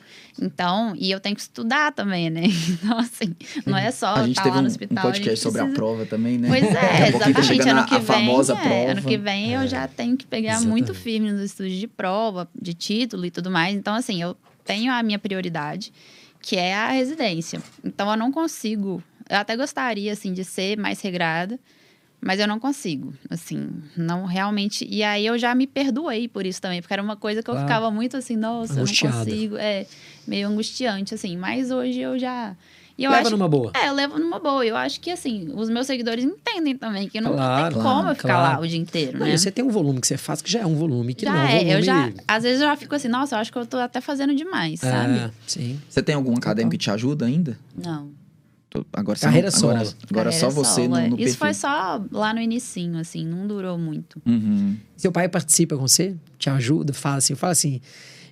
Então, 0.41 0.93
e 0.97 1.11
eu 1.11 1.19
tenho 1.19 1.35
que 1.35 1.41
estudar 1.41 1.91
também, 1.91 2.29
né? 2.29 2.43
Então, 2.83 2.97
assim, 2.97 3.35
não 3.65 3.77
é 3.77 3.91
só 3.91 4.15
a 4.15 4.19
gente 4.19 4.31
estar 4.31 4.43
teve 4.43 4.55
lá 4.55 4.61
no 4.61 4.67
um, 4.67 4.71
hospital. 4.71 5.05
Um 5.05 5.11
podcast 5.11 5.39
sobre 5.39 5.61
a 5.61 5.67
prova 5.67 6.05
também, 6.05 6.37
né? 6.37 6.47
Pois 6.47 6.63
é, 6.63 7.07
exatamente. 7.09 7.63
Tá 7.63 7.71
ano 7.71 7.85
que 7.85 7.95
a 7.95 7.97
vem, 7.97 8.05
famosa 8.05 8.53
é, 8.53 8.55
prova. 8.55 8.91
ano 8.91 9.01
que 9.01 9.17
vem 9.17 9.55
é. 9.55 9.63
eu 9.63 9.67
já 9.67 9.87
tenho 9.87 10.17
que 10.17 10.25
pegar 10.25 10.53
exatamente. 10.53 10.69
muito 10.69 10.93
firme 10.93 11.31
nos 11.31 11.41
estudos 11.41 11.73
de 11.73 11.87
prova, 11.87 12.49
de 12.59 12.73
título 12.73 13.25
e 13.25 13.31
tudo 13.31 13.49
mais. 13.49 13.75
Então, 13.75 13.95
assim, 13.95 14.21
eu 14.21 14.35
tenho 14.65 14.91
a 14.91 15.01
minha 15.03 15.19
prioridade, 15.19 15.93
que 16.41 16.55
é 16.55 16.75
a 16.75 16.89
residência. 16.89 17.61
Então, 17.83 18.09
eu 18.09 18.17
não 18.17 18.31
consigo. 18.31 19.03
Eu 19.29 19.37
até 19.37 19.55
gostaria, 19.55 20.11
assim, 20.11 20.33
de 20.33 20.43
ser 20.43 20.77
mais 20.77 20.99
regrada, 21.01 21.59
mas 22.23 22.39
eu 22.39 22.47
não 22.47 22.59
consigo, 22.59 23.13
assim, 23.29 23.69
não 23.97 24.25
realmente. 24.25 24.87
E 24.89 25.03
aí 25.03 25.25
eu 25.25 25.37
já 25.37 25.53
me 25.53 25.67
perdoei 25.67 26.27
por 26.27 26.45
isso 26.45 26.61
também, 26.61 26.81
porque 26.81 26.93
era 26.93 27.03
uma 27.03 27.17
coisa 27.17 27.43
que 27.43 27.49
eu 27.49 27.59
ficava 27.59 27.91
muito 27.91 28.15
assim, 28.15 28.35
nossa, 28.35 28.79
eu 28.79 28.85
não 28.85 29.11
consigo. 29.11 29.57
É 29.57 29.85
meio 30.25 30.47
angustiante, 30.47 31.13
assim. 31.13 31.35
Mas 31.35 31.69
hoje 31.69 31.99
eu 31.99 32.17
já. 32.17 32.55
E 32.97 33.03
eu 33.03 33.11
Leva 33.11 33.23
acho, 33.23 33.31
numa 33.31 33.49
boa. 33.49 33.71
É, 33.75 33.89
eu 33.89 33.93
levo 33.93 34.19
numa 34.19 34.39
boa. 34.39 34.63
Eu 34.63 34.77
acho 34.77 35.01
que, 35.01 35.09
assim, 35.09 35.51
os 35.55 35.67
meus 35.67 35.87
seguidores 35.87 36.23
entendem 36.23 36.77
também 36.77 37.09
que 37.09 37.19
não 37.19 37.33
claro, 37.33 37.73
tem 37.73 37.83
como 37.83 38.09
eu 38.09 38.15
ficar 38.15 38.35
claro. 38.35 38.59
lá 38.59 38.63
o 38.63 38.67
dia 38.67 38.77
inteiro, 38.77 39.17
né? 39.17 39.31
Não, 39.31 39.37
você 39.37 39.51
tem 39.51 39.65
um 39.65 39.69
volume 39.69 39.99
que 39.99 40.07
você 40.07 40.15
faz 40.15 40.43
que 40.43 40.51
já 40.51 40.59
é 40.59 40.65
um 40.65 40.75
volume 40.75 41.15
que 41.15 41.25
já 41.25 41.33
não 41.33 41.39
é 41.39 41.43
um 41.43 41.47
é. 41.47 41.51
volume... 41.51 41.71
Eu 41.71 41.81
já, 41.81 42.13
às 42.27 42.43
vezes 42.43 42.61
eu 42.61 42.67
já 42.67 42.75
fico 42.75 42.93
assim, 42.93 43.07
nossa, 43.07 43.35
eu 43.35 43.39
acho 43.39 43.51
que 43.51 43.57
eu 43.57 43.65
tô 43.65 43.77
até 43.77 43.99
fazendo 43.99 44.35
demais, 44.35 44.83
é, 44.83 44.91
sabe? 44.91 45.33
sim. 45.47 45.81
Você 45.89 46.03
tem 46.03 46.13
algum 46.13 46.37
acadêmico 46.37 46.71
que 46.71 46.77
te 46.77 46.91
ajuda 46.91 47.25
ainda? 47.25 47.57
Não. 47.75 48.11
Agora 48.93 49.19
Carreira 49.19 49.51
não, 49.51 49.59
solo. 49.59 49.73
Agora, 49.73 49.95
agora 50.09 50.31
Carreira 50.31 50.31
só 50.31 50.49
você 50.49 50.81
solo, 50.81 50.89
no, 50.89 50.97
é. 50.97 51.09
no 51.09 51.15
Isso 51.15 51.37
perfil. 51.37 51.37
foi 51.37 51.53
só 51.53 52.03
lá 52.11 52.33
no 52.33 52.39
inicinho, 52.39 52.97
assim, 52.99 53.25
não 53.25 53.47
durou 53.47 53.77
muito. 53.77 54.21
Uhum. 54.25 54.77
Seu 54.97 55.11
pai 55.11 55.29
participa 55.29 55.75
com 55.75 55.87
você? 55.87 56.15
Te 56.37 56.49
ajuda? 56.49 56.93
Fala 56.93 57.17
assim, 57.17 57.35
fala 57.35 57.51
assim... 57.51 57.81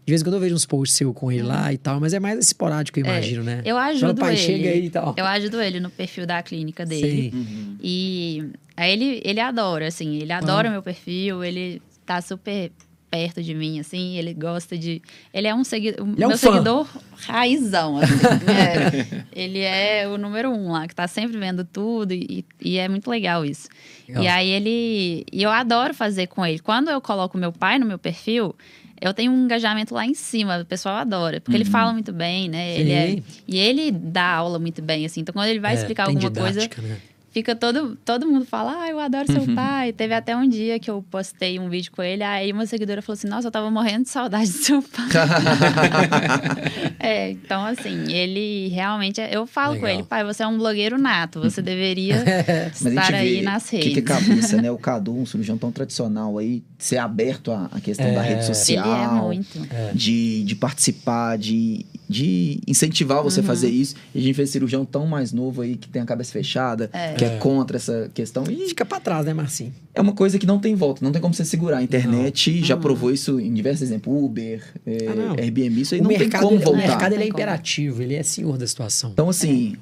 De 0.04 0.12
vez 0.12 0.22
em 0.22 0.26
quando 0.26 0.34
eu 0.34 0.40
vejo 0.40 0.56
uns 0.56 0.66
posts 0.66 0.98
seu 0.98 1.14
com 1.14 1.32
ele 1.32 1.44
lá 1.44 1.72
e 1.72 1.78
tal, 1.78 2.00
mas 2.00 2.12
é 2.12 2.20
mais 2.20 2.40
esporádico, 2.40 2.98
eu 3.00 3.06
imagino, 3.06 3.44
é, 3.44 3.46
né? 3.46 3.62
Eu 3.64 3.78
ajudo 3.78 4.20
pai, 4.20 4.34
ele. 4.34 4.38
chega 4.38 4.70
aí 4.70 4.86
e 4.88 4.90
tal. 4.90 5.14
Eu 5.16 5.26
ajudo 5.26 5.62
ele 5.62 5.80
no 5.80 5.92
perfil 5.92 6.26
da 6.26 6.42
clínica 6.42 6.84
dele. 6.84 7.32
Uhum. 7.32 7.78
E 7.80 8.50
aí 8.76 8.94
ele, 8.94 9.22
ele 9.24 9.40
adora, 9.40 9.88
assim, 9.88 10.16
ele 10.16 10.34
adora 10.34 10.70
o 10.70 10.72
meu 10.72 10.82
perfil, 10.82 11.44
ele 11.44 11.80
tá 12.04 12.20
super 12.20 12.72
perto 13.12 13.44
de 13.44 13.54
mim, 13.54 13.78
assim, 13.78 14.16
ele 14.18 14.34
gosta 14.34 14.78
de. 14.78 15.02
Ele 15.34 15.46
é 15.46 15.54
um 15.54 15.66
seguidor. 15.66 16.00
é 16.00 16.04
um 16.04 16.16
meu 16.16 16.30
fã. 16.32 16.38
seguidor 16.38 16.88
raizão, 17.18 17.98
assim. 17.98 18.16
é. 18.48 19.24
Ele 19.34 19.60
é 19.60 20.08
o 20.08 20.18
número 20.18 20.50
um 20.50 20.72
lá, 20.72 20.88
que 20.88 20.96
tá 20.96 21.08
sempre 21.08 21.38
vendo 21.38 21.64
tudo, 21.64 22.14
e, 22.14 22.46
e 22.60 22.78
é 22.78 22.88
muito 22.88 23.10
legal 23.10 23.46
isso. 23.46 23.68
Legal. 24.08 24.24
E 24.24 24.28
aí 24.28 24.50
ele. 24.50 25.26
E 25.32 25.44
eu 25.44 25.50
adoro 25.52 25.94
fazer 25.94 26.28
com 26.28 26.46
ele. 26.46 26.60
Quando 26.60 26.90
eu 26.90 27.02
coloco 27.02 27.38
meu 27.38 27.52
pai 27.52 27.78
no 27.78 27.86
meu 27.86 28.00
perfil, 28.00 28.56
eu 29.00 29.14
tenho 29.14 29.32
um 29.32 29.46
engajamento 29.46 29.94
lá 29.94 30.06
em 30.06 30.14
cima, 30.14 30.60
o 30.60 30.66
pessoal 30.66 30.96
adora, 30.96 31.42
porque 31.42 31.58
uhum. 31.58 31.62
ele 31.62 31.70
fala 31.70 31.92
muito 31.92 32.14
bem, 32.14 32.48
né? 32.48 32.80
Ele 32.80 32.92
é, 32.92 33.24
e 33.48 33.58
ele 33.58 33.92
dá 33.92 34.36
aula 34.36 34.60
muito 34.60 34.82
bem, 34.82 35.06
assim. 35.06 35.22
Então, 35.22 35.34
quando 35.34 35.48
ele 35.48 35.60
vai 35.60 35.74
é, 35.74 35.76
explicar 35.76 36.04
alguma 36.04 36.30
didática, 36.30 36.82
coisa, 36.82 36.94
né? 36.94 37.02
Fica 37.32 37.56
todo, 37.56 37.98
todo 38.04 38.28
mundo 38.28 38.46
fala, 38.46 38.84
ah, 38.84 38.90
eu 38.90 39.00
adoro 39.00 39.32
seu 39.32 39.42
Uhum. 39.42 39.56
pai. 39.56 39.94
Teve 39.94 40.14
até 40.14 40.36
um 40.36 40.48
dia 40.48 40.78
que 40.80 40.90
eu 40.92 41.04
postei 41.10 41.58
um 41.60 41.70
vídeo 41.70 41.92
com 41.92 42.04
ele, 42.04 42.24
aí 42.24 42.52
uma 42.52 42.66
seguidora 42.66 43.02
falou 43.02 43.14
assim, 43.14 43.28
nossa, 43.28 43.48
eu 43.48 43.52
tava 43.52 43.72
morrendo 43.72 44.04
de 44.04 44.10
saudade 44.10 44.52
do 44.52 44.58
seu 44.58 44.82
pai. 44.82 45.08
é, 47.00 47.32
então 47.32 47.66
assim, 47.66 48.12
ele 48.12 48.68
realmente, 48.70 49.20
é, 49.22 49.36
eu 49.36 49.46
falo 49.48 49.74
Legal. 49.74 49.90
com 49.90 49.94
ele, 49.96 50.04
pai, 50.04 50.24
você 50.24 50.44
é 50.44 50.48
um 50.48 50.58
blogueiro 50.58 50.98
nato, 50.98 51.40
você 51.42 51.62
deveria 51.62 52.24
Mas 52.82 52.86
a 52.86 52.90
estar 52.90 53.14
aí 53.16 53.42
nas 53.42 53.70
que, 53.70 53.78
redes. 53.78 53.94
que 53.94 54.02
cabeça, 54.02 54.62
né? 54.62 54.72
O 54.72 54.78
Cadu, 54.78 55.16
um 55.18 55.26
cirurgião 55.26 55.58
tão 55.58 55.72
tradicional 55.72 56.38
aí, 56.38 56.62
ser 56.78 56.98
aberto 56.98 57.52
à, 57.52 57.70
à 57.72 57.80
questão 57.80 58.06
É. 58.08 58.14
da 58.14 58.22
rede 58.22 58.40
é 58.42 58.44
social. 58.44 58.86
Ele 58.86 59.04
é 59.04 59.08
muito. 59.08 59.60
De, 59.94 60.44
de 60.44 60.56
participar, 60.56 61.38
de, 61.38 61.86
de 62.12 62.60
incentivar 62.68 63.24
você 63.24 63.40
a 63.40 63.44
fazer 63.44 63.68
Uhum. 63.68 63.74
isso. 63.74 63.96
E 64.14 64.20
a 64.20 64.22
gente 64.22 64.36
vê 64.36 64.46
cirurgião 64.46 64.84
tão 64.86 65.08
mais 65.08 65.32
novo 65.32 65.62
aí 65.62 65.76
que 65.78 65.88
tem 65.88 66.02
a 66.02 66.06
cabeça 66.06 66.32
fechada, 66.32 66.90
que 67.18 67.24
é 67.26 67.36
É. 67.36 67.38
contra 67.38 67.78
essa 67.78 68.12
questão. 68.14 68.44
E 68.50 68.68
Fica 68.68 68.86
pra 68.86 69.00
trás, 69.00 69.26
né, 69.26 69.34
Marcinho? 69.34 69.74
é 69.94 70.02
uma 70.02 70.14
coisa 70.14 70.38
que 70.40 70.46
não 70.46 70.60
tem 70.60 70.74
volta, 70.76 71.04
não 71.04 71.12
tem 71.12 71.22
como 71.22 71.34
você 71.34 71.44
segurar. 71.46 71.78
A 71.80 71.84
internet 71.84 72.64
já 72.64 72.76
Uhum. 72.76 72.82
provou 72.82 73.12
isso 73.12 73.40
em 73.40 73.54
diversos 73.54 73.82
exemplos. 73.84 74.12
Uber, 74.24 74.64
é, 74.86 75.08
Ah, 75.08 75.16
não. 75.16 75.32
Airbnb, 75.38 75.82
isso 75.82 75.94
aí 75.96 76.00
o 76.00 76.04
não 76.04 76.10
mercado, 76.10 76.32
tem 76.42 76.50
como 76.50 76.56
o 76.60 76.64
voltar. 76.64 76.78
mercado 76.88 77.14
ele 77.14 77.24
é 77.24 77.28
Não 77.28 77.34
imperativo, 77.34 78.02
ele 78.02 78.14
é 78.16 78.24
senhor 78.24 78.58
da 78.58 78.68
situação. 78.68 79.12
Então, 79.12 79.30
assim, 79.30 79.76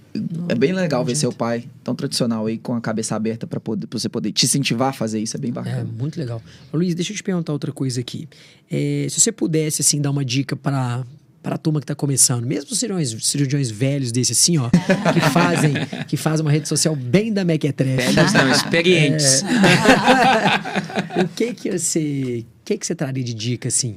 é, 0.50 0.56
bem 0.56 0.72
legal 0.74 1.00
não 1.02 1.06
ver 1.06 1.16
seu 1.16 1.32
pai 1.32 1.64
tão 1.84 1.96
tradicional 1.96 2.46
aí, 2.46 2.58
com 2.58 2.74
a 2.74 2.82
cabeça 2.82 3.16
aberta 3.16 3.48
pra 3.48 3.60
você 3.92 4.08
poder 4.10 4.32
te 4.32 4.46
incentivar 4.46 4.90
a 4.90 4.94
fazer 4.94 5.20
isso. 5.20 5.36
É 5.36 5.40
bem 5.40 5.50
É, 5.50 5.54
bacana. 5.54 5.90
muito 5.98 6.20
legal. 6.20 6.42
Luiz, 6.74 6.94
deixa 6.96 7.12
eu 7.12 7.16
te 7.18 7.24
perguntar 7.24 7.54
outra 7.54 7.72
coisa 7.72 8.00
aqui. 8.00 8.28
É, 8.70 9.08
se 9.10 9.20
você 9.20 9.32
pudesse, 9.32 9.82
assim, 9.82 10.00
dar 10.02 10.12
uma 10.12 10.24
dica 10.26 10.56
para 10.56 11.04
para 11.42 11.56
a 11.56 11.58
turma 11.58 11.80
que 11.80 11.86
está 11.86 11.96
começando, 11.96 12.46
mesmo 12.46 12.72
os 12.72 12.80
cirurgiões, 12.80 13.26
cirurgiões 13.26 13.72
velhos 13.72 14.12
desse 14.12 14.34
assim, 14.34 14.58
ó, 14.58 14.70
que 14.70 15.22
fazem, 15.32 15.74
que 16.08 16.18
fazem 16.18 16.46
uma 16.46 16.52
rede 16.52 16.68
social 16.68 16.96
bem 16.96 17.32
da 17.32 17.46
Mequetrefe. 17.46 18.14
Velhos 18.14 18.34
não, 18.34 18.52
experientes. 18.52 19.44
É... 19.44 21.24
o 21.24 21.28
que 21.30 21.54
que 21.54 21.72
você, 21.72 22.46
o 22.62 22.66
que 22.66 22.78
que 22.78 22.86
você 22.86 22.94
traria 22.94 23.24
de 23.24 23.34
dica 23.34 23.70
assim? 23.70 23.96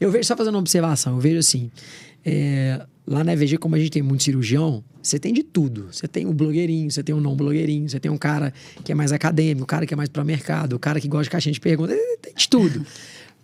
Eu 0.00 0.10
vejo 0.10 0.24
só 0.24 0.36
fazendo 0.36 0.54
uma 0.54 0.60
observação, 0.60 1.14
eu 1.14 1.20
vejo 1.20 1.38
assim, 1.38 1.70
é, 2.24 2.84
lá 3.06 3.22
na 3.22 3.32
EVG, 3.32 3.58
como 3.58 3.74
a 3.74 3.78
gente 3.78 3.90
tem 3.90 4.02
muito 4.02 4.24
cirurgião, 4.24 4.82
você 5.02 5.18
tem 5.18 5.32
de 5.32 5.42
tudo. 5.42 5.88
Você 5.90 6.06
tem 6.06 6.26
um 6.26 6.32
blogueirinho, 6.32 6.90
você 6.90 7.02
tem 7.02 7.14
um 7.14 7.20
não 7.20 7.34
blogueirinho, 7.34 7.88
você 7.88 7.98
tem 7.98 8.10
um 8.10 8.16
cara 8.16 8.52
que 8.84 8.92
é 8.92 8.94
mais 8.94 9.12
acadêmico, 9.12 9.60
o 9.60 9.64
um 9.64 9.66
cara 9.66 9.84
que 9.84 9.94
é 9.94 9.96
mais 9.96 10.08
para 10.08 10.24
mercado, 10.24 10.74
o 10.74 10.76
um 10.76 10.78
cara 10.78 11.00
que 11.00 11.08
gosta 11.08 11.24
de 11.24 11.30
caixinha 11.30 11.52
de 11.52 11.60
perguntas, 11.60 11.98
tem 12.20 12.34
de 12.34 12.48
tudo. 12.48 12.86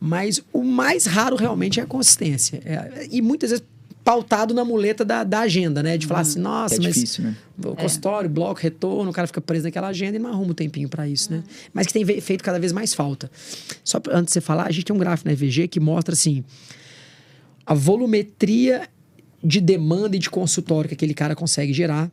Mas 0.01 0.41
o 0.53 0.63
mais 0.63 1.07
raro 1.07 1.37
realmente 1.37 1.81
é 1.81 1.83
a 1.83 1.87
consistência. 1.87 2.61
É, 2.65 3.09
e 3.11 3.21
muitas 3.21 3.51
vezes 3.51 3.65
pautado 4.09 4.55
na 4.55 4.65
muleta 4.65 5.05
da, 5.05 5.23
da 5.23 5.41
agenda, 5.41 5.83
né? 5.83 5.99
De 5.99 6.07
falar 6.07 6.21
assim, 6.21 6.41
nossa, 6.41 6.77
é 6.77 6.79
mas 6.79 6.95
difícil, 6.95 7.25
né? 7.25 7.37
o 7.63 7.77
consultório, 7.77 8.31
bloco, 8.31 8.59
retorno, 8.59 9.11
o 9.11 9.13
cara 9.13 9.27
fica 9.27 9.39
preso 9.39 9.65
naquela 9.65 9.89
agenda 9.89 10.17
e 10.17 10.19
não 10.19 10.31
arruma 10.31 10.53
um 10.53 10.55
tempinho 10.55 10.89
para 10.89 11.07
isso, 11.07 11.31
né? 11.31 11.45
Mas 11.75 11.89
que 11.89 11.93
tem 11.93 12.07
feito 12.23 12.43
cada 12.43 12.59
vez 12.59 12.73
mais 12.73 12.95
falta. 12.95 13.31
Só 13.85 14.01
pra, 14.01 14.17
antes 14.17 14.29
de 14.29 14.33
você 14.33 14.41
falar, 14.41 14.67
a 14.67 14.71
gente 14.71 14.87
tem 14.87 14.97
um 14.97 14.99
gráfico 14.99 15.29
na 15.29 15.35
EVG 15.35 15.69
que 15.69 15.79
mostra 15.79 16.15
assim 16.15 16.43
a 17.67 17.75
volumetria 17.75 18.89
de 19.45 19.61
demanda 19.61 20.17
e 20.17 20.19
de 20.19 20.31
consultório 20.31 20.89
que 20.89 20.95
aquele 20.95 21.13
cara 21.13 21.37
consegue 21.37 21.75
gerar 21.75 22.11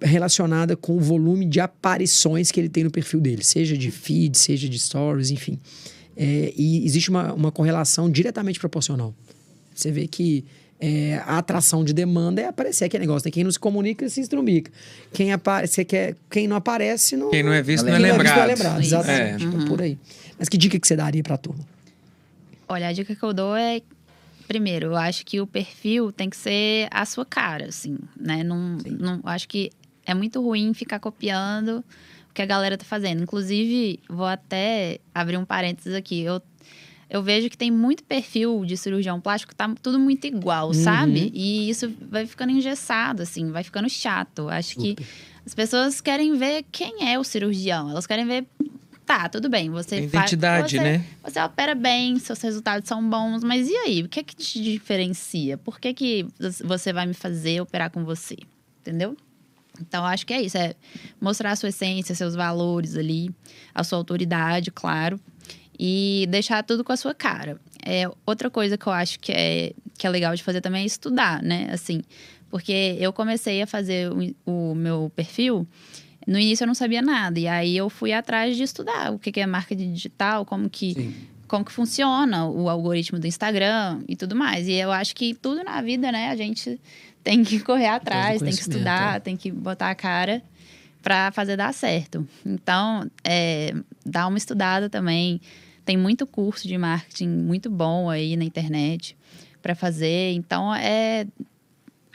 relacionada 0.00 0.74
com 0.74 0.96
o 0.96 1.00
volume 1.00 1.44
de 1.44 1.60
aparições 1.60 2.50
que 2.50 2.58
ele 2.58 2.70
tem 2.70 2.84
no 2.84 2.90
perfil 2.90 3.20
dele, 3.20 3.44
seja 3.44 3.76
de 3.76 3.90
feed, 3.90 4.38
seja 4.38 4.70
de 4.70 4.78
stories, 4.78 5.30
enfim. 5.30 5.58
É, 6.22 6.52
e 6.54 6.84
existe 6.84 7.08
uma, 7.08 7.32
uma 7.32 7.50
correlação 7.50 8.10
diretamente 8.10 8.60
proporcional. 8.60 9.14
Você 9.74 9.90
vê 9.90 10.06
que 10.06 10.44
é, 10.78 11.14
a 11.24 11.38
atração 11.38 11.82
de 11.82 11.94
demanda 11.94 12.42
é 12.42 12.46
aparecer 12.46 12.84
aquele 12.84 13.06
negócio. 13.06 13.26
Né? 13.26 13.30
Quem 13.30 13.42
não 13.42 13.50
se 13.50 13.58
comunica, 13.58 14.06
se 14.06 14.20
estrumica. 14.20 14.70
Quem, 15.14 15.32
aparece, 15.32 15.82
quer, 15.82 16.14
quem 16.30 16.46
não 16.46 16.56
aparece, 16.56 17.16
não... 17.16 17.30
Quem 17.30 17.42
não 17.42 17.54
é 17.54 17.62
visto, 17.62 17.86
não 17.86 17.94
é, 17.94 17.98
não 17.98 18.06
é 18.06 18.12
lembrado. 18.12 18.36
Não 18.36 18.42
é 18.42 18.46
lembrado, 18.48 18.80
exatamente. 18.82 19.44
É. 19.44 19.48
Uhum. 19.48 19.64
por 19.64 19.80
aí. 19.80 19.98
Mas 20.38 20.50
que 20.50 20.58
dica 20.58 20.78
que 20.78 20.86
você 20.86 20.94
daria 20.94 21.22
para 21.22 21.36
a 21.36 21.38
turma? 21.38 21.64
Olha, 22.68 22.88
a 22.88 22.92
dica 22.92 23.16
que 23.16 23.22
eu 23.22 23.32
dou 23.32 23.56
é... 23.56 23.80
Primeiro, 24.46 24.88
eu 24.88 24.96
acho 24.96 25.24
que 25.24 25.40
o 25.40 25.46
perfil 25.46 26.12
tem 26.12 26.28
que 26.28 26.36
ser 26.36 26.86
a 26.90 27.06
sua 27.06 27.24
cara, 27.24 27.66
assim, 27.66 27.96
né? 28.18 28.42
Não, 28.42 28.76
não, 28.98 29.20
acho 29.24 29.48
que 29.48 29.70
é 30.04 30.12
muito 30.12 30.42
ruim 30.42 30.74
ficar 30.74 30.98
copiando 30.98 31.82
que 32.32 32.42
a 32.42 32.46
galera 32.46 32.76
tá 32.76 32.84
fazendo. 32.84 33.22
Inclusive, 33.22 34.00
vou 34.08 34.26
até 34.26 34.98
abrir 35.14 35.36
um 35.36 35.44
parênteses 35.44 35.94
aqui. 35.94 36.20
Eu, 36.20 36.40
eu 37.08 37.22
vejo 37.22 37.48
que 37.50 37.56
tem 37.56 37.70
muito 37.70 38.04
perfil 38.04 38.64
de 38.64 38.76
cirurgião 38.76 39.20
plástico, 39.20 39.54
tá 39.54 39.72
tudo 39.82 39.98
muito 39.98 40.26
igual, 40.26 40.68
uhum. 40.68 40.74
sabe? 40.74 41.30
E 41.34 41.68
isso 41.68 41.92
vai 42.08 42.26
ficando 42.26 42.52
engessado, 42.52 43.22
assim, 43.22 43.50
vai 43.50 43.64
ficando 43.64 43.88
chato. 43.88 44.48
Acho 44.48 44.74
Super. 44.74 44.94
que 44.96 45.06
as 45.44 45.54
pessoas 45.54 46.00
querem 46.00 46.36
ver 46.36 46.64
quem 46.70 47.10
é 47.10 47.18
o 47.18 47.24
cirurgião. 47.24 47.90
Elas 47.90 48.06
querem 48.06 48.26
ver 48.26 48.46
tá, 49.10 49.28
tudo 49.28 49.48
bem, 49.48 49.68
você 49.70 49.96
Tem 49.96 50.04
identidade, 50.04 50.60
faz, 50.60 50.70
você, 50.70 50.98
né? 50.98 51.04
Você 51.24 51.40
opera 51.40 51.74
bem, 51.74 52.16
seus 52.20 52.40
resultados 52.40 52.88
são 52.88 53.02
bons, 53.10 53.42
mas 53.42 53.68
e 53.68 53.74
aí? 53.74 54.02
O 54.04 54.08
que 54.08 54.20
é 54.20 54.22
que 54.22 54.36
te 54.36 54.62
diferencia? 54.62 55.58
Por 55.58 55.80
que, 55.80 55.92
que 55.92 56.26
você 56.62 56.92
vai 56.92 57.06
me 57.06 57.14
fazer 57.14 57.60
operar 57.60 57.90
com 57.90 58.04
você? 58.04 58.36
Entendeu? 58.80 59.16
Então, 59.80 60.04
acho 60.04 60.26
que 60.26 60.32
é 60.32 60.42
isso. 60.42 60.58
É 60.58 60.74
mostrar 61.20 61.52
a 61.52 61.56
sua 61.56 61.70
essência, 61.70 62.14
seus 62.14 62.34
valores 62.34 62.96
ali, 62.96 63.30
a 63.74 63.82
sua 63.82 63.98
autoridade, 63.98 64.70
claro. 64.70 65.18
E 65.78 66.26
deixar 66.30 66.62
tudo 66.62 66.84
com 66.84 66.92
a 66.92 66.96
sua 66.96 67.14
cara. 67.14 67.60
É, 67.84 68.10
outra 68.26 68.50
coisa 68.50 68.76
que 68.76 68.86
eu 68.86 68.92
acho 68.92 69.18
que 69.18 69.32
é, 69.32 69.72
que 69.96 70.06
é 70.06 70.10
legal 70.10 70.34
de 70.34 70.42
fazer 70.42 70.60
também 70.60 70.82
é 70.82 70.86
estudar, 70.86 71.42
né? 71.42 71.68
Assim, 71.72 72.02
porque 72.50 72.96
eu 73.00 73.12
comecei 73.12 73.62
a 73.62 73.66
fazer 73.66 74.10
o, 74.12 74.70
o 74.70 74.74
meu 74.74 75.10
perfil... 75.14 75.66
No 76.26 76.38
início 76.38 76.64
eu 76.64 76.66
não 76.66 76.74
sabia 76.74 77.00
nada. 77.00 77.40
E 77.40 77.48
aí 77.48 77.74
eu 77.74 77.88
fui 77.88 78.12
atrás 78.12 78.54
de 78.54 78.62
estudar 78.62 79.10
o 79.10 79.18
que 79.18 79.40
é 79.40 79.46
marketing 79.46 79.94
digital, 79.94 80.44
como 80.44 80.68
que... 80.68 80.92
Sim 80.92 81.14
como 81.50 81.64
que 81.64 81.72
funciona 81.72 82.46
o 82.46 82.68
algoritmo 82.68 83.18
do 83.18 83.26
Instagram 83.26 84.04
e 84.06 84.14
tudo 84.14 84.36
mais. 84.36 84.68
E 84.68 84.74
eu 84.74 84.92
acho 84.92 85.16
que 85.16 85.34
tudo 85.34 85.64
na 85.64 85.82
vida, 85.82 86.12
né, 86.12 86.30
a 86.30 86.36
gente 86.36 86.80
tem 87.24 87.42
que 87.42 87.58
correr 87.66 87.88
atrás, 87.88 88.40
tem 88.40 88.52
que 88.52 88.60
estudar, 88.60 89.16
é. 89.16 89.20
tem 89.20 89.36
que 89.36 89.50
botar 89.50 89.90
a 89.90 89.94
cara 89.96 90.44
para 91.02 91.32
fazer 91.32 91.56
dar 91.56 91.74
certo. 91.74 92.24
Então, 92.46 93.10
é, 93.24 93.74
dá 94.06 94.28
uma 94.28 94.38
estudada 94.38 94.88
também. 94.88 95.40
Tem 95.84 95.96
muito 95.96 96.24
curso 96.24 96.68
de 96.68 96.78
marketing 96.78 97.28
muito 97.28 97.68
bom 97.68 98.08
aí 98.08 98.36
na 98.36 98.44
internet 98.44 99.16
para 99.60 99.74
fazer. 99.74 100.32
Então, 100.34 100.72
é, 100.72 101.26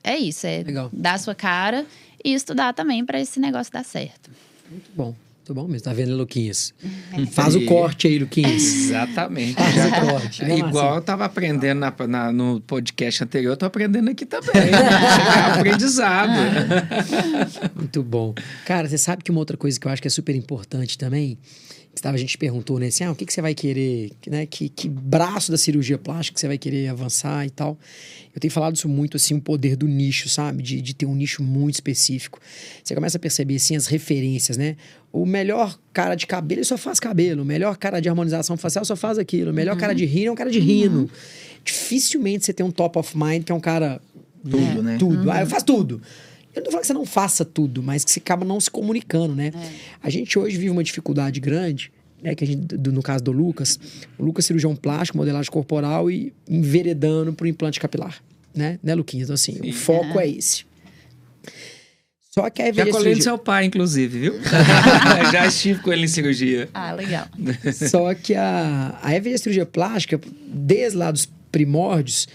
é 0.02 0.18
isso. 0.18 0.48
É 0.48 0.64
Legal. 0.64 0.90
dar 0.94 1.16
a 1.16 1.18
sua 1.18 1.36
cara 1.36 1.86
e 2.24 2.34
estudar 2.34 2.72
também 2.74 3.06
para 3.06 3.20
esse 3.20 3.38
negócio 3.42 3.74
dar 3.74 3.84
certo. 3.84 4.32
Muito 4.72 4.90
bom. 4.96 5.14
Muito 5.46 5.54
bom 5.54 5.68
mesmo, 5.68 5.84
tá 5.84 5.94
vendo, 5.94 6.18
Luquinhas? 6.18 6.74
Uhum. 7.14 7.28
Faz 7.30 7.56
o 7.56 7.64
corte 7.66 8.08
aí, 8.08 8.18
Luquinhas. 8.18 8.64
Exatamente. 8.64 9.54
Faz 9.54 9.76
o 9.76 10.08
corte. 10.12 10.44
É 10.44 10.58
igual 10.58 10.96
eu 10.96 11.02
tava 11.04 11.24
aprendendo 11.24 11.78
na, 11.82 11.94
na, 12.08 12.32
no 12.32 12.60
podcast 12.62 13.24
anterior, 13.24 13.52
eu 13.52 13.58
tô 13.58 13.68
aprendendo 13.68 14.10
aqui 14.10 14.26
também. 14.26 14.50
é 14.56 15.52
aprendizado. 15.54 16.32
Muito 17.78 18.02
bom. 18.02 18.34
Cara, 18.66 18.90
você 18.90 18.98
sabe 18.98 19.24
que 19.24 19.30
uma 19.30 19.40
outra 19.40 19.56
coisa 19.56 19.80
que 19.80 19.86
eu 19.86 19.92
acho 19.92 20.02
que 20.02 20.08
é 20.08 20.12
super 20.12 20.36
importante 20.36 20.98
também 20.98 21.38
a 22.04 22.18
gente 22.18 22.38
perguntou, 22.38 22.80
né, 22.80 22.88
assim, 22.88 23.04
ah, 23.04 23.12
o 23.12 23.16
que, 23.16 23.26
que 23.26 23.34
você 23.34 23.42
vai 23.42 23.54
querer, 23.54 24.12
né, 24.28 24.46
que, 24.46 24.70
que 24.70 24.90
braço 24.90 25.52
da 25.52 25.58
cirurgia 25.58 25.98
plástica 25.98 26.40
você 26.40 26.48
vai 26.48 26.58
querer 26.58 26.88
avançar 26.88 27.46
e 27.46 27.50
tal. 27.50 27.78
Eu 28.34 28.40
tenho 28.40 28.52
falado 28.52 28.76
isso 28.76 28.90
muito, 28.90 29.18
assim, 29.18 29.34
o 29.36 29.42
poder 29.42 29.76
do 29.76 29.88
nicho, 29.88 30.28
sabe? 30.28 30.62
De, 30.62 30.82
de 30.82 30.94
ter 30.94 31.06
um 31.06 31.16
nicho 31.16 31.42
muito 31.42 31.76
específico. 31.76 32.40
Você 32.84 32.94
começa 32.94 33.18
a 33.18 33.20
perceber, 33.20 33.56
assim, 33.56 33.76
as 33.76 33.88
referências, 33.88 34.58
né? 34.58 34.76
O 35.12 35.26
melhor 35.26 35.80
cara 35.94 36.16
de 36.16 36.28
cabelo, 36.28 36.66
só 36.66 36.78
faz 36.78 37.00
cabelo. 37.00 37.44
O 37.44 37.46
melhor 37.46 37.78
cara 37.78 38.02
de 38.02 38.10
harmonização 38.10 38.58
facial 38.58 38.84
só 38.84 38.96
faz 38.96 39.18
aquilo. 39.18 39.52
O 39.52 39.54
melhor 39.54 39.76
uhum. 39.76 39.80
cara 39.80 39.96
de 39.96 40.06
rino 40.06 40.28
é 40.28 40.32
um 40.32 40.36
cara 40.36 40.52
de 40.52 40.60
rino. 40.60 41.02
Uhum. 41.02 41.10
Dificilmente 41.64 42.46
você 42.46 42.54
tem 42.54 42.66
um 42.66 42.72
top 42.72 43.00
of 43.00 43.18
mind 43.18 43.44
que 43.44 43.52
é 43.52 43.56
um 43.56 43.62
cara... 43.62 44.02
Tudo, 44.44 44.84
né? 44.84 44.98
Tudo. 45.00 45.24
Uhum. 45.24 45.32
Ah, 45.32 45.42
eu 45.42 45.48
faço 45.48 45.66
tudo. 45.66 46.02
Eu 46.56 46.64
não 46.64 46.72
falo 46.72 46.82
que 46.82 46.88
você 46.88 46.94
não 46.94 47.06
faça 47.06 47.44
tudo, 47.44 47.84
mas 47.84 48.06
que 48.06 48.12
você 48.12 48.20
acaba 48.20 48.46
não 48.46 48.60
se 48.60 48.72
comunicando, 48.72 49.36
né? 49.36 49.52
É. 49.54 49.70
A 50.02 50.10
gente 50.10 50.40
hoje 50.40 50.58
vive 50.58 50.70
uma 50.70 50.84
dificuldade 50.84 51.40
grande, 51.40 51.92
né? 52.24 52.34
Que 52.34 52.44
a 52.44 52.48
gente, 52.48 52.62
do, 52.62 52.92
no 52.92 53.02
caso 53.02 53.24
do 53.24 53.32
Lucas, 53.32 53.80
o 54.18 54.24
Lucas 54.24 54.46
é 54.46 54.48
cirurgião 54.48 54.76
plástico, 54.76 55.18
modelagem 55.18 55.52
corporal 55.52 56.10
e 56.10 56.34
enveredando 56.50 57.34
para 57.34 57.44
o 57.44 57.48
implante 57.48 57.80
capilar, 57.80 58.24
né? 58.56 58.80
Né, 58.82 58.96
Luquinhas? 58.96 59.26
Então, 59.26 59.34
assim, 59.34 59.54
Sim. 59.54 59.70
o 59.70 59.74
foco 59.74 60.20
é. 60.20 60.26
é 60.26 60.30
esse. 60.30 60.66
Só 62.36 62.50
que 62.50 62.62
a 62.62 62.66
Já 62.66 62.84
colei 62.88 62.92
cirurgia... 62.92 63.24
seu 63.24 63.38
pai, 63.38 63.64
inclusive, 63.64 64.20
viu? 64.20 64.34
Já 65.32 65.48
estive 65.48 65.82
com 65.82 65.94
ele 65.94 66.04
em 66.04 66.08
cirurgia. 66.08 66.68
Ah, 66.74 66.92
legal. 66.92 67.28
Só 67.90 68.14
que 68.14 68.36
a, 68.36 69.00
a 69.02 69.16
EVG 69.16 69.38
cirurgia 69.38 69.66
plástica, 69.66 70.20
desde 70.48 70.98
lá 70.98 71.12
dos 71.12 71.30
primórdios, 71.50 72.28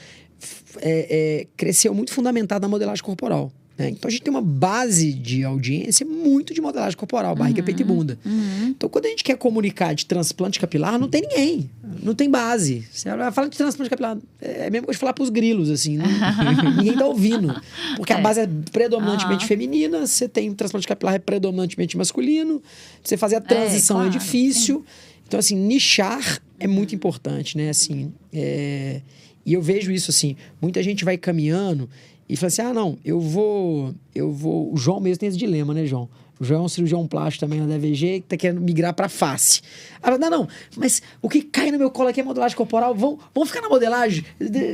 é, 0.81 1.41
é, 1.41 1.47
cresceu 1.55 1.95
muito 1.95 2.15
fundamentada 2.15 2.63
na 2.63 2.69
modelagem 2.69 3.05
corporal. 3.05 3.53
Né? 3.81 3.89
Então 3.89 4.09
a 4.09 4.11
gente 4.11 4.21
tem 4.21 4.31
uma 4.31 4.43
base 4.43 5.11
de 5.11 5.43
audiência 5.43 6.05
muito 6.05 6.53
de 6.53 6.61
modelagem 6.61 6.99
corporal, 6.99 7.35
barriga, 7.35 7.61
uhum, 7.61 7.65
peito 7.65 7.81
e 7.81 7.85
bunda. 7.85 8.19
Uhum. 8.27 8.75
Então 8.77 8.91
quando 8.91 9.07
a 9.07 9.09
gente 9.09 9.25
quer 9.25 9.39
comunicar 9.39 9.95
de 9.95 10.05
transplante 10.05 10.61
capilar, 10.61 10.99
não 10.99 11.09
tem 11.09 11.23
ninguém. 11.23 11.71
Não 12.03 12.15
tem 12.15 12.29
base. 12.29 12.85
Você 12.93 13.09
fala 13.33 13.49
de 13.49 13.57
transplante 13.57 13.89
capilar. 13.89 14.19
É 14.39 14.69
mesmo 14.69 14.87
que 14.87 14.93
de 14.93 14.99
falar 14.99 15.15
pros 15.15 15.31
grilos, 15.31 15.71
assim. 15.71 15.99
Ninguém 16.77 16.95
tá 16.95 17.07
ouvindo. 17.07 17.59
Porque 17.97 18.13
é. 18.13 18.17
a 18.17 18.21
base 18.21 18.41
é 18.41 18.49
predominantemente 18.71 19.45
uhum. 19.45 19.49
feminina, 19.49 20.07
você 20.07 20.29
tem 20.29 20.53
transplante 20.53 20.87
capilar 20.87 21.15
é 21.15 21.19
predominantemente 21.19 21.97
masculino. 21.97 22.63
Você 23.03 23.17
fazer 23.17 23.37
a 23.37 23.41
transição 23.41 23.97
é, 23.97 24.05
claro, 24.05 24.17
é 24.17 24.19
difícil. 24.19 24.79
Sim. 24.79 24.85
Então, 25.27 25.41
assim, 25.41 25.57
nichar 25.57 26.43
é 26.59 26.67
muito 26.67 26.95
importante, 26.95 27.57
né? 27.57 27.71
Assim, 27.71 28.13
é... 28.31 29.01
E 29.45 29.55
eu 29.55 29.63
vejo 29.63 29.91
isso 29.91 30.11
assim, 30.11 30.37
muita 30.61 30.83
gente 30.83 31.03
vai 31.03 31.17
caminhando 31.17 31.89
e 32.31 32.37
fala 32.37 32.47
assim: 32.47 32.63
ah, 32.63 32.73
não, 32.73 32.97
eu 33.05 33.21
vou. 33.21 33.93
Eu 34.15 34.31
vou. 34.31 34.73
O 34.73 34.77
João 34.77 35.01
mesmo 35.01 35.19
tem 35.19 35.29
esse 35.29 35.37
dilema, 35.37 35.75
né, 35.75 35.85
João? 35.85 36.09
O 36.39 36.45
João 36.45 36.63
é 36.63 36.65
um 36.65 36.69
cirurgião 36.69 37.07
plástico 37.07 37.45
também 37.45 37.61
na 37.61 37.67
DVG 37.67 38.21
que 38.21 38.27
tá 38.29 38.37
querendo 38.37 38.61
migrar 38.61 38.95
para 38.95 39.09
face. 39.09 39.61
Ah, 40.01 40.17
não, 40.17 40.31
não, 40.31 40.49
mas 40.77 41.03
o 41.21 41.29
que 41.29 41.43
cai 41.43 41.73
no 41.73 41.79
meu 41.79 41.91
colo 41.91 42.09
aqui 42.09 42.21
é 42.21 42.23
modelagem 42.23 42.57
corporal. 42.57 42.95
Vão, 42.95 43.19
vão 43.35 43.45
ficar 43.45 43.61
na 43.61 43.69
modelagem? 43.69 44.25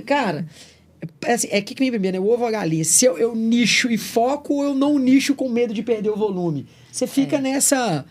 Cara, 0.05 0.47
é, 1.25 1.33
assim, 1.33 1.49
é 1.51 1.61
que 1.62 1.75
que 1.75 1.83
me 1.83 1.90
primeiro, 1.90 2.21
né? 2.21 2.25
O 2.25 2.31
ovo 2.31 2.42
ou 2.42 2.49
a 2.49 2.51
galinha. 2.51 2.85
Se 2.85 3.07
eu, 3.07 3.16
eu 3.16 3.35
nicho 3.35 3.90
e 3.90 3.97
foco 3.97 4.55
ou 4.55 4.64
eu 4.64 4.75
não 4.75 4.99
nicho 4.99 5.35
com 5.35 5.49
medo 5.49 5.73
de 5.73 5.83
perder 5.83 6.11
o 6.11 6.16
volume. 6.16 6.66
Você 6.92 7.07
fica 7.07 7.37
é. 7.37 7.40
nessa. 7.40 8.05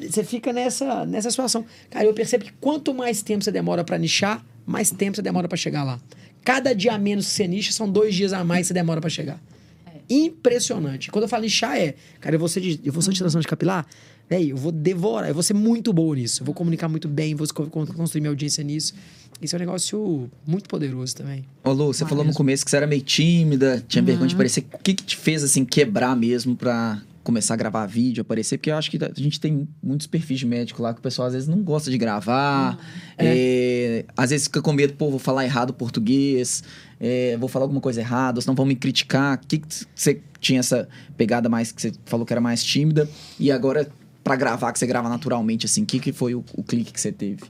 Você 0.00 0.24
fica 0.24 0.52
nessa, 0.52 1.04
nessa 1.04 1.30
situação. 1.30 1.64
Cara, 1.90 2.06
eu 2.06 2.14
percebo 2.14 2.44
que 2.44 2.52
quanto 2.58 2.94
mais 2.94 3.22
tempo 3.22 3.44
você 3.44 3.52
demora 3.52 3.84
para 3.84 3.98
nichar, 3.98 4.44
mais 4.68 4.90
tempo 4.90 5.16
você 5.16 5.22
demora 5.22 5.48
para 5.48 5.56
chegar 5.56 5.82
lá. 5.82 5.98
Cada 6.44 6.74
dia 6.74 6.92
a 6.92 6.98
menos 6.98 7.26
que 7.26 7.32
você 7.32 7.48
nicha, 7.48 7.72
são 7.72 7.90
dois 7.90 8.14
dias 8.14 8.32
a 8.32 8.44
mais 8.44 8.62
que 8.62 8.66
você 8.68 8.74
demora 8.74 9.00
para 9.00 9.10
chegar. 9.10 9.40
É. 9.86 10.14
Impressionante. 10.14 11.10
Quando 11.10 11.24
eu 11.24 11.28
falo 11.28 11.42
nichar, 11.42 11.76
é... 11.76 11.94
Cara, 12.20 12.36
eu 12.36 12.38
vou 12.38 12.48
ser 12.48 12.60
de, 12.60 12.80
eu 12.84 12.92
vou 12.92 13.02
ser 13.02 13.12
de 13.12 13.18
transição 13.18 13.40
de 13.40 13.48
capilar, 13.48 13.86
véi, 14.28 14.52
eu 14.52 14.56
vou 14.56 14.70
devorar, 14.70 15.28
eu 15.28 15.34
vou 15.34 15.42
ser 15.42 15.54
muito 15.54 15.92
boa 15.92 16.14
nisso. 16.14 16.42
Eu 16.42 16.46
vou 16.46 16.54
comunicar 16.54 16.88
muito 16.88 17.08
bem, 17.08 17.34
vou 17.34 17.46
construir 17.48 18.20
minha 18.20 18.30
audiência 18.30 18.62
nisso. 18.62 18.94
Isso 19.40 19.54
é 19.54 19.56
um 19.56 19.60
negócio 19.60 20.30
muito 20.46 20.68
poderoso 20.68 21.16
também. 21.16 21.44
Ô, 21.64 21.72
Lu, 21.72 21.86
você 21.86 22.04
falou 22.04 22.24
mesmo. 22.24 22.32
no 22.32 22.36
começo 22.36 22.64
que 22.64 22.70
você 22.70 22.76
era 22.76 22.86
meio 22.86 23.02
tímida, 23.02 23.82
tinha 23.88 24.02
uhum. 24.02 24.06
vergonha 24.06 24.28
de 24.28 24.34
aparecer. 24.34 24.66
O 24.72 24.78
que, 24.78 24.94
que 24.94 25.02
te 25.02 25.16
fez, 25.16 25.44
assim, 25.44 25.64
quebrar 25.64 26.16
mesmo 26.16 26.56
pra 26.56 27.00
começar 27.28 27.52
a 27.52 27.56
gravar 27.58 27.84
vídeo, 27.84 28.22
aparecer? 28.22 28.56
Porque 28.56 28.70
eu 28.70 28.76
acho 28.76 28.90
que 28.90 28.96
a 28.96 29.12
gente 29.14 29.38
tem 29.38 29.68
muitos 29.82 30.06
perfis 30.06 30.38
de 30.38 30.46
médico 30.46 30.82
lá 30.82 30.94
que 30.94 31.00
o 31.00 31.02
pessoal 31.02 31.28
às 31.28 31.34
vezes 31.34 31.46
não 31.46 31.62
gosta 31.62 31.90
de 31.90 31.98
gravar. 31.98 32.72
Uhum. 32.72 32.80
É. 33.18 33.36
É, 33.36 34.04
às 34.16 34.30
vezes 34.30 34.46
fica 34.46 34.62
com 34.62 34.72
medo, 34.72 34.94
pô, 34.94 35.10
vou 35.10 35.18
falar 35.18 35.44
errado 35.44 35.74
português, 35.74 36.64
é, 36.98 37.36
vou 37.36 37.46
falar 37.46 37.66
alguma 37.66 37.82
coisa 37.82 38.00
errada, 38.00 38.40
senão 38.40 38.54
vão 38.54 38.64
me 38.64 38.74
criticar. 38.74 39.36
O 39.36 39.46
que, 39.46 39.58
que 39.58 39.66
você 39.94 40.22
tinha 40.40 40.60
essa 40.60 40.88
pegada 41.18 41.50
mais 41.50 41.70
que 41.70 41.82
você 41.82 41.92
falou 42.06 42.24
que 42.24 42.32
era 42.32 42.40
mais 42.40 42.64
tímida? 42.64 43.06
E 43.38 43.52
agora, 43.52 43.86
para 44.24 44.34
gravar, 44.34 44.72
que 44.72 44.78
você 44.78 44.86
grava 44.86 45.10
naturalmente, 45.10 45.66
assim, 45.66 45.82
o 45.82 45.86
que, 45.86 46.00
que 46.00 46.12
foi 46.14 46.34
o, 46.34 46.42
o 46.54 46.62
clique 46.62 46.94
que 46.94 47.00
você 47.00 47.12
teve? 47.12 47.42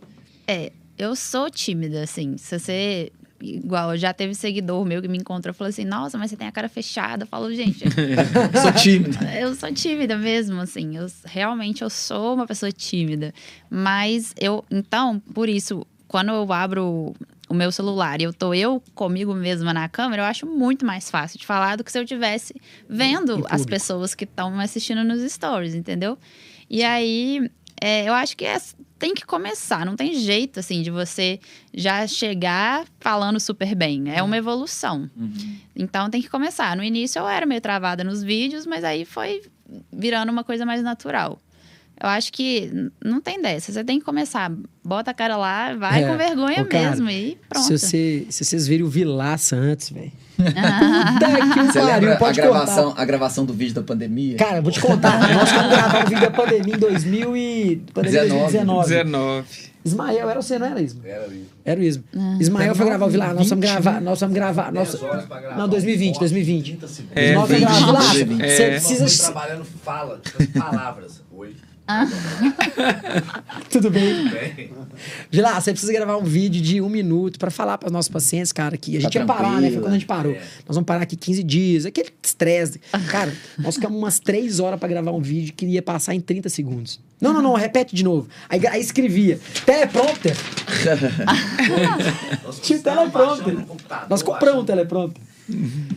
É, 0.44 0.72
eu 0.98 1.14
sou 1.14 1.48
tímida, 1.48 2.02
assim. 2.02 2.36
Se 2.36 2.58
você. 2.58 3.12
Igual, 3.40 3.96
já 3.96 4.12
teve 4.12 4.35
seguidor 4.35 4.85
meu 4.85 5.01
que 5.01 5.09
me 5.09 5.18
encontrou 5.18 5.53
e 5.53 5.57
falou 5.57 5.68
assim: 5.68 5.85
Nossa, 5.85 6.18
mas 6.18 6.31
você 6.31 6.37
tem 6.37 6.48
a 6.48 6.53
cara 6.53 6.68
fechada. 6.68 7.22
Eu 7.22 7.27
falo, 7.27 7.53
gente. 7.55 7.85
sou 8.61 8.72
tímida. 8.72 9.18
Eu 9.38 9.55
sou 9.55 9.72
tímida 9.72 10.16
mesmo, 10.16 10.61
assim. 10.61 10.96
Eu, 10.96 11.07
realmente 11.24 11.83
eu 11.83 11.90
sou 11.90 12.35
uma 12.35 12.46
pessoa 12.46 12.72
tímida. 12.72 13.33
Mas 13.70 14.35
eu. 14.38 14.64
Então, 14.70 15.20
por 15.33 15.48
isso, 15.48 15.87
quando 16.09 16.31
eu 16.31 16.53
abro 16.53 17.14
o 17.48 17.55
meu 17.55 17.72
celular 17.72 18.20
e 18.20 18.24
eu 18.24 18.33
tô 18.33 18.53
eu 18.53 18.83
comigo 18.94 19.33
mesma 19.35 19.72
na 19.72 19.88
câmera, 19.88 20.22
eu 20.22 20.27
acho 20.27 20.46
muito 20.46 20.85
mais 20.85 21.11
fácil 21.11 21.38
de 21.38 21.46
falar 21.46 21.77
do 21.77 21.85
que 21.85 21.90
se 21.90 21.98
eu 21.98 22.05
tivesse 22.05 22.55
vendo 22.88 23.46
as 23.48 23.64
pessoas 23.64 24.14
que 24.14 24.24
estão 24.24 24.51
me 24.51 24.62
assistindo 24.62 25.03
nos 25.03 25.20
stories, 25.33 25.74
entendeu? 25.74 26.18
E 26.68 26.83
aí, 26.83 27.51
é, 27.81 28.09
eu 28.09 28.12
acho 28.12 28.37
que 28.37 28.44
é, 28.44 28.59
tem 28.98 29.14
que 29.14 29.24
começar, 29.24 29.87
não 29.87 29.96
tem 29.96 30.14
jeito, 30.14 30.58
assim, 30.58 30.82
de 30.82 30.90
você 30.90 31.38
já 31.72 32.06
chegar 32.06 32.87
falando 32.98 33.38
super 33.38 33.74
bem. 33.74 34.12
É 34.12 34.22
uma 34.22 34.37
evolução. 34.37 35.08
Uhum. 35.16 35.56
Então, 35.76 36.11
tem 36.11 36.20
que 36.20 36.28
começar. 36.28 36.76
No 36.76 36.82
início, 36.82 37.20
eu 37.20 37.28
era 37.28 37.46
meio 37.46 37.61
travada 37.61 38.02
nos 38.02 38.22
vídeos, 38.22 38.66
mas 38.66 38.82
aí 38.82 39.04
foi 39.04 39.42
virando 39.92 40.32
uma 40.32 40.42
coisa 40.42 40.66
mais 40.66 40.82
natural. 40.82 41.40
Eu 42.00 42.08
acho 42.08 42.32
que 42.32 42.70
não 43.04 43.20
tem 43.20 43.42
dessa. 43.42 43.72
Você 43.72 43.82
tem 43.82 43.98
que 43.98 44.04
começar. 44.04 44.52
Bota 44.84 45.11
a 45.11 45.14
cara 45.14 45.37
lá, 45.37 45.74
vai 45.74 46.04
é. 46.04 46.08
com 46.08 46.16
vergonha 46.16 46.62
Ô, 46.62 46.66
cara, 46.66 46.90
mesmo 46.90 47.11
e 47.11 47.37
pronto. 47.48 47.66
Se, 47.66 47.78
você, 47.78 48.26
se 48.30 48.44
vocês 48.44 48.66
viram 48.68 48.87
o 48.87 48.88
Vilaça 48.88 49.56
antes, 49.56 49.90
velho. 49.90 50.12
Você 50.38 51.82
lembra 51.82 52.16
Pode 52.16 52.40
a 52.40 52.44
gravação, 52.44 52.94
a 52.96 53.04
gravação 53.04 53.44
do 53.44 53.52
vídeo 53.52 53.74
da 53.74 53.82
pandemia? 53.82 54.37
Cara, 54.37 54.62
vou 54.62 54.70
te 54.70 54.80
contar. 54.80 55.18
Nós 55.34 55.50
fomos 55.50 55.68
gravar 55.68 56.04
o 56.04 56.08
vídeo 56.08 56.20
da 56.20 56.30
pandemia 56.30 56.74
em 56.76 56.78
2000 56.78 57.37
e... 57.37 57.82
pandemia 57.92 58.20
2019. 58.20 58.88
19. 58.88 59.44
Ismael, 59.84 60.30
era 60.30 60.42
você, 60.42 60.58
não 60.58 60.66
era 60.66 60.80
Ismael? 60.80 61.14
Era 61.14 61.22
o 61.22 61.32
Ismael. 61.32 61.46
Era 61.64 61.80
o 61.80 61.82
Ismael. 61.82 62.08
Ah. 62.16 62.37
Ismael 62.40 62.74
foi 62.74 62.87
gravar 62.87 63.06
o 63.06 63.11
Vilar. 63.11 63.34
Nós 63.34 63.48
vamos 63.48 63.64
gravar. 63.64 64.00
Nós 64.00 64.20
vamos 64.20 64.34
gravar. 64.34 64.72
Nós... 64.72 64.94
gravar 64.94 65.56
não, 65.56 65.68
2020, 65.68 66.18
2020. 66.18 66.78
É, 67.14 67.34
nós 67.34 67.48
vamos 67.48 67.64
gravar. 67.64 68.14
Vilar, 68.14 68.48
você 68.48 68.66
precisa. 68.70 69.02
Nós 69.02 69.18
trabalhando 69.18 69.64
fala, 69.64 70.20
palavras. 70.56 71.22
Ah. 71.88 72.07
Tudo 73.70 73.90
bem? 73.90 74.29
Tudo 74.29 74.35
bem. 74.35 74.70
Você 75.55 75.72
precisa 75.72 75.90
gravar 75.90 76.18
um 76.18 76.22
vídeo 76.22 76.61
de 76.61 76.83
um 76.83 76.88
minuto 76.90 77.38
para 77.38 77.51
falar 77.51 77.79
para 77.79 77.87
os 77.87 77.92
nossos 77.92 78.11
pacientes, 78.11 78.53
cara, 78.53 78.77
que 78.77 78.98
a 78.98 79.01
gente 79.01 79.11
tá 79.11 79.20
ia 79.20 79.27
parar, 79.27 79.59
né? 79.59 79.70
Foi 79.70 79.81
quando 79.81 79.92
a 79.92 79.94
gente 79.94 80.05
parou. 80.05 80.33
É. 80.33 80.40
Nós 80.66 80.77
vamos 80.77 80.85
parar 80.85 81.03
aqui 81.03 81.16
15 81.16 81.42
dias. 81.42 81.87
Aquele 81.87 82.11
estresse. 82.22 82.79
Cara, 83.09 83.33
nós 83.59 83.77
ficamos 83.77 83.96
umas 83.96 84.20
3 84.20 84.61
horas 84.61 84.79
para 84.79 84.88
gravar 84.88 85.12
um 85.12 85.20
vídeo 85.20 85.55
que 85.55 85.64
ia 85.64 85.81
passar 85.81 86.14
em 86.14 86.20
30 86.20 86.51
segundos. 86.51 87.01
Não, 87.18 87.33
não, 87.33 87.40
não, 87.40 87.55
repete 87.55 87.96
de 87.96 88.05
novo. 88.05 88.29
Aí, 88.51 88.66
aí 88.66 88.81
escrevia. 88.81 89.40
Teleprompter. 89.64 90.37
Tinha 92.61 92.79
teleprompter. 92.81 93.57
Nós 94.11 94.22
compramos 94.22 94.62
um 94.62 94.66
teleprompter. 94.66 95.27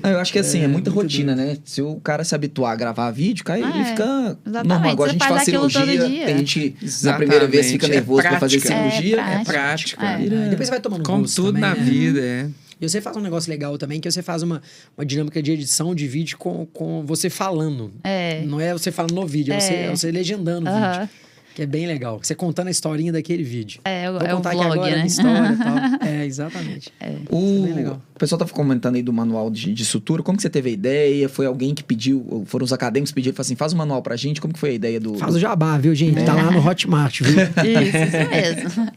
Eu 0.04 0.20
acho 0.20 0.32
que 0.32 0.40
assim, 0.40 0.62
é, 0.62 0.64
é 0.64 0.68
muita 0.68 0.90
rotina, 0.90 1.36
né? 1.36 1.58
Se 1.66 1.82
o 1.82 1.96
cara 1.98 2.24
se 2.24 2.34
habituar 2.34 2.74
a 2.74 2.76
gravar 2.76 3.12
vídeo, 3.12 3.44
cara, 3.44 3.60
ah, 3.66 3.70
ele 3.70 3.80
é. 3.80 3.86
fica 3.86 4.38
Exatamente. 4.46 4.68
normal. 4.68 4.94
Igual 4.94 5.10
a 5.10 5.12
gente 5.12 5.28
faz 5.28 5.44
cirurgia, 5.44 5.86
tem 5.86 6.38
gente 6.38 6.76
Exatamente. 6.82 7.06
na 7.06 7.14
primeira 7.14 7.48
vez 7.48 7.72
fica 7.72 7.88
é 7.88 7.90
nervoso 7.90 8.22
é 8.22 8.30
pra 8.30 8.40
fazer 8.40 8.60
cirurgia. 8.60 9.22
É 9.22 9.44
prática. 9.44 10.06
É 10.06 10.18
prática. 10.18 10.50
Depois 10.50 10.68
você 10.68 10.72
vai 10.72 10.80
tomando 10.80 11.04
Como 11.04 11.26
tudo 11.26 11.48
também, 11.48 11.62
na 11.62 11.76
né? 11.76 11.84
vida, 11.84 12.22
é. 12.22 12.50
E 12.80 12.90
você 12.90 13.00
faz 13.00 13.16
um 13.16 13.22
negócio 13.22 13.48
legal 13.50 13.78
também, 13.78 14.00
que 14.00 14.10
você 14.10 14.24
faz 14.24 14.42
uma, 14.42 14.60
uma 14.98 15.06
dinâmica 15.06 15.42
de 15.42 15.52
edição 15.52 15.94
de 15.94 16.08
vídeo 16.08 16.36
com, 16.38 16.66
com 16.66 17.06
você 17.06 17.30
falando. 17.30 17.94
É. 18.04 18.42
Não 18.44 18.60
é 18.60 18.74
você 18.74 18.92
falando 18.92 19.14
no 19.14 19.28
vídeo, 19.28 19.54
é, 19.54 19.60
você, 19.60 19.74
é 19.74 19.90
você 19.92 20.12
legendando 20.12 20.68
o 20.68 20.74
uh 20.74 20.76
-huh. 20.76 20.94
vídeo. 21.02 21.10
Que 21.56 21.64
é 21.64 21.66
bem 21.66 21.86
legal. 21.86 22.20
Você 22.22 22.34
contando 22.34 22.68
a 22.68 22.72
historinha 22.72 23.12
daquele 23.12 23.44
vídeo. 23.44 23.82
É, 23.84 24.10
Vou 24.10 24.22
é 24.22 24.30
contar 24.30 24.56
o 24.56 24.58
vlog, 24.58 24.74
agora 24.74 24.96
né? 24.96 25.06
história 25.06 25.54
e 25.54 25.58
tal. 26.00 26.08
É, 26.08 26.26
exatamente. 26.26 26.94
É. 27.00 27.16
O... 27.30 27.68
É 27.68 27.74
legal. 27.74 28.02
o 28.16 28.20
pessoal 28.20 28.40
tá 28.40 28.46
comentando 28.46 28.96
aí 28.96 29.02
do 29.02 29.12
manual 29.12 29.50
de, 29.50 29.74
de 29.74 29.86
sutura. 29.86 30.24
Como 30.24 30.38
que 30.38 30.42
você 30.42 30.50
teve 30.50 30.70
a 30.70 30.74
ideia? 30.74 31.28
Foi 31.28 31.46
alguém 31.46 31.76
que 31.76 31.84
pediu, 31.84 32.44
foram 32.46 32.64
os 32.64 32.72
acadêmicos 32.72 33.12
que 33.12 33.16
pediram, 33.16 33.36
assim, 33.38 33.56
faz 33.56 33.74
um 33.74 33.78
manual 33.78 34.02
pra 34.02 34.16
gente. 34.16 34.40
Como 34.40 34.54
que 34.54 34.60
foi 34.60 34.70
a 34.72 34.74
ideia 34.74 35.00
do... 35.00 35.16
Faz 35.16 35.36
o 35.36 35.40
jabá, 35.40 35.78
viu, 35.78 35.94
gente? 35.94 36.20
É. 36.20 36.24
Tá 36.24 36.34
lá 36.34 36.52
no 36.52 36.66
Hotmart, 36.66 37.22
viu? 37.22 37.36
isso, 37.82 37.98
isso 37.98 38.72
mesmo. 38.72 38.92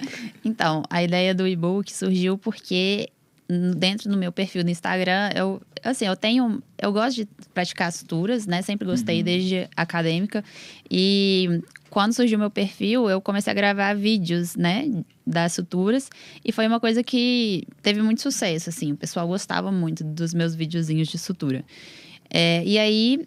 Então, 0.45 0.83
a 0.89 1.03
ideia 1.03 1.35
do 1.35 1.49
e-book 1.49 1.93
surgiu 1.93 2.39
porque 2.39 3.09
dentro 3.77 4.11
do 4.11 4.17
meu 4.17 4.33
perfil 4.33 4.65
no 4.65 4.71
Instagram, 4.71 5.31
eu 5.35 5.61
assim, 5.83 6.07
eu 6.07 6.17
tenho, 6.17 6.63
eu 6.79 6.93
gosto 6.93 7.17
de 7.17 7.29
praticar 7.53 7.93
suturas, 7.93 8.47
né? 8.47 8.63
Sempre 8.63 8.87
gostei 8.87 9.19
uhum. 9.19 9.25
desde 9.25 9.69
acadêmica 9.77 10.43
e 10.91 11.61
quando 11.95 12.13
surgiu 12.13 12.37
meu 12.41 12.51
perfil, 12.51 13.09
eu 13.09 13.21
comecei 13.21 13.53
a 13.53 13.55
gravar 13.55 13.95
vídeos, 13.95 14.57
né, 14.57 14.91
das 15.25 15.53
suturas, 15.53 16.11
e 16.45 16.51
foi 16.51 16.67
uma 16.67 16.81
coisa 16.81 17.05
que 17.05 17.69
teve 17.83 18.03
muito 18.03 18.21
sucesso, 18.21 18.69
assim, 18.69 18.91
o 18.91 18.97
pessoal 18.97 19.29
gostava 19.29 19.71
muito 19.71 20.03
dos 20.03 20.35
meus 20.35 20.57
videozinhos 20.57 21.07
de 21.07 21.17
sutura. 21.19 21.65
É, 22.29 22.65
e 22.67 22.79
aí, 22.81 23.25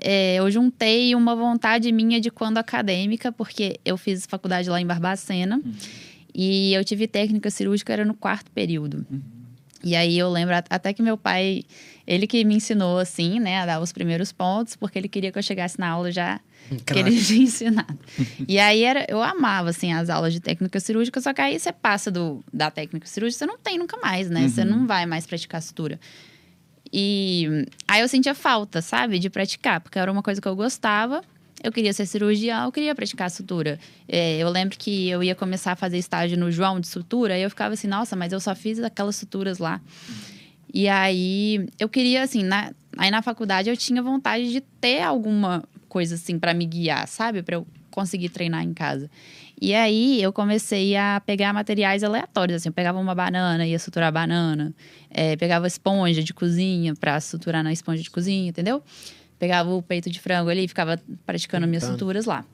é, 0.00 0.36
eu 0.36 0.50
juntei 0.50 1.14
uma 1.14 1.36
vontade 1.36 1.92
minha 1.92 2.18
de 2.18 2.30
quando 2.30 2.56
acadêmica, 2.56 3.30
porque 3.30 3.78
eu 3.84 3.98
fiz 3.98 4.24
faculdade 4.24 4.70
lá 4.70 4.80
em 4.80 4.86
Barbacena, 4.86 5.60
uhum. 5.62 5.74
e 6.34 6.72
eu 6.72 6.82
tive 6.82 7.06
técnica 7.06 7.50
cirúrgica, 7.50 7.92
era 7.92 8.04
no 8.06 8.14
quarto 8.14 8.50
período. 8.50 9.04
Uhum. 9.10 9.35
E 9.86 9.94
aí 9.94 10.18
eu 10.18 10.28
lembro 10.28 10.52
até 10.68 10.92
que 10.92 11.00
meu 11.00 11.16
pai, 11.16 11.62
ele 12.04 12.26
que 12.26 12.44
me 12.44 12.56
ensinou 12.56 12.98
assim, 12.98 13.38
né, 13.38 13.60
a 13.60 13.66
dar 13.66 13.80
os 13.80 13.92
primeiros 13.92 14.32
pontos, 14.32 14.74
porque 14.74 14.98
ele 14.98 15.08
queria 15.08 15.30
que 15.30 15.38
eu 15.38 15.42
chegasse 15.44 15.78
na 15.78 15.88
aula 15.88 16.10
já 16.10 16.40
que 16.84 16.98
ele 16.98 17.14
tinha 17.22 17.44
ensinado. 17.44 17.96
e 18.48 18.58
aí 18.58 18.82
era, 18.82 19.06
eu 19.08 19.22
amava 19.22 19.70
assim 19.70 19.92
as 19.92 20.10
aulas 20.10 20.32
de 20.32 20.40
técnica 20.40 20.80
cirúrgica, 20.80 21.20
só 21.20 21.32
que 21.32 21.40
aí 21.40 21.56
você 21.56 21.70
passa 21.70 22.10
do, 22.10 22.44
da 22.52 22.68
técnica 22.68 23.06
cirúrgica, 23.06 23.38
você 23.38 23.46
não 23.46 23.58
tem 23.58 23.78
nunca 23.78 23.96
mais, 23.98 24.28
né? 24.28 24.42
Uhum. 24.42 24.48
Você 24.48 24.64
não 24.64 24.86
vai 24.88 25.06
mais 25.06 25.24
praticar 25.24 25.62
sutura. 25.62 26.00
E 26.92 27.68
aí 27.86 28.00
eu 28.00 28.08
sentia 28.08 28.34
falta, 28.34 28.82
sabe, 28.82 29.20
de 29.20 29.30
praticar, 29.30 29.80
porque 29.80 30.00
era 30.00 30.10
uma 30.10 30.22
coisa 30.22 30.40
que 30.40 30.48
eu 30.48 30.56
gostava. 30.56 31.22
Eu 31.62 31.72
queria 31.72 31.92
ser 31.92 32.06
cirurgião, 32.06 32.66
eu 32.66 32.72
queria 32.72 32.94
praticar 32.94 33.30
sutura. 33.30 33.78
É, 34.08 34.38
eu 34.38 34.48
lembro 34.48 34.76
que 34.78 35.08
eu 35.08 35.22
ia 35.22 35.34
começar 35.34 35.72
a 35.72 35.76
fazer 35.76 35.98
estágio 35.98 36.38
no 36.38 36.50
João 36.50 36.78
de 36.78 36.86
sutura, 36.86 37.38
e 37.38 37.42
eu 37.42 37.50
ficava 37.50 37.74
assim, 37.74 37.88
nossa, 37.88 38.14
mas 38.14 38.32
eu 38.32 38.40
só 38.40 38.54
fiz 38.54 38.78
aquelas 38.78 39.16
suturas 39.16 39.58
lá. 39.58 39.80
E 40.72 40.88
aí 40.88 41.66
eu 41.78 41.88
queria, 41.88 42.22
assim, 42.22 42.42
na, 42.42 42.72
aí 42.96 43.10
na 43.10 43.22
faculdade 43.22 43.70
eu 43.70 43.76
tinha 43.76 44.02
vontade 44.02 44.52
de 44.52 44.60
ter 44.60 45.02
alguma 45.02 45.64
coisa 45.88 46.16
assim 46.16 46.38
para 46.38 46.52
me 46.52 46.66
guiar, 46.66 47.08
sabe? 47.08 47.42
Para 47.42 47.56
eu 47.56 47.66
conseguir 47.90 48.28
treinar 48.28 48.62
em 48.62 48.74
casa. 48.74 49.10
E 49.58 49.74
aí 49.74 50.22
eu 50.22 50.30
comecei 50.30 50.94
a 50.94 51.22
pegar 51.24 51.50
materiais 51.54 52.04
aleatórios, 52.04 52.56
assim, 52.56 52.68
eu 52.68 52.72
pegava 52.74 52.98
uma 52.98 53.14
banana, 53.14 53.66
ia 53.66 53.78
suturar 53.78 54.08
a 54.08 54.12
banana, 54.12 54.74
é, 55.08 55.34
pegava 55.36 55.66
esponja 55.66 56.22
de 56.22 56.34
cozinha 56.34 56.94
para 56.94 57.18
suturar 57.22 57.64
na 57.64 57.72
esponja 57.72 58.02
de 58.02 58.10
cozinha, 58.10 58.50
entendeu? 58.50 58.82
Pegava 59.38 59.70
o 59.70 59.82
peito 59.82 60.10
de 60.10 60.20
frango 60.20 60.48
ali 60.48 60.64
e 60.64 60.68
ficava 60.68 61.00
praticando 61.24 61.66
minhas 61.66 61.84
suturas 61.84 62.24
lá. 62.24 62.44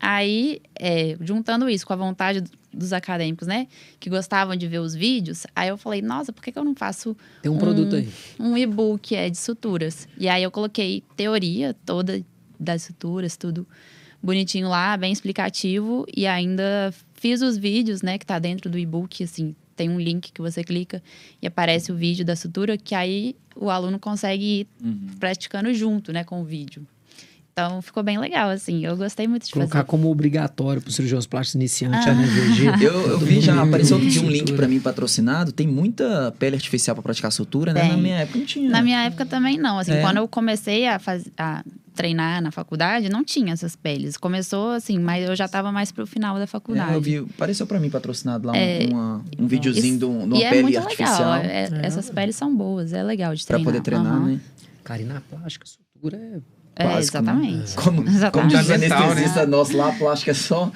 Aí, 0.00 0.60
é, 0.78 1.16
juntando 1.20 1.68
isso 1.68 1.86
com 1.86 1.92
a 1.92 1.96
vontade 1.96 2.44
dos 2.72 2.92
acadêmicos, 2.92 3.48
né? 3.48 3.66
Que 3.98 4.10
gostavam 4.10 4.54
de 4.54 4.68
ver 4.68 4.78
os 4.78 4.94
vídeos, 4.94 5.46
aí 5.54 5.68
eu 5.68 5.78
falei, 5.78 6.02
nossa, 6.02 6.32
por 6.32 6.42
que, 6.42 6.52
que 6.52 6.58
eu 6.58 6.64
não 6.64 6.74
faço. 6.74 7.16
Tem 7.40 7.50
um, 7.50 7.54
um 7.54 7.58
produto 7.58 7.96
aí. 7.96 8.08
Um 8.38 8.56
e-book 8.56 9.16
é, 9.16 9.30
de 9.30 9.38
suturas. 9.38 10.06
E 10.18 10.28
aí 10.28 10.42
eu 10.42 10.50
coloquei 10.50 11.02
teoria 11.16 11.74
toda 11.86 12.22
das 12.60 12.82
suturas, 12.82 13.36
tudo 13.36 13.66
bonitinho 14.22 14.68
lá, 14.68 14.96
bem 14.96 15.12
explicativo. 15.12 16.06
E 16.14 16.26
ainda 16.26 16.92
fiz 17.14 17.40
os 17.40 17.56
vídeos, 17.56 18.02
né, 18.02 18.18
que 18.18 18.26
tá 18.26 18.38
dentro 18.38 18.68
do 18.68 18.78
e-book, 18.78 19.24
assim, 19.24 19.54
tem 19.74 19.88
um 19.88 19.98
link 19.98 20.32
que 20.32 20.40
você 20.40 20.62
clica 20.62 21.02
e 21.40 21.46
aparece 21.46 21.92
o 21.92 21.96
vídeo 21.96 22.24
da 22.24 22.36
sutura, 22.36 22.76
que 22.76 22.94
aí 22.94 23.36
o 23.56 23.70
aluno 23.70 23.98
consegue 23.98 24.60
ir 24.60 24.68
uhum. 24.82 25.08
praticando 25.18 25.72
junto, 25.72 26.12
né, 26.12 26.22
com 26.24 26.40
o 26.40 26.44
vídeo. 26.44 26.86
Então 27.58 27.80
ficou 27.80 28.02
bem 28.02 28.18
legal, 28.18 28.50
assim. 28.50 28.84
Eu 28.84 28.98
gostei 28.98 29.26
muito 29.26 29.46
de 29.46 29.50
Colocar 29.50 29.78
fazer. 29.78 29.86
como 29.86 30.10
obrigatório 30.10 30.82
para 30.82 30.90
os 30.90 30.94
cirurgiões 30.94 31.26
plásticos 31.26 31.54
iniciantes, 31.54 32.06
ah. 32.06 32.12
né, 32.12 32.26
VG. 32.26 32.66
Eu, 32.84 33.12
eu 33.12 33.18
vi 33.18 33.40
já, 33.40 33.62
apareceu 33.62 33.98
de 33.98 34.20
um 34.20 34.28
link 34.28 34.52
para 34.52 34.68
mim 34.68 34.78
patrocinado. 34.78 35.52
Tem 35.52 35.66
muita 35.66 36.34
pele 36.38 36.56
artificial 36.56 36.94
para 36.94 37.02
praticar 37.02 37.32
sutura, 37.32 37.72
né? 37.72 37.80
Tem. 37.80 37.90
Na 37.92 37.96
minha 37.96 38.16
época 38.18 38.38
não 38.38 38.44
tinha. 38.44 38.70
Na 38.70 38.82
minha 38.82 39.02
época 39.04 39.24
também 39.24 39.56
não. 39.56 39.78
Assim, 39.78 39.92
é. 39.92 40.02
quando 40.02 40.18
eu 40.18 40.28
comecei 40.28 40.86
a, 40.86 40.98
faz, 40.98 41.24
a 41.38 41.64
treinar 41.94 42.42
na 42.42 42.50
faculdade, 42.50 43.08
não 43.08 43.24
tinha 43.24 43.54
essas 43.54 43.74
peles. 43.74 44.18
Começou 44.18 44.72
assim, 44.72 44.98
mas 44.98 45.26
eu 45.26 45.34
já 45.34 45.46
estava 45.46 45.72
mais 45.72 45.90
pro 45.90 46.06
final 46.06 46.38
da 46.38 46.46
faculdade. 46.46 46.92
É, 46.92 46.96
eu 46.96 47.00
vi, 47.00 47.16
apareceu 47.16 47.66
para 47.66 47.80
mim 47.80 47.88
patrocinado 47.88 48.48
lá 48.48 48.54
é, 48.54 48.86
uma, 48.90 49.24
um 49.38 49.46
videozinho 49.46 49.98
de, 49.98 50.04
uma 50.04 50.36
é 50.36 50.50
pele 50.50 50.76
artificial. 50.76 51.40
Legal. 51.40 51.50
É, 51.50 51.70
é, 51.72 51.86
essas 51.86 52.10
peles 52.10 52.36
são 52.36 52.54
boas, 52.54 52.92
é 52.92 53.02
legal 53.02 53.34
de 53.34 53.46
treinar. 53.46 53.64
Para 53.64 53.72
poder 53.72 53.82
treinar, 53.82 54.20
uhum. 54.20 54.26
né? 54.26 54.40
Cara, 54.84 55.00
e 55.00 55.04
na 55.06 55.22
plástica, 55.22 55.66
sutura 55.66 56.18
é 56.18 56.38
é, 56.38 56.40
Básico, 56.84 56.92
né? 56.92 56.98
exatamente. 57.00 57.56
Né? 57.56 57.82
Como, 57.82 58.08
exatamente. 58.08 58.32
como 58.32 58.48
diz 58.48 58.68
o 58.68 58.72
anestesista 58.72 59.40
né? 59.40 59.46
nosso 59.46 59.76
lá, 59.76 59.88
a 59.88 59.92
plástica 59.92 60.30
é 60.30 60.34
só 60.34 60.70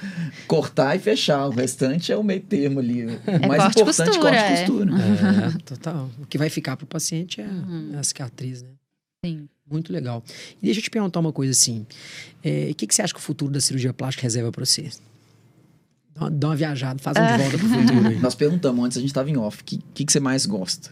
cortar 0.46 0.96
e 0.96 0.98
fechar. 0.98 1.46
O 1.46 1.50
restante 1.50 2.10
é 2.10 2.16
o 2.16 2.22
meio 2.22 2.40
termo 2.40 2.80
ali. 2.80 3.04
O 3.04 3.20
é 3.26 3.46
mais 3.46 3.62
corte 3.62 3.82
importante 3.82 4.08
costura, 4.08 4.30
corte 4.30 4.52
é. 4.52 4.60
costura. 4.60 4.92
É, 4.94 5.58
total. 5.64 6.10
O 6.20 6.26
que 6.26 6.38
vai 6.38 6.48
ficar 6.48 6.76
pro 6.76 6.86
paciente 6.86 7.40
é, 7.40 7.44
uhum. 7.44 7.92
a 7.98 8.02
cicatriz, 8.02 8.62
né? 8.62 8.70
Sim. 9.24 9.48
Muito 9.70 9.92
legal. 9.92 10.24
E 10.60 10.66
deixa 10.66 10.80
eu 10.80 10.84
te 10.84 10.90
perguntar 10.90 11.20
uma 11.20 11.32
coisa 11.32 11.52
assim. 11.52 11.86
É, 12.42 12.68
o 12.70 12.74
que, 12.74 12.86
que 12.86 12.94
você 12.94 13.02
acha 13.02 13.12
que 13.12 13.20
o 13.20 13.22
futuro 13.22 13.52
da 13.52 13.60
cirurgia 13.60 13.92
plástica 13.92 14.22
reserva 14.22 14.50
para 14.50 14.64
você? 14.64 14.90
Dá 16.14 16.22
uma, 16.22 16.30
dá 16.30 16.48
uma 16.48 16.56
viajada, 16.56 16.98
faz 16.98 17.16
um 17.16 17.20
de 17.20 17.42
volta 17.42 17.58
pro 17.58 17.68
futuro 17.86 18.08
aí. 18.08 18.18
Nós 18.18 18.34
perguntamos 18.34 18.84
antes, 18.84 18.96
a 18.96 19.00
gente 19.00 19.10
estava 19.10 19.30
em 19.30 19.36
off. 19.36 19.60
O 19.60 19.64
que, 19.64 19.78
que, 19.94 20.04
que 20.04 20.12
você 20.12 20.18
mais 20.18 20.44
gosta? 20.46 20.90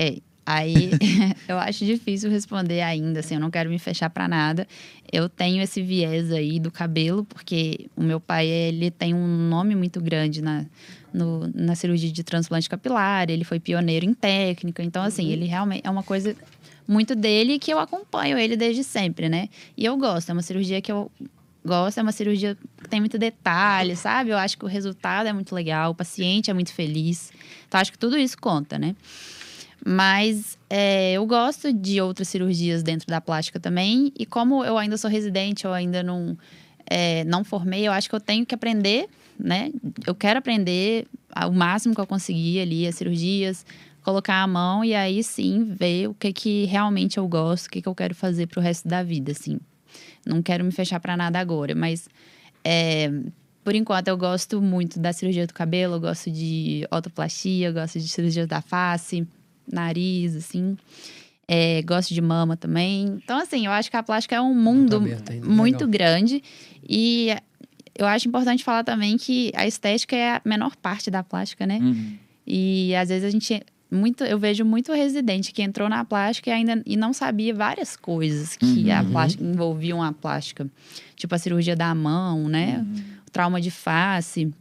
É, 0.00 0.16
Aí 0.52 0.90
eu 1.46 1.58
acho 1.58 1.84
difícil 1.84 2.28
responder 2.28 2.80
ainda, 2.80 3.20
assim, 3.20 3.34
eu 3.34 3.40
não 3.40 3.50
quero 3.50 3.70
me 3.70 3.78
fechar 3.78 4.10
para 4.10 4.26
nada. 4.26 4.66
Eu 5.12 5.28
tenho 5.28 5.62
esse 5.62 5.80
viés 5.80 6.32
aí 6.32 6.58
do 6.58 6.70
cabelo, 6.70 7.24
porque 7.24 7.86
o 7.96 8.02
meu 8.02 8.18
pai, 8.18 8.48
ele 8.48 8.90
tem 8.90 9.14
um 9.14 9.26
nome 9.48 9.76
muito 9.76 10.00
grande 10.00 10.42
na, 10.42 10.66
no, 11.14 11.48
na 11.54 11.76
cirurgia 11.76 12.10
de 12.10 12.24
transplante 12.24 12.68
capilar, 12.68 13.30
ele 13.30 13.44
foi 13.44 13.60
pioneiro 13.60 14.04
em 14.04 14.12
técnica, 14.12 14.82
então, 14.82 15.04
assim, 15.04 15.26
uhum. 15.26 15.32
ele 15.32 15.46
realmente 15.46 15.82
é 15.84 15.90
uma 15.90 16.02
coisa 16.02 16.34
muito 16.86 17.14
dele 17.14 17.58
que 17.58 17.72
eu 17.72 17.78
acompanho 17.78 18.36
ele 18.36 18.56
desde 18.56 18.82
sempre, 18.82 19.28
né? 19.28 19.48
E 19.76 19.84
eu 19.84 19.96
gosto, 19.96 20.30
é 20.30 20.32
uma 20.32 20.42
cirurgia 20.42 20.82
que 20.82 20.90
eu 20.90 21.08
gosto, 21.64 21.98
é 21.98 22.02
uma 22.02 22.10
cirurgia 22.10 22.56
que 22.82 22.88
tem 22.88 22.98
muito 22.98 23.18
detalhe, 23.18 23.94
sabe? 23.94 24.30
Eu 24.30 24.38
acho 24.38 24.58
que 24.58 24.64
o 24.64 24.68
resultado 24.68 25.28
é 25.28 25.32
muito 25.32 25.54
legal, 25.54 25.92
o 25.92 25.94
paciente 25.94 26.50
é 26.50 26.54
muito 26.54 26.72
feliz. 26.72 27.32
Então, 27.68 27.80
acho 27.80 27.92
que 27.92 27.98
tudo 27.98 28.18
isso 28.18 28.36
conta, 28.36 28.76
né? 28.78 28.96
Mas 29.84 30.58
é, 30.68 31.12
eu 31.12 31.26
gosto 31.26 31.72
de 31.72 32.00
outras 32.00 32.28
cirurgias 32.28 32.82
dentro 32.82 33.06
da 33.06 33.20
plástica 33.20 33.58
também. 33.58 34.12
E 34.18 34.26
como 34.26 34.64
eu 34.64 34.76
ainda 34.76 34.96
sou 34.96 35.10
residente, 35.10 35.64
eu 35.64 35.72
ainda 35.72 36.02
não, 36.02 36.36
é, 36.86 37.24
não 37.24 37.42
formei, 37.42 37.86
eu 37.86 37.92
acho 37.92 38.08
que 38.08 38.14
eu 38.14 38.20
tenho 38.20 38.44
que 38.44 38.54
aprender, 38.54 39.08
né? 39.38 39.72
Eu 40.06 40.14
quero 40.14 40.38
aprender 40.38 41.06
o 41.46 41.52
máximo 41.52 41.94
que 41.94 42.00
eu 42.00 42.06
conseguir 42.06 42.60
ali, 42.60 42.86
as 42.86 42.94
cirurgias, 42.96 43.64
colocar 44.02 44.42
a 44.42 44.46
mão 44.46 44.84
e 44.84 44.94
aí 44.94 45.22
sim 45.22 45.64
ver 45.64 46.08
o 46.08 46.14
que, 46.14 46.32
que 46.32 46.64
realmente 46.66 47.18
eu 47.18 47.26
gosto, 47.26 47.66
o 47.66 47.70
que, 47.70 47.80
que 47.80 47.88
eu 47.88 47.94
quero 47.94 48.14
fazer 48.14 48.46
pro 48.46 48.60
resto 48.60 48.86
da 48.86 49.02
vida, 49.02 49.32
assim. 49.32 49.58
Não 50.26 50.42
quero 50.42 50.62
me 50.62 50.72
fechar 50.72 51.00
para 51.00 51.16
nada 51.16 51.38
agora, 51.38 51.74
mas 51.74 52.06
é, 52.62 53.10
por 53.64 53.74
enquanto 53.74 54.08
eu 54.08 54.16
gosto 54.18 54.60
muito 54.60 55.00
da 55.00 55.12
cirurgia 55.12 55.46
do 55.46 55.54
cabelo, 55.54 55.94
eu 55.94 56.00
gosto 56.00 56.30
de 56.30 56.86
otoplastia, 56.90 57.68
eu 57.68 57.72
gosto 57.72 57.98
de 57.98 58.08
cirurgia 58.08 58.46
da 58.46 58.60
face 58.60 59.26
nariz, 59.72 60.36
assim. 60.36 60.76
É, 61.46 61.82
gosto 61.82 62.14
de 62.14 62.20
mama 62.20 62.56
também. 62.56 63.18
Então, 63.24 63.38
assim, 63.38 63.66
eu 63.66 63.72
acho 63.72 63.90
que 63.90 63.96
a 63.96 64.02
plástica 64.02 64.36
é 64.36 64.40
um 64.40 64.54
mundo 64.54 65.00
tá 65.24 65.34
muito 65.42 65.84
Legal. 65.84 65.88
grande. 65.88 66.42
E 66.88 67.34
eu 67.98 68.06
acho 68.06 68.28
importante 68.28 68.62
falar 68.62 68.84
também 68.84 69.16
que 69.16 69.52
a 69.54 69.66
estética 69.66 70.16
é 70.16 70.36
a 70.36 70.42
menor 70.44 70.76
parte 70.76 71.10
da 71.10 71.22
plástica, 71.22 71.66
né? 71.66 71.78
Uhum. 71.82 72.16
E 72.46 72.94
às 72.94 73.08
vezes 73.08 73.24
a 73.24 73.30
gente. 73.30 73.62
Muito, 73.92 74.22
eu 74.22 74.38
vejo 74.38 74.64
muito 74.64 74.92
residente 74.92 75.52
que 75.52 75.60
entrou 75.60 75.88
na 75.88 76.04
plástica 76.04 76.48
e 76.48 76.52
ainda 76.52 76.80
e 76.86 76.96
não 76.96 77.12
sabia 77.12 77.52
várias 77.52 77.96
coisas 77.96 78.54
que 78.54 78.84
uhum. 78.84 78.96
a 78.96 79.02
plástica 79.02 79.42
envolviam 79.42 80.00
a 80.00 80.12
plástica. 80.12 80.68
Tipo 81.16 81.34
a 81.34 81.38
cirurgia 81.38 81.74
da 81.74 81.92
mão, 81.92 82.48
né? 82.48 82.78
Uhum. 82.78 83.02
Trauma 83.32 83.60
de 83.60 83.72
face. 83.72 84.52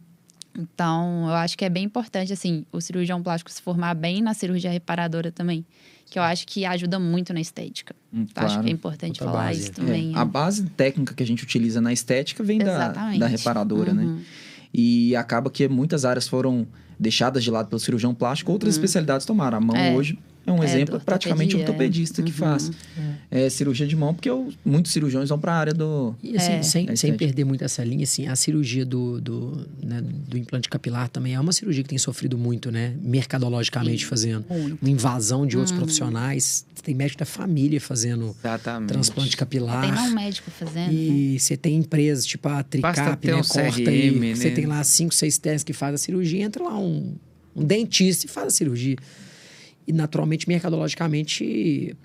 Então, 0.58 1.28
eu 1.28 1.36
acho 1.36 1.58
que 1.58 1.64
é 1.64 1.70
bem 1.70 1.84
importante, 1.84 2.34
assim, 2.34 2.66
o 2.72 2.82
cirurgião 2.82 3.22
plástico 3.22 3.52
se 3.52 3.62
formar 3.62 3.94
bem 3.94 4.22
na 4.22 4.34
cirurgia 4.34 4.72
reparadora 4.72 5.32
também. 5.32 5.66
Que 6.10 6.18
eu 6.18 6.24
acho 6.24 6.48
que 6.48 6.66
ajuda 6.66 7.00
muito 7.00 7.34
na 7.34 7.40
estética. 7.40 7.96
Hum, 8.12 8.26
claro. 8.34 8.50
Acho 8.50 8.62
que 8.62 8.70
é 8.70 8.72
importante 8.72 9.22
Outra 9.22 9.26
falar 9.26 9.48
base. 9.48 9.60
isso 9.60 9.72
também. 9.74 10.14
É. 10.14 10.18
A 10.18 10.26
base 10.26 10.64
técnica 10.72 11.14
que 11.14 11.22
a 11.22 11.26
gente 11.26 11.44
utiliza 11.44 11.80
na 11.80 11.94
estética 11.94 12.44
vem 12.44 12.58
da, 12.58 12.90
da 12.90 13.28
reparadora, 13.28 13.94
né? 13.94 14.04
uhum. 14.04 14.16
né? 14.16 14.24
E 14.74 15.16
acaba 15.16 15.50
que 15.50 15.68
muitas 15.68 16.06
áreas 16.06 16.28
foram 16.28 16.68
deixadas 17.00 17.44
de 17.44 17.50
lado 17.50 17.70
pelo 17.70 17.80
cirurgião 17.80 18.14
plástico, 18.14 18.52
outras 18.52 18.76
uhum. 18.76 18.80
especialidades 18.80 19.26
tomaram. 19.26 19.58
A 19.58 19.62
mão 19.62 19.76
é. 19.76 19.96
hoje 19.96 20.18
é 20.46 20.52
um 20.52 20.64
é, 20.64 20.66
exemplo, 20.66 20.96
é 20.96 21.00
praticamente 21.00 21.56
um 21.56 21.60
ortopedista 21.60 22.22
é. 22.22 22.24
que 22.24 22.32
uhum. 22.32 22.38
faz 22.38 22.72
é. 23.32 23.46
é. 23.46 23.50
cirurgia 23.50 23.86
de 23.86 23.96
mão, 23.96 24.14
porque 24.14 24.30
eu, 24.30 24.52
muitos 24.66 24.92
cirurgiões 24.92 25.30
vão 25.30 25.40
para 25.40 25.54
a 25.54 25.58
área 25.58 25.74
do. 25.74 26.16
E 26.24 26.36
assim, 26.36 26.54
é. 26.54 26.64
sem, 26.64 26.96
sem 26.96 27.16
perder 27.16 27.44
muito 27.44 27.64
essa 27.64 27.84
linha, 27.84 28.04
assim, 28.04 28.28
a 28.28 28.36
cirurgia 28.36 28.86
do, 28.86 29.22
do, 29.22 29.68
né, 29.82 30.02
do 30.02 30.38
implante 30.38 30.68
capilar 30.70 31.10
também 31.10 31.36
é 31.36 31.40
uma 31.40 31.52
cirurgia 31.52 31.84
que 31.84 31.90
tem 31.90 31.98
sofrido 31.98 32.38
muito, 32.38 32.72
né? 32.72 32.96
Mercadologicamente 33.02 34.04
Sim. 34.04 34.10
fazendo. 34.10 34.46
Muito. 34.50 34.78
Uma 34.82 34.90
invasão 34.90 35.46
de 35.46 35.58
outros 35.58 35.72
uhum. 35.72 35.80
profissionais. 35.80 36.66
Tem 36.82 36.96
médico 36.96 37.20
da 37.20 37.26
família 37.26 37.80
fazendo 37.80 38.36
Exatamente. 38.40 38.88
transplante 38.88 39.38
capilar. 39.38 39.82
Tem 39.82 40.10
um 40.10 40.16
médico 40.16 40.50
fazendo. 40.50 40.94
E 40.94 41.34
né? 41.34 41.40
você 41.40 41.58
tem 41.58 41.76
empresas 41.76 42.26
tipo 42.26 42.48
a 42.48 42.64
Tricap, 42.64 43.28
né? 43.28 43.36
Um 43.36 43.44
Corta 43.44 43.72
CRM, 43.72 43.90
aí. 43.90 44.12
Né? 44.12 44.36
Você 44.36 44.52
tem 44.52 44.66
lá 44.66 44.84
cinco, 44.84 45.14
seis 45.14 45.38
testes 45.38 45.64
que 45.64 45.74
faz 45.74 45.94
a 45.96 45.98
cirurgia, 45.98 46.44
entra 46.44 46.64
lá 46.64 46.80
um, 46.80 47.16
um 47.56 47.64
dentista 47.64 48.26
e 48.26 48.30
faz 48.30 48.48
a 48.48 48.52
cirurgia. 48.52 48.96
E 49.90 49.92
naturalmente, 49.92 50.48
mercadologicamente, 50.48 51.98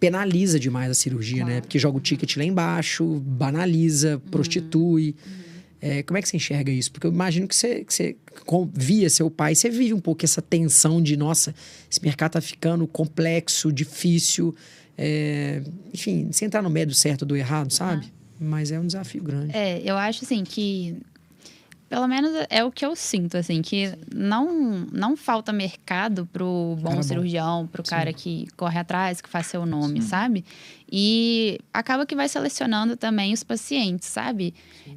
penaliza 0.00 0.58
demais 0.58 0.90
a 0.90 0.94
cirurgia, 0.94 1.36
né? 1.36 1.42
claro. 1.42 1.54
né? 1.54 1.60
Porque 1.60 1.78
joga 1.78 1.96
o 1.96 2.00
ticket 2.00 2.36
lá 2.36 2.42
embaixo, 2.42 3.20
banaliza, 3.20 4.16
uhum. 4.16 4.30
prostitui. 4.30 5.14
Uhum. 5.24 5.44
É, 5.80 6.02
como 6.02 6.18
é 6.18 6.22
que 6.22 6.28
você 6.28 6.36
enxerga 6.36 6.72
isso? 6.72 6.90
Porque 6.90 7.06
eu 7.06 7.12
imagino 7.12 7.46
que 7.46 7.54
você, 7.54 7.84
que 7.84 7.94
você 7.94 8.16
via 8.72 9.08
seu 9.08 9.30
pai, 9.30 9.54
você 9.54 9.70
vive 9.70 9.94
um 9.94 10.00
pouco 10.00 10.24
essa 10.24 10.42
tensão 10.42 11.00
de, 11.00 11.16
nossa, 11.16 11.54
esse 11.88 12.02
mercado 12.02 12.32
tá 12.32 12.40
ficando 12.40 12.84
complexo, 12.88 13.72
difícil. 13.72 14.52
É, 14.98 15.62
enfim, 15.92 16.30
sem 16.32 16.46
entrar 16.46 16.62
no 16.62 16.70
meio 16.70 16.88
do 16.88 16.94
certo 16.94 17.22
ou 17.22 17.28
do 17.28 17.36
errado, 17.36 17.72
sabe? 17.72 18.12
Mas 18.40 18.72
é 18.72 18.80
um 18.80 18.86
desafio 18.86 19.22
grande. 19.22 19.56
É, 19.56 19.80
eu 19.84 19.96
acho 19.96 20.24
assim 20.24 20.42
que 20.42 20.96
pelo 21.94 22.08
menos 22.08 22.32
é 22.50 22.64
o 22.64 22.72
que 22.72 22.84
eu 22.84 22.96
sinto, 22.96 23.36
assim, 23.36 23.62
que 23.62 23.96
não, 24.12 24.84
não 24.90 25.16
falta 25.16 25.52
mercado 25.52 26.26
pro 26.26 26.76
bom 26.80 26.90
cara 26.90 27.02
cirurgião, 27.04 27.68
pro 27.68 27.84
Sim. 27.86 27.90
cara 27.90 28.12
que 28.12 28.48
corre 28.56 28.80
atrás, 28.80 29.20
que 29.20 29.28
faz 29.28 29.46
seu 29.46 29.64
nome, 29.64 30.02
Sim. 30.02 30.08
sabe? 30.08 30.44
E 30.90 31.60
acaba 31.72 32.04
que 32.04 32.16
vai 32.16 32.28
selecionando 32.28 32.96
também 32.96 33.32
os 33.32 33.44
pacientes, 33.44 34.08
sabe? 34.08 34.52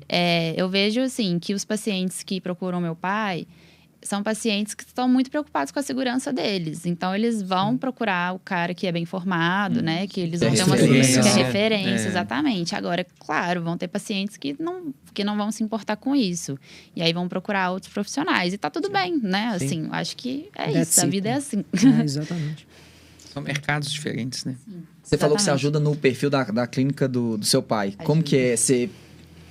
É, 0.09 0.55
eu 0.57 0.67
vejo, 0.69 0.99
assim, 1.01 1.37
que 1.37 1.53
os 1.53 1.63
pacientes 1.63 2.23
que 2.23 2.41
procuram 2.41 2.81
meu 2.81 2.95
pai, 2.95 3.45
são 4.01 4.21
pacientes 4.23 4.73
que 4.73 4.83
estão 4.83 5.07
muito 5.07 5.29
preocupados 5.29 5.71
com 5.71 5.79
a 5.79 5.81
segurança 5.81 6.31
deles. 6.31 6.85
Então, 6.85 7.15
eles 7.15 7.41
vão 7.41 7.71
Sim. 7.71 7.77
procurar 7.77 8.33
o 8.35 8.39
cara 8.39 8.73
que 8.73 8.87
é 8.87 8.91
bem 8.91 9.05
formado, 9.05 9.79
hum. 9.79 9.83
né? 9.83 10.07
Que 10.07 10.21
eles 10.21 10.39
vão 10.39 10.53
ter 10.53 10.63
uma 10.63 10.77
segurança 10.77 11.21
que 11.21 11.27
é 11.27 11.33
referência, 11.33 12.05
é. 12.05 12.07
exatamente. 12.07 12.75
Agora, 12.75 13.05
claro, 13.19 13.61
vão 13.61 13.77
ter 13.77 13.87
pacientes 13.87 14.37
que 14.37 14.55
não, 14.59 14.93
que 15.13 15.23
não 15.23 15.35
vão 15.35 15.51
se 15.51 15.63
importar 15.63 15.95
com 15.97 16.15
isso. 16.15 16.57
E 16.95 17.01
aí 17.01 17.11
vão 17.13 17.27
procurar 17.27 17.71
outros 17.71 17.91
profissionais. 17.91 18.53
E 18.53 18.57
tá 18.57 18.69
tudo 18.69 18.87
Sim. 18.87 18.93
bem, 18.93 19.17
né? 19.17 19.47
Assim, 19.55 19.83
Sim. 19.83 19.89
acho 19.91 20.15
que 20.15 20.49
é 20.55 20.71
That's 20.71 20.89
isso. 20.89 20.99
It. 20.99 21.07
A 21.07 21.11
vida 21.11 21.29
é 21.29 21.33
assim. 21.33 21.65
É, 21.73 22.03
exatamente. 22.03 22.67
São 23.33 23.43
mercados 23.43 23.91
diferentes, 23.91 24.45
né? 24.45 24.55
Você 25.03 25.15
exatamente. 25.15 25.19
falou 25.19 25.37
que 25.37 25.43
você 25.43 25.51
ajuda 25.51 25.79
no 25.79 25.95
perfil 25.95 26.29
da, 26.29 26.43
da 26.45 26.65
clínica 26.65 27.07
do, 27.07 27.37
do 27.37 27.45
seu 27.45 27.61
pai. 27.61 27.89
Ajuda. 27.89 28.03
Como 28.03 28.23
que 28.23 28.35
é? 28.35 28.55
Você 28.55 28.89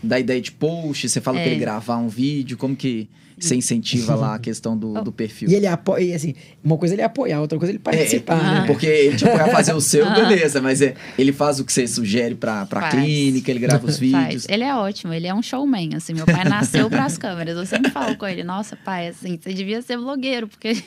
dá 0.02 0.18
ideia 0.18 0.40
de 0.40 0.52
post? 0.52 1.08
Você 1.08 1.20
fala 1.20 1.38
é. 1.38 1.42
para 1.42 1.52
ele 1.52 1.60
gravar 1.60 1.96
um 1.98 2.08
vídeo? 2.08 2.56
Como 2.56 2.76
que 2.76 3.08
você 3.38 3.54
incentiva 3.54 4.14
lá 4.14 4.34
a 4.34 4.38
questão 4.40 4.76
do, 4.76 4.94
do 5.02 5.12
perfil. 5.12 5.48
E 5.50 5.54
ele 5.54 5.66
apoia, 5.66 6.02
e 6.02 6.14
assim, 6.14 6.34
uma 6.64 6.76
coisa 6.78 6.94
é 6.94 6.96
ele 6.96 7.02
apoiar, 7.02 7.40
outra 7.40 7.58
coisa 7.58 7.72
é 7.72 7.74
ele 7.74 7.78
participar, 7.78 8.38
é, 8.38 8.60
né? 8.60 8.64
Porque 8.66 8.86
ele 8.86 9.16
te 9.16 9.28
apoia 9.28 9.48
fazer 9.52 9.74
o 9.74 9.80
seu, 9.80 10.10
beleza, 10.14 10.60
mas 10.62 10.80
é, 10.80 10.94
ele 11.18 11.32
faz 11.32 11.60
o 11.60 11.64
que 11.64 11.72
você 11.72 11.86
sugere 11.86 12.34
pra, 12.34 12.64
pra 12.66 12.88
clínica, 12.88 13.50
ele 13.50 13.60
grava 13.60 13.86
os 13.86 13.98
vídeos. 13.98 14.22
Faz. 14.22 14.46
Ele 14.48 14.64
é 14.64 14.74
ótimo, 14.74 15.12
ele 15.12 15.26
é 15.26 15.34
um 15.34 15.42
showman, 15.42 15.94
assim, 15.94 16.14
meu 16.14 16.24
pai 16.24 16.44
nasceu 16.44 16.88
pras 16.88 17.18
câmeras. 17.18 17.56
Eu 17.56 17.66
sempre 17.66 17.90
falo 17.90 18.16
com 18.16 18.26
ele, 18.26 18.42
nossa, 18.42 18.76
pai, 18.76 19.08
assim, 19.08 19.38
você 19.40 19.52
devia 19.52 19.82
ser 19.82 19.98
blogueiro, 19.98 20.48
porque 20.48 20.82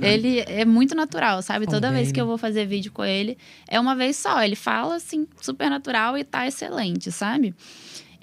ele 0.00 0.40
é 0.46 0.64
muito 0.64 0.94
natural, 0.94 1.42
sabe? 1.42 1.66
Toda 1.66 1.90
vez 1.90 2.12
que 2.12 2.20
eu 2.20 2.26
vou 2.26 2.38
fazer 2.38 2.66
vídeo 2.66 2.92
com 2.92 3.04
ele, 3.04 3.36
é 3.68 3.80
uma 3.80 3.96
vez 3.96 4.16
só. 4.16 4.42
Ele 4.42 4.56
fala, 4.56 4.96
assim, 4.96 5.26
super 5.40 5.68
natural 5.68 6.16
e 6.16 6.22
tá 6.22 6.46
excelente, 6.46 7.10
sabe? 7.10 7.54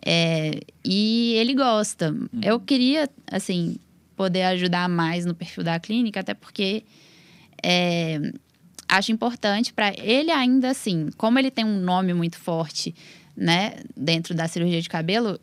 É, 0.06 0.60
e 0.84 1.34
ele 1.36 1.54
gosta. 1.54 2.12
Uhum. 2.12 2.28
Eu 2.42 2.60
queria, 2.60 3.10
assim, 3.30 3.78
poder 4.15 4.44
ajudar 4.44 4.90
mais 4.90 5.25
no 5.25 5.34
perfil 5.34 5.63
da 5.63 5.80
clínica, 5.80 6.19
até 6.19 6.34
porque 6.34 6.84
é, 7.63 8.19
acho 8.88 9.12
importante 9.12 9.71
para 9.73 9.94
ele 9.98 10.32
ainda 10.32 10.69
assim, 10.69 11.10
como 11.17 11.40
ele 11.40 11.50
tem 11.50 11.63
um 11.63 11.80
nome 11.80 12.13
muito 12.13 12.38
forte, 12.38 12.94
né, 13.36 13.75
dentro 13.96 14.36
da 14.36 14.48
cirurgia 14.48 14.82
de 14.82 14.90
cabelo, 14.90 15.40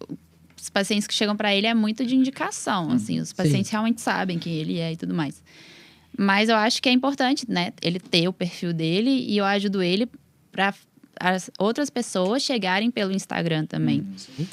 os 0.60 0.68
pacientes 0.68 1.06
que 1.06 1.14
chegam 1.14 1.36
para 1.36 1.54
ele 1.54 1.66
é 1.66 1.74
muito 1.74 2.04
de 2.04 2.14
indicação, 2.14 2.88
uhum. 2.88 2.94
assim, 2.94 3.20
os 3.20 3.32
pacientes 3.32 3.68
Sim. 3.68 3.72
realmente 3.72 4.00
sabem 4.00 4.38
quem 4.38 4.54
ele 4.54 4.78
é 4.78 4.92
e 4.92 4.96
tudo 4.96 5.14
mais. 5.14 5.42
Mas 6.16 6.48
eu 6.48 6.56
acho 6.56 6.82
que 6.82 6.88
é 6.88 6.92
importante, 6.92 7.48
né, 7.48 7.72
ele 7.80 7.98
ter 7.98 8.28
o 8.28 8.32
perfil 8.32 8.72
dele 8.72 9.10
e 9.10 9.38
eu 9.38 9.44
ajudo 9.44 9.82
ele 9.82 10.08
para 10.52 10.74
as 11.20 11.50
outras 11.58 11.90
pessoas 11.90 12.42
chegarem 12.42 12.90
pelo 12.90 13.12
Instagram 13.12 13.66
também. 13.66 14.00
Uhum. 14.00 14.46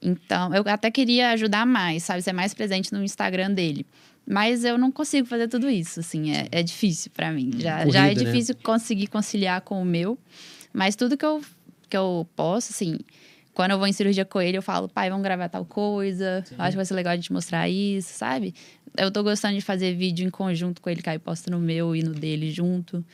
Então, 0.00 0.52
eu 0.54 0.64
até 0.66 0.90
queria 0.90 1.30
ajudar 1.30 1.64
mais, 1.64 2.02
sabe? 2.02 2.22
Ser 2.22 2.32
mais 2.32 2.52
presente 2.52 2.92
no 2.92 3.04
Instagram 3.04 3.52
dele. 3.52 3.86
Mas 4.26 4.64
eu 4.64 4.76
não 4.78 4.90
consigo 4.90 5.26
fazer 5.26 5.48
tudo 5.48 5.68
isso, 5.68 6.00
assim, 6.00 6.32
é, 6.32 6.46
é 6.50 6.62
difícil 6.62 7.10
para 7.14 7.30
mim. 7.32 7.50
Já, 7.58 7.78
Corrida, 7.78 7.92
já 7.92 8.06
é 8.06 8.14
né? 8.14 8.14
difícil 8.14 8.54
né? 8.54 8.60
conseguir 8.62 9.06
conciliar 9.08 9.60
com 9.62 9.80
o 9.80 9.84
meu. 9.84 10.18
Mas 10.72 10.96
tudo 10.96 11.16
que 11.16 11.24
eu, 11.24 11.40
que 11.88 11.96
eu 11.96 12.26
posso, 12.34 12.72
assim, 12.72 12.98
quando 13.52 13.72
eu 13.72 13.78
vou 13.78 13.86
em 13.86 13.92
cirurgia 13.92 14.24
com 14.24 14.40
ele, 14.40 14.56
eu 14.56 14.62
falo, 14.62 14.88
pai, 14.88 15.10
vamos 15.10 15.22
gravar 15.24 15.48
tal 15.48 15.64
coisa. 15.64 16.42
Sim. 16.46 16.54
Acho 16.58 16.70
que 16.70 16.76
vai 16.76 16.84
ser 16.84 16.94
legal 16.94 17.12
a 17.12 17.16
gente 17.16 17.32
mostrar 17.32 17.68
isso, 17.68 18.12
sabe? 18.14 18.54
Eu 18.96 19.10
tô 19.10 19.22
gostando 19.22 19.54
de 19.54 19.60
fazer 19.60 19.94
vídeo 19.94 20.26
em 20.26 20.30
conjunto 20.30 20.80
com 20.80 20.88
ele, 20.88 21.02
que 21.02 21.10
aí 21.10 21.18
posta 21.18 21.50
no 21.50 21.58
meu 21.58 21.94
e 21.94 22.02
no 22.02 22.14
dele 22.14 22.50
junto. 22.50 23.04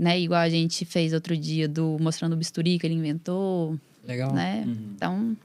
Né? 0.00 0.18
Igual 0.18 0.40
a 0.40 0.48
gente 0.48 0.86
fez 0.86 1.12
outro 1.12 1.36
dia 1.36 1.68
do 1.68 1.98
mostrando 2.00 2.32
o 2.32 2.36
bisturi 2.36 2.78
que 2.78 2.86
ele 2.86 2.94
inventou. 2.94 3.78
Legal. 4.02 4.32
Né? 4.32 4.64
Uhum. 4.66 4.92
Então, 4.96 5.36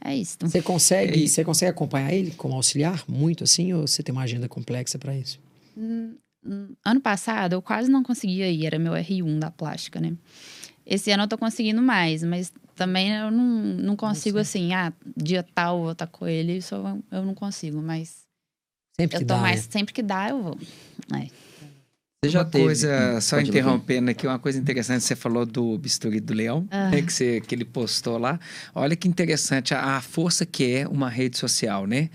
é 0.00 0.14
isso. 0.14 0.38
Você 0.40 0.62
consegue, 0.62 1.26
você 1.26 1.44
consegue 1.44 1.72
acompanhar 1.72 2.12
ele 2.12 2.30
como 2.30 2.54
auxiliar 2.54 3.02
muito 3.08 3.42
assim 3.42 3.72
ou 3.72 3.88
você 3.88 4.00
tem 4.00 4.12
uma 4.12 4.22
agenda 4.22 4.48
complexa 4.48 4.96
para 4.96 5.16
isso? 5.16 5.40
Hum, 5.76 6.14
hum, 6.46 6.68
ano 6.84 7.00
passado 7.00 7.54
eu 7.54 7.60
quase 7.60 7.90
não 7.90 8.04
conseguia 8.04 8.48
ir, 8.48 8.64
era 8.64 8.78
meu 8.78 8.92
R1 8.92 9.40
da 9.40 9.50
plástica, 9.50 10.00
né? 10.00 10.12
Esse 10.86 11.10
ano 11.10 11.24
eu 11.24 11.28
tô 11.28 11.36
conseguindo 11.36 11.82
mais, 11.82 12.22
mas 12.22 12.52
também 12.76 13.12
eu 13.12 13.28
não, 13.32 13.44
não 13.44 13.96
consigo 13.96 14.38
assim, 14.38 14.72
ah, 14.72 14.92
dia 15.16 15.42
tal 15.42 15.78
eu 15.78 15.82
vou 15.82 15.92
estar 15.92 16.06
com 16.06 16.28
ele, 16.28 16.58
isso 16.58 16.76
eu, 16.76 17.02
eu 17.10 17.24
não 17.24 17.34
consigo, 17.34 17.82
mas 17.82 18.24
sempre 18.96 19.18
que 19.18 19.24
eu 19.24 19.26
tô 19.26 19.34
dá, 19.34 19.40
mais, 19.40 19.66
né? 19.66 19.72
sempre 19.72 19.92
que 19.92 20.02
dá 20.02 20.28
eu 20.28 20.40
vou. 20.40 20.58
É. 21.12 21.49
Você 22.22 22.32
já 22.32 22.40
uma 22.40 22.50
teve, 22.50 22.64
coisa, 22.64 23.14
hum, 23.16 23.20
só 23.22 23.40
interrompendo 23.40 24.10
aqui, 24.10 24.26
uma 24.26 24.38
coisa 24.38 24.58
interessante, 24.58 25.02
você 25.02 25.16
falou 25.16 25.46
do 25.46 25.78
bisturi 25.78 26.20
do 26.20 26.34
leão, 26.34 26.68
ah. 26.70 26.90
né, 26.90 27.00
que, 27.00 27.10
você, 27.10 27.40
que 27.40 27.54
ele 27.54 27.64
postou 27.64 28.18
lá. 28.18 28.38
Olha 28.74 28.94
que 28.94 29.08
interessante 29.08 29.72
a, 29.72 29.96
a 29.96 30.02
força 30.02 30.44
que 30.44 30.70
é 30.70 30.86
uma 30.86 31.08
rede 31.08 31.38
social, 31.38 31.86
né? 31.86 32.10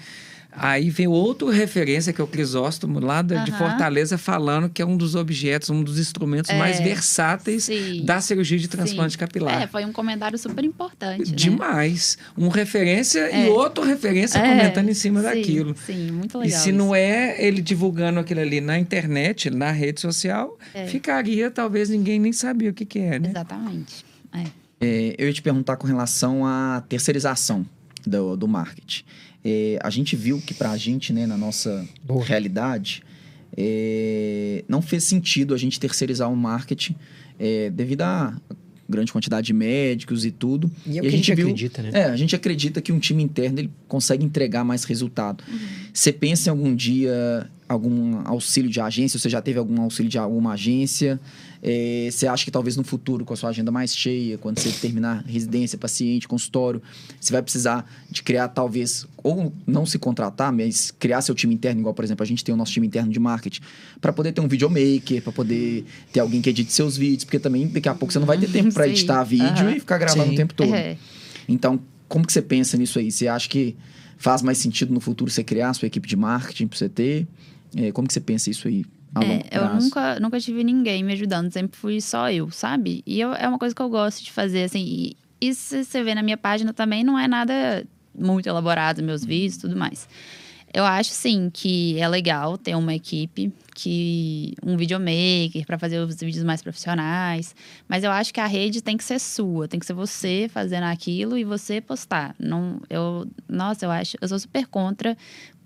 Aí 0.57 0.89
vem 0.89 1.07
outra 1.07 1.51
referência, 1.51 2.13
que 2.13 2.21
é 2.21 2.23
o 2.23 2.27
Crisóstomo, 2.27 2.99
lá 2.99 3.21
de, 3.21 3.43
de 3.43 3.51
Fortaleza, 3.51 4.17
falando 4.17 4.69
que 4.69 4.81
é 4.81 4.85
um 4.85 4.95
dos 4.95 5.15
objetos, 5.15 5.69
um 5.69 5.83
dos 5.83 5.99
instrumentos 5.99 6.51
é, 6.51 6.57
mais 6.57 6.79
versáteis 6.79 7.65
sim, 7.65 8.03
da 8.05 8.21
cirurgia 8.21 8.57
de 8.57 8.67
transplante 8.67 9.13
sim. 9.13 9.17
capilar. 9.17 9.61
É, 9.61 9.67
foi 9.67 9.85
um 9.85 9.91
comentário 9.91 10.37
super 10.37 10.63
importante. 10.63 11.29
Né? 11.29 11.35
Demais. 11.35 12.17
Um 12.37 12.47
referência 12.47 13.19
é. 13.19 13.45
e 13.45 13.49
outro 13.49 13.83
referência 13.83 14.39
é, 14.39 14.57
comentando 14.57 14.89
em 14.89 14.93
cima 14.93 15.21
sim, 15.21 15.25
daquilo. 15.27 15.75
Sim, 15.85 16.11
muito 16.11 16.37
legal. 16.37 16.57
E 16.57 16.61
se 16.61 16.69
isso. 16.69 16.77
não 16.77 16.95
é 16.95 17.35
ele 17.43 17.61
divulgando 17.61 18.19
aquilo 18.19 18.41
ali 18.41 18.61
na 18.61 18.77
internet, 18.79 19.49
na 19.49 19.71
rede 19.71 20.01
social, 20.01 20.57
é. 20.73 20.85
ficaria, 20.87 21.51
talvez 21.51 21.89
ninguém 21.89 22.19
nem 22.19 22.33
sabia 22.33 22.69
o 22.69 22.73
que, 22.73 22.85
que 22.85 22.99
é, 22.99 23.19
né? 23.19 23.29
Exatamente. 23.29 24.05
É. 24.33 24.65
É, 24.79 25.15
eu 25.17 25.27
ia 25.27 25.33
te 25.33 25.41
perguntar 25.41 25.77
com 25.77 25.87
relação 25.87 26.45
à 26.45 26.83
terceirização 26.87 27.65
do, 28.09 28.35
do 28.35 28.47
marketing. 28.47 29.03
É, 29.43 29.79
a 29.83 29.89
gente 29.89 30.15
viu 30.15 30.41
que 30.41 30.53
para 30.53 30.71
a 30.71 30.77
gente, 30.77 31.13
né, 31.13 31.25
na 31.27 31.37
nossa 31.37 31.87
Boa. 32.03 32.23
realidade, 32.23 33.03
é, 33.55 34.63
não 34.67 34.81
fez 34.81 35.03
sentido 35.03 35.53
a 35.53 35.57
gente 35.57 35.79
terceirizar 35.79 36.31
o 36.31 36.35
marketing 36.35 36.95
é, 37.39 37.69
devido 37.69 38.01
à 38.01 38.35
grande 38.87 39.11
quantidade 39.11 39.47
de 39.47 39.53
médicos 39.53 40.25
e 40.25 40.31
tudo. 40.31 40.71
E, 40.85 40.99
é 40.99 41.03
e 41.03 41.07
a, 41.07 41.09
gente, 41.09 41.33
viu, 41.33 41.47
acredita, 41.47 41.81
né? 41.81 41.89
É, 41.93 42.03
a 42.05 42.15
gente 42.15 42.35
acredita 42.35 42.81
que 42.81 42.91
um 42.91 42.99
time 42.99 43.23
interno 43.23 43.59
ele 43.59 43.71
consegue 43.87 44.23
entregar 44.23 44.63
mais 44.63 44.83
resultado. 44.83 45.43
Uhum. 45.47 45.57
Você 45.93 46.11
pensa 46.11 46.49
em 46.49 46.51
algum 46.51 46.75
dia 46.75 47.49
algum 47.67 48.21
auxílio 48.27 48.69
de 48.69 48.79
agência? 48.79 49.19
Você 49.19 49.29
já 49.29 49.41
teve 49.41 49.57
algum 49.57 49.81
auxílio 49.81 50.09
de 50.09 50.17
alguma 50.17 50.53
agência? 50.53 51.19
É, 51.67 52.09
você 52.11 52.27
acha 52.27 52.45
que 52.45 52.51
talvez 52.51 52.77
no 52.77 52.83
futuro, 52.83 53.25
com 53.25 53.33
a 53.33 53.35
sua 53.35 53.49
agenda 53.49 53.71
mais 53.71 53.97
cheia, 53.97 54.37
quando 54.37 54.59
você 54.59 54.69
terminar 54.69 55.23
residência, 55.25 55.79
paciente, 55.79 56.27
consultório, 56.27 56.79
você 57.19 57.33
vai 57.33 57.41
precisar 57.41 57.91
de 58.07 58.21
criar 58.21 58.49
talvez, 58.49 59.07
ou 59.23 59.51
não 59.65 59.83
se 59.83 59.97
contratar, 59.97 60.53
mas 60.53 60.91
criar 60.91 61.21
seu 61.21 61.33
time 61.33 61.55
interno, 61.55 61.81
igual, 61.81 61.95
por 61.95 62.05
exemplo, 62.05 62.21
a 62.21 62.27
gente 62.27 62.43
tem 62.43 62.53
o 62.53 62.57
nosso 62.57 62.71
time 62.71 62.85
interno 62.85 63.11
de 63.11 63.19
marketing, 63.19 63.61
para 63.99 64.13
poder 64.13 64.31
ter 64.31 64.41
um 64.41 64.47
videomaker, 64.47 65.23
para 65.23 65.33
poder 65.33 65.85
ter 66.13 66.19
alguém 66.19 66.39
que 66.39 66.51
edite 66.51 66.71
seus 66.71 66.95
vídeos, 66.95 67.23
porque 67.23 67.39
também 67.39 67.67
daqui 67.67 67.89
a 67.89 67.95
pouco 67.95 68.13
você 68.13 68.19
não 68.19 68.27
vai 68.27 68.37
ter 68.37 68.51
tempo 68.51 68.71
para 68.71 68.87
editar 68.87 69.23
vídeo 69.23 69.65
uhum. 69.65 69.71
e 69.71 69.79
ficar 69.79 69.97
gravando 69.97 70.27
Sim. 70.27 70.33
o 70.33 70.37
tempo 70.37 70.53
todo. 70.53 70.71
É. 70.71 70.95
Então, 71.49 71.79
como 72.07 72.27
que 72.27 72.31
você 72.31 72.43
pensa 72.43 72.77
nisso 72.77 72.99
aí? 72.99 73.11
Você 73.11 73.27
acha 73.27 73.49
que 73.49 73.75
faz 74.19 74.43
mais 74.43 74.59
sentido 74.59 74.93
no 74.93 74.99
futuro 74.99 75.31
você 75.31 75.43
criar 75.43 75.71
a 75.71 75.73
sua 75.73 75.87
equipe 75.87 76.07
de 76.07 76.15
marketing 76.15 76.67
para 76.67 76.77
você 76.77 76.89
ter? 76.89 77.27
É, 77.75 77.91
como 77.91 78.07
que 78.07 78.13
você 78.13 78.21
pensa 78.21 78.51
isso 78.51 78.67
aí? 78.67 78.85
É, 79.21 79.57
eu 79.57 79.73
nunca, 79.75 80.19
nunca 80.19 80.39
tive 80.39 80.63
ninguém 80.63 81.03
me 81.03 81.13
ajudando, 81.13 81.51
sempre 81.51 81.77
fui 81.77 82.01
só 82.01 82.29
eu, 82.29 82.49
sabe? 82.51 83.01
E 83.05 83.19
eu, 83.19 83.33
é 83.33 83.47
uma 83.47 83.57
coisa 83.57 83.73
que 83.73 83.81
eu 83.81 83.89
gosto 83.89 84.23
de 84.23 84.31
fazer, 84.31 84.63
assim. 84.63 85.15
E, 85.41 85.53
se 85.53 85.83
você 85.83 86.03
vê 86.03 86.13
na 86.15 86.23
minha 86.23 86.37
página 86.37 86.73
também, 86.73 87.03
não 87.03 87.17
é 87.17 87.27
nada 87.27 87.85
muito 88.17 88.47
elaborado, 88.47 89.03
meus 89.03 89.23
vídeos 89.23 89.55
e 89.55 89.61
tudo 89.61 89.75
mais. 89.75 90.07
Eu 90.73 90.83
acho, 90.83 91.11
sim, 91.11 91.49
que 91.53 91.97
é 91.97 92.07
legal 92.07 92.57
ter 92.57 92.75
uma 92.75 92.93
equipe, 92.93 93.49
que 93.73 94.53
um 94.61 94.75
videomaker 94.75 95.65
para 95.65 95.79
fazer 95.79 95.99
os 95.99 96.15
vídeos 96.17 96.43
mais 96.43 96.61
profissionais. 96.61 97.55
Mas 97.87 98.03
eu 98.03 98.11
acho 98.11 98.33
que 98.33 98.41
a 98.41 98.45
rede 98.45 98.81
tem 98.81 98.97
que 98.97 99.03
ser 99.05 99.19
sua, 99.19 99.69
tem 99.69 99.79
que 99.79 99.85
ser 99.85 99.93
você 99.93 100.49
fazendo 100.51 100.83
aquilo 100.83 101.37
e 101.37 101.45
você 101.45 101.79
postar. 101.79 102.35
Não, 102.37 102.81
eu, 102.89 103.25
nossa, 103.47 103.85
eu 103.85 103.91
acho, 103.91 104.17
eu 104.19 104.27
sou 104.27 104.37
super 104.37 104.67
contra 104.67 105.15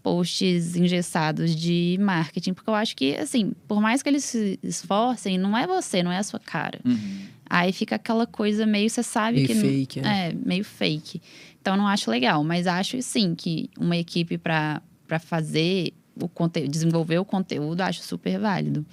posts 0.10 0.76
engessados 0.76 1.55
de 1.55 1.95
marketing, 2.01 2.53
porque 2.55 2.68
eu 2.68 2.74
acho 2.74 2.95
que, 2.95 3.16
assim, 3.16 3.53
por 3.68 3.80
mais 3.80 4.01
que 4.01 4.10
eles 4.10 4.24
se 4.24 4.60
esforcem, 4.64 5.38
não 5.38 5.55
é 5.55 5.68
você, 5.68 6.01
não 6.01 6.12
é 6.12 6.18
a 6.18 6.24
sua 6.24 6.39
cara. 6.39 6.80
Uhum. 6.84 7.28
Aí 7.47 7.72
fica 7.72 7.95
aquela 7.95 8.26
coisa 8.26 8.66
meio, 8.66 8.89
você 8.89 9.03
sabe 9.03 9.36
meio 9.36 9.47
que. 9.47 9.55
Fake, 9.55 9.99
é. 9.99 10.30
é, 10.30 10.34
meio 10.34 10.66
fake. 10.66 11.22
Então 11.62 11.78
não 11.78 11.86
acho 11.86 12.10
legal, 12.10 12.43
mas 12.43 12.66
acho 12.66 12.99
sim 13.03 13.36
que 13.36 13.70
uma 13.78 13.97
equipe 13.97 14.36
para 14.39 14.82
fazer 15.20 15.93
o 16.20 16.28
conteúdo, 16.28 16.72
desenvolver 16.72 17.20
o 17.20 17.26
conteúdo, 17.26 17.82
acho 17.82 18.01
super 18.01 18.39
válido. 18.39 18.84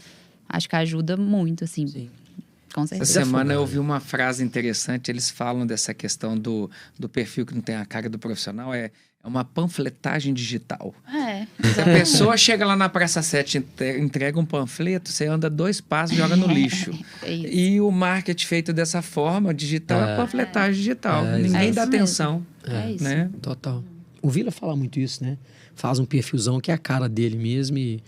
Acho 0.46 0.68
que 0.68 0.76
ajuda 0.76 1.16
muito, 1.16 1.64
assim. 1.64 1.86
Sim. 1.86 2.10
Com 2.74 2.86
certeza. 2.86 3.10
Essa 3.10 3.24
semana 3.24 3.54
eu 3.54 3.60
ouvi 3.60 3.78
uma 3.78 4.00
frase 4.00 4.44
interessante, 4.44 5.10
eles 5.10 5.30
falam 5.30 5.66
dessa 5.66 5.94
questão 5.94 6.36
do, 6.36 6.70
do 6.98 7.08
perfil 7.08 7.46
que 7.46 7.54
não 7.54 7.62
tem 7.62 7.74
a 7.74 7.86
cara 7.86 8.10
do 8.10 8.18
profissional, 8.18 8.74
é 8.74 8.90
é 9.26 9.28
uma 9.28 9.44
panfletagem 9.44 10.32
digital. 10.32 10.94
É. 11.12 11.46
A 11.80 11.84
pessoa 11.84 12.36
chega 12.36 12.64
lá 12.64 12.76
na 12.76 12.88
Praça 12.88 13.20
7, 13.20 13.66
entrega 13.98 14.38
um 14.38 14.44
panfleto, 14.44 15.10
você 15.10 15.26
anda 15.26 15.50
dois 15.50 15.80
passos 15.80 16.16
e 16.16 16.20
joga 16.20 16.36
no 16.36 16.46
lixo. 16.46 16.92
É 17.22 17.34
e 17.34 17.80
o 17.80 17.90
marketing 17.90 18.46
feito 18.46 18.72
dessa 18.72 19.02
forma, 19.02 19.52
digital, 19.52 20.00
é, 20.00 20.12
é 20.12 20.16
panfletagem 20.16 20.74
digital. 20.74 21.26
É, 21.26 21.38
Ninguém 21.38 21.72
dá 21.72 21.82
atenção. 21.82 22.46
É, 22.64 22.92
isso. 22.92 23.02
Né? 23.02 23.30
Total. 23.42 23.82
O 24.22 24.28
Vila 24.28 24.52
fala 24.52 24.76
muito 24.76 25.00
isso, 25.00 25.24
né? 25.24 25.36
Faz 25.74 25.98
um 25.98 26.04
perfilzão 26.04 26.60
que 26.60 26.70
é 26.70 26.74
a 26.74 26.78
cara 26.78 27.08
dele 27.08 27.36
mesmo 27.36 27.78
e 27.78 28.00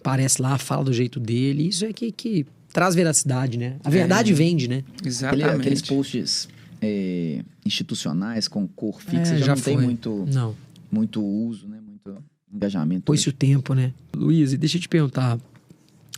aparece 0.00 0.42
lá, 0.42 0.58
fala 0.58 0.84
do 0.84 0.92
jeito 0.92 1.18
dele. 1.18 1.68
Isso 1.68 1.86
é 1.86 1.92
que, 1.92 2.12
que 2.12 2.44
traz 2.72 2.94
veracidade, 2.94 3.56
né? 3.56 3.76
A 3.82 3.88
verdade 3.88 4.32
é. 4.32 4.34
vende, 4.34 4.68
né? 4.68 4.82
Exatamente. 5.02 5.46
Aqueles 5.46 5.82
posts 5.82 6.48
é, 6.82 7.40
institucionais 7.64 8.46
com 8.48 8.66
cor 8.66 9.00
fixa 9.00 9.34
é, 9.34 9.38
já, 9.38 9.46
já, 9.46 9.54
não 9.54 9.62
foi. 9.62 9.74
tem 9.74 9.82
muito... 9.82 10.26
Não 10.30 10.65
muito 10.96 11.22
uso, 11.24 11.68
né? 11.68 11.78
Muito 11.80 12.22
engajamento. 12.52 13.02
Pôs-se 13.04 13.28
o 13.28 13.32
tempo, 13.32 13.74
né? 13.74 13.92
Luiz, 14.14 14.52
deixa 14.54 14.76
eu 14.76 14.80
te 14.80 14.88
perguntar. 14.88 15.38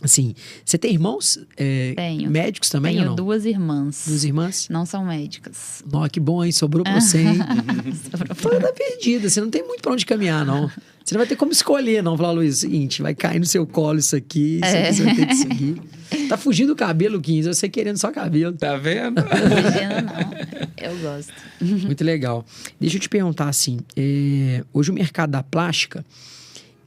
Assim, 0.01 0.33
você 0.63 0.77
tem 0.77 0.93
irmãos 0.93 1.37
é, 1.57 1.93
Tenho. 1.93 2.31
médicos 2.31 2.69
também 2.69 2.93
Tenho 2.93 3.03
ou 3.03 3.09
não? 3.09 3.15
duas 3.17 3.43
irmãs. 3.45 4.05
Duas 4.07 4.23
irmãs? 4.23 4.69
Não 4.69 4.85
são 4.85 5.03
médicas. 5.03 5.83
Ó, 5.91 6.07
que 6.07 6.21
bom, 6.21 6.41
hein? 6.43 6.53
Sobrou 6.53 6.85
pra 6.85 7.01
você, 7.01 7.19
hein? 7.21 7.37
Fala 8.35 8.59
da 8.61 8.71
perdida, 8.71 9.29
você 9.29 9.41
não 9.41 9.49
tem 9.49 9.61
muito 9.61 9.81
pra 9.81 9.91
onde 9.91 10.05
caminhar, 10.05 10.45
não. 10.45 10.71
Você 11.03 11.15
não 11.15 11.19
vai 11.19 11.27
ter 11.27 11.35
como 11.35 11.51
escolher, 11.51 12.03
não. 12.03 12.15
Falar, 12.15 12.31
Luiz, 12.31 12.59
seguinte, 12.59 13.01
vai 13.01 13.15
cair 13.15 13.39
no 13.39 13.45
seu 13.45 13.65
colo 13.65 13.97
isso 13.97 14.15
aqui, 14.15 14.59
isso 14.63 14.75
é. 14.75 14.83
aqui 14.83 14.93
você 14.93 15.03
vai 15.03 15.15
ter 15.15 15.25
que 15.25 15.35
seguir. 15.35 15.81
Tá 16.27 16.37
fugindo 16.37 16.69
do 16.69 16.75
cabelo, 16.75 17.19
15, 17.19 17.47
você 17.47 17.69
querendo 17.69 17.97
só 17.97 18.11
cabelo. 18.11 18.55
Tá 18.55 18.77
vendo? 18.77 19.15
Não 19.15 19.27
fugindo, 19.27 20.05
não. 20.05 20.39
Eu 20.77 20.97
gosto. 20.99 21.33
Muito 21.61 22.03
legal. 22.03 22.45
Deixa 22.79 22.97
eu 22.97 23.01
te 23.01 23.09
perguntar 23.09 23.49
assim, 23.49 23.79
é, 23.95 24.63
hoje 24.73 24.91
o 24.91 24.93
mercado 24.93 25.31
da 25.31 25.43
plástica, 25.43 26.05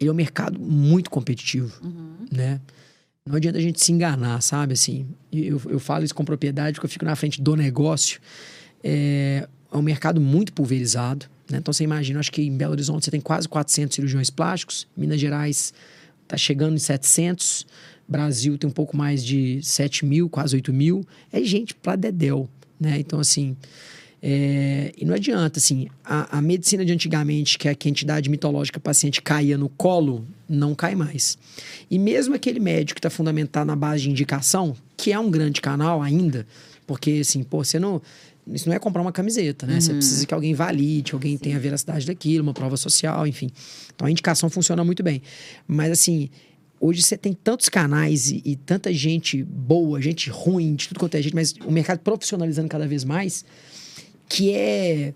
ele 0.00 0.08
é 0.08 0.12
um 0.12 0.16
mercado 0.16 0.58
muito 0.58 1.10
competitivo, 1.10 1.72
uhum. 1.82 2.26
né? 2.30 2.60
Não 3.24 3.36
adianta 3.36 3.58
a 3.58 3.60
gente 3.60 3.82
se 3.82 3.92
enganar, 3.92 4.40
sabe? 4.40 4.72
Assim, 4.72 5.06
eu, 5.32 5.60
eu 5.68 5.78
falo 5.78 6.04
isso 6.04 6.14
com 6.14 6.24
propriedade 6.24 6.74
porque 6.74 6.86
eu 6.86 6.90
fico 6.90 7.04
na 7.04 7.14
frente 7.14 7.40
do 7.40 7.54
negócio. 7.54 8.20
É, 8.82 9.46
é 9.72 9.76
um 9.76 9.82
mercado 9.82 10.20
muito 10.20 10.52
pulverizado. 10.52 11.26
Né? 11.52 11.58
Então 11.58 11.72
você 11.72 11.84
imagina, 11.84 12.18
acho 12.18 12.32
que 12.32 12.42
em 12.42 12.56
Belo 12.56 12.72
Horizonte 12.72 13.04
você 13.04 13.10
tem 13.10 13.20
quase 13.20 13.46
400 13.46 13.94
cirurgiões 13.94 14.30
plásticos, 14.30 14.88
Minas 14.96 15.20
Gerais 15.20 15.74
está 16.22 16.36
chegando 16.36 16.74
em 16.74 16.78
700, 16.78 17.66
Brasil 18.08 18.56
tem 18.56 18.68
um 18.68 18.72
pouco 18.72 18.96
mais 18.96 19.22
de 19.24 19.60
7 19.62 20.06
mil, 20.06 20.28
quase 20.28 20.56
8 20.56 20.72
mil. 20.72 21.06
É 21.30 21.42
gente 21.42 21.74
para 21.74 21.94
dedéu, 21.94 22.48
né? 22.80 22.98
Então, 22.98 23.20
assim, 23.20 23.56
É, 24.24 24.92
e 24.96 25.04
não 25.04 25.14
adianta, 25.14 25.58
assim, 25.58 25.88
a, 26.04 26.38
a, 26.38 26.40
medicina 26.40 26.84
de 26.84 26.92
antigamente, 26.92 27.58
que 27.58 27.68
é 27.68 27.74
que 27.74 27.88
a 27.88 27.90
entidade 27.90 28.30
mitológica 28.30 28.78
paciente 28.78 29.20
caía 29.20 29.58
no 29.58 29.68
colo, 29.68 30.24
não 30.48 30.76
cai 30.76 30.94
mais. 30.94 31.36
E 31.90 31.98
mesmo 31.98 32.32
aquele 32.32 32.60
médico 32.60 32.94
que 32.94 33.00
está 33.00 33.10
fundamentado 33.10 33.66
na 33.66 33.74
base 33.74 34.04
de 34.04 34.10
indicação, 34.10 34.76
que 34.96 35.12
é 35.12 35.18
um 35.18 35.28
grande 35.28 35.60
canal 35.60 36.00
ainda, 36.00 36.46
porque, 36.86 37.18
assim, 37.20 37.42
pô, 37.42 37.64
você 37.64 37.80
não. 37.80 38.00
Isso 38.46 38.68
não 38.68 38.74
é 38.74 38.78
comprar 38.78 39.02
uma 39.02 39.12
camiseta, 39.12 39.66
né? 39.66 39.74
Uhum. 39.74 39.80
Você 39.80 39.92
precisa 39.94 40.26
que 40.26 40.34
alguém 40.34 40.52
valide, 40.52 41.10
que 41.10 41.14
alguém 41.14 41.36
Sim. 41.36 41.44
tenha 41.44 41.56
a 41.56 41.60
veracidade 41.60 42.06
daquilo, 42.06 42.42
uma 42.42 42.54
prova 42.54 42.76
social, 42.76 43.26
enfim. 43.26 43.50
Então 43.94 44.06
a 44.06 44.10
indicação 44.10 44.50
funciona 44.50 44.82
muito 44.84 45.02
bem. 45.02 45.22
Mas, 45.66 45.92
assim, 45.92 46.28
hoje 46.80 47.02
você 47.02 47.16
tem 47.16 47.32
tantos 47.32 47.68
canais 47.68 48.30
e, 48.30 48.42
e, 48.44 48.56
tanta 48.56 48.92
gente 48.92 49.44
boa, 49.44 50.02
gente 50.02 50.28
ruim, 50.28 50.74
de 50.74 50.88
tudo 50.88 50.98
quanto 50.98 51.14
é 51.16 51.22
gente, 51.22 51.34
mas 51.34 51.54
o 51.64 51.70
mercado 51.70 52.00
profissionalizando 52.00 52.68
cada 52.68 52.86
vez 52.86 53.04
mais, 53.04 53.44
que 54.28 54.52
é 54.52 55.14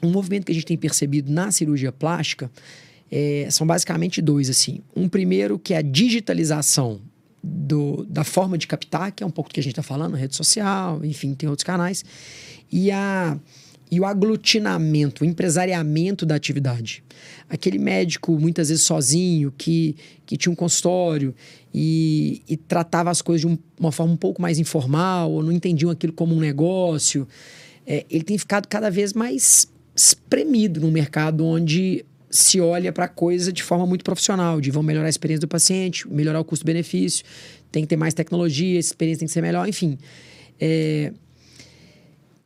um 0.00 0.10
movimento 0.10 0.44
que 0.44 0.52
a 0.52 0.54
gente 0.54 0.66
tem 0.66 0.76
percebido 0.76 1.32
na 1.32 1.50
cirurgia 1.50 1.90
plástica. 1.90 2.50
É, 3.10 3.48
são 3.50 3.66
basicamente 3.66 4.22
dois, 4.22 4.48
assim. 4.48 4.80
Um 4.94 5.08
primeiro 5.08 5.58
que 5.58 5.74
é 5.74 5.78
a 5.78 5.82
digitalização 5.82 7.00
do, 7.46 8.06
da 8.08 8.24
forma 8.24 8.56
de 8.56 8.66
captar, 8.66 9.12
que 9.12 9.22
é 9.22 9.26
um 9.26 9.30
pouco 9.30 9.50
do 9.50 9.54
que 9.54 9.60
a 9.60 9.62
gente 9.62 9.72
está 9.72 9.82
falando, 9.82 10.16
rede 10.16 10.34
social, 10.34 11.04
enfim, 11.04 11.34
tem 11.34 11.46
outros 11.46 11.64
canais. 11.64 12.02
E, 12.72 12.90
a, 12.90 13.38
e 13.90 14.00
o 14.00 14.06
aglutinamento, 14.06 15.24
o 15.24 15.26
empresariamento 15.26 16.24
da 16.24 16.34
atividade. 16.34 17.04
Aquele 17.48 17.78
médico, 17.78 18.38
muitas 18.40 18.70
vezes 18.70 18.84
sozinho, 18.84 19.52
que, 19.58 19.94
que 20.24 20.38
tinha 20.38 20.50
um 20.50 20.56
consultório 20.56 21.34
e, 21.72 22.40
e 22.48 22.56
tratava 22.56 23.10
as 23.10 23.20
coisas 23.20 23.42
de 23.42 23.46
um, 23.46 23.58
uma 23.78 23.92
forma 23.92 24.14
um 24.14 24.16
pouco 24.16 24.40
mais 24.40 24.58
informal, 24.58 25.30
ou 25.30 25.42
não 25.42 25.52
entendiam 25.52 25.90
aquilo 25.90 26.14
como 26.14 26.34
um 26.34 26.40
negócio, 26.40 27.28
é, 27.86 28.06
ele 28.08 28.24
tem 28.24 28.38
ficado 28.38 28.66
cada 28.68 28.90
vez 28.90 29.12
mais 29.12 29.68
espremido 29.94 30.80
no 30.80 30.90
mercado 30.90 31.44
onde 31.44 32.04
se 32.34 32.60
olha 32.60 32.92
para 32.92 33.04
a 33.04 33.08
coisa 33.08 33.52
de 33.52 33.62
forma 33.62 33.86
muito 33.86 34.02
profissional, 34.04 34.60
de 34.60 34.68
vão 34.68 34.82
melhorar 34.82 35.06
a 35.06 35.08
experiência 35.08 35.42
do 35.42 35.48
paciente, 35.48 36.08
melhorar 36.10 36.40
o 36.40 36.44
custo-benefício, 36.44 37.24
tem 37.70 37.84
que 37.84 37.88
ter 37.88 37.96
mais 37.96 38.12
tecnologia, 38.12 38.76
a 38.76 38.80
experiência 38.80 39.20
tem 39.20 39.28
que 39.28 39.32
ser 39.32 39.40
melhor, 39.40 39.68
enfim. 39.68 39.96
É... 40.60 41.12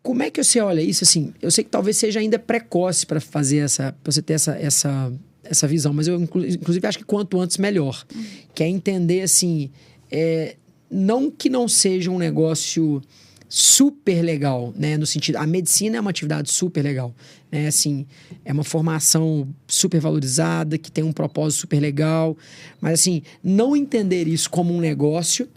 Como 0.03 0.23
é 0.23 0.31
que 0.31 0.45
você 0.45 0.61
olha 0.61 0.83
isso 0.83 1.05
assim? 1.05 1.33
Eu 1.41 1.51
sei 1.51 1.65
que 1.65 1.71
talvez 1.71 1.97
seja 1.97 2.21
ainda 2.21 2.39
precoce 2.39 3.07
para 3.07 3.19
fazer 3.19 3.59
essa, 3.59 3.97
pra 4.03 4.13
você 4.13 4.21
ter 4.21 4.35
essa, 4.35 4.59
essa, 4.59 5.11
essa 5.43 5.67
visão, 5.67 5.95
mas 5.95 6.07
eu 6.07 6.21
inclusive 6.21 6.87
acho 6.87 6.99
que 6.99 7.05
quanto 7.05 7.41
antes 7.41 7.57
melhor. 7.57 8.05
Uhum. 8.15 8.25
Que 8.55 8.65
é 8.65 8.69
entender 8.69 9.23
assim, 9.23 9.71
é... 10.13 10.57
não 10.91 11.31
que 11.31 11.49
não 11.49 11.67
seja 11.67 12.11
um 12.11 12.19
negócio 12.19 13.01
super 13.49 14.23
legal, 14.23 14.75
né? 14.77 14.99
No 14.99 15.07
sentido, 15.07 15.37
a 15.37 15.47
medicina 15.47 15.97
é 15.97 16.01
uma 16.01 16.11
atividade 16.11 16.53
super 16.53 16.83
legal, 16.83 17.15
né? 17.51 17.67
Assim, 17.67 18.07
é 18.45 18.53
uma 18.53 18.65
formação 18.65 19.49
super 19.79 20.01
valorizada, 20.01 20.77
que 20.77 20.91
tem 20.91 21.05
um 21.05 21.13
propósito 21.13 21.61
super 21.61 21.81
legal, 21.81 22.37
mas 22.81 23.01
assim, 23.01 23.23
não 23.43 23.77
entender 23.77 24.27
isso 24.29 24.51
como 24.51 24.75
um 24.75 24.81
negócio 24.81 25.49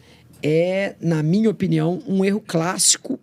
é, 0.44 0.96
na 1.00 1.22
minha 1.22 1.50
opinião, 1.50 2.02
um 2.08 2.26
erro 2.26 2.44
clássico 2.46 3.20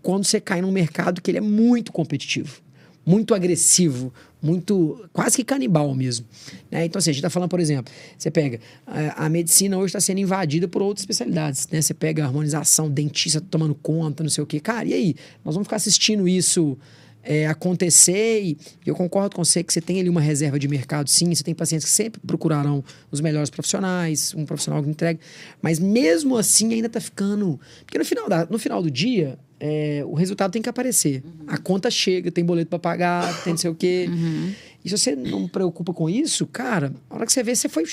quando 0.00 0.24
você 0.24 0.40
cai 0.40 0.60
num 0.60 0.72
mercado 0.72 1.20
que 1.20 1.30
ele 1.30 1.38
é 1.38 1.42
muito 1.42 1.92
competitivo, 1.92 2.60
muito 3.04 3.34
agressivo, 3.34 4.12
muito 4.40 5.08
quase 5.12 5.36
que 5.36 5.44
canibal 5.44 5.94
mesmo. 5.94 6.26
Né? 6.70 6.84
Então, 6.84 6.98
assim, 6.98 7.10
a 7.10 7.12
gente 7.12 7.20
está 7.20 7.30
falando, 7.30 7.48
por 7.48 7.60
exemplo, 7.60 7.92
você 8.18 8.30
pega 8.30 8.58
a, 8.84 9.26
a 9.26 9.28
medicina 9.28 9.78
hoje 9.78 9.86
está 9.86 10.00
sendo 10.00 10.18
invadida 10.18 10.66
por 10.66 10.82
outras 10.82 11.02
especialidades. 11.02 11.68
Né? 11.70 11.80
Você 11.80 11.94
pega 11.94 12.24
a 12.24 12.26
harmonização, 12.26 12.90
dentista 12.90 13.40
tomando 13.40 13.74
conta, 13.74 14.24
não 14.24 14.30
sei 14.30 14.42
o 14.42 14.46
quê. 14.46 14.58
Cara, 14.58 14.84
e 14.86 14.94
aí? 14.94 15.14
Nós 15.44 15.54
vamos 15.54 15.66
ficar 15.66 15.76
assistindo 15.76 16.26
isso 16.26 16.76
é, 17.22 17.46
acontecer 17.46 18.42
e 18.42 18.58
eu 18.84 18.94
concordo 18.94 19.36
com 19.36 19.44
você 19.44 19.62
que 19.62 19.72
você 19.72 19.80
tem 19.80 20.00
ali 20.00 20.08
uma 20.08 20.20
reserva 20.20 20.58
de 20.58 20.66
mercado, 20.66 21.08
sim. 21.08 21.32
Você 21.34 21.42
tem 21.42 21.54
pacientes 21.54 21.84
que 21.86 21.92
sempre 21.92 22.20
procurarão 22.26 22.84
os 23.10 23.20
melhores 23.20 23.50
profissionais, 23.50 24.34
um 24.34 24.44
profissional 24.44 24.82
que 24.82 24.88
entrega. 24.88 25.20
Mas 25.60 25.78
mesmo 25.78 26.36
assim 26.36 26.72
ainda 26.74 26.88
está 26.88 27.00
ficando. 27.00 27.60
Porque 27.84 27.98
no 27.98 28.04
final, 28.04 28.28
da, 28.28 28.46
no 28.46 28.58
final 28.58 28.82
do 28.82 28.90
dia, 28.90 29.38
é, 29.60 30.02
o 30.04 30.14
resultado 30.14 30.50
tem 30.50 30.60
que 30.60 30.68
aparecer. 30.68 31.22
Uhum. 31.24 31.46
A 31.46 31.58
conta 31.58 31.90
chega, 31.90 32.30
tem 32.30 32.44
boleto 32.44 32.70
para 32.70 32.78
pagar, 32.78 33.42
tem 33.44 33.52
não 33.52 33.58
sei 33.58 33.70
o 33.70 33.74
quê. 33.74 34.06
Uhum. 34.08 34.52
E 34.84 34.88
se 34.88 34.98
você 34.98 35.14
não 35.14 35.46
preocupa 35.46 35.94
com 35.94 36.10
isso, 36.10 36.46
cara, 36.46 36.92
a 37.08 37.14
hora 37.14 37.26
que 37.26 37.32
você 37.32 37.42
vê, 37.42 37.54
você 37.54 37.68
foi 37.68 37.84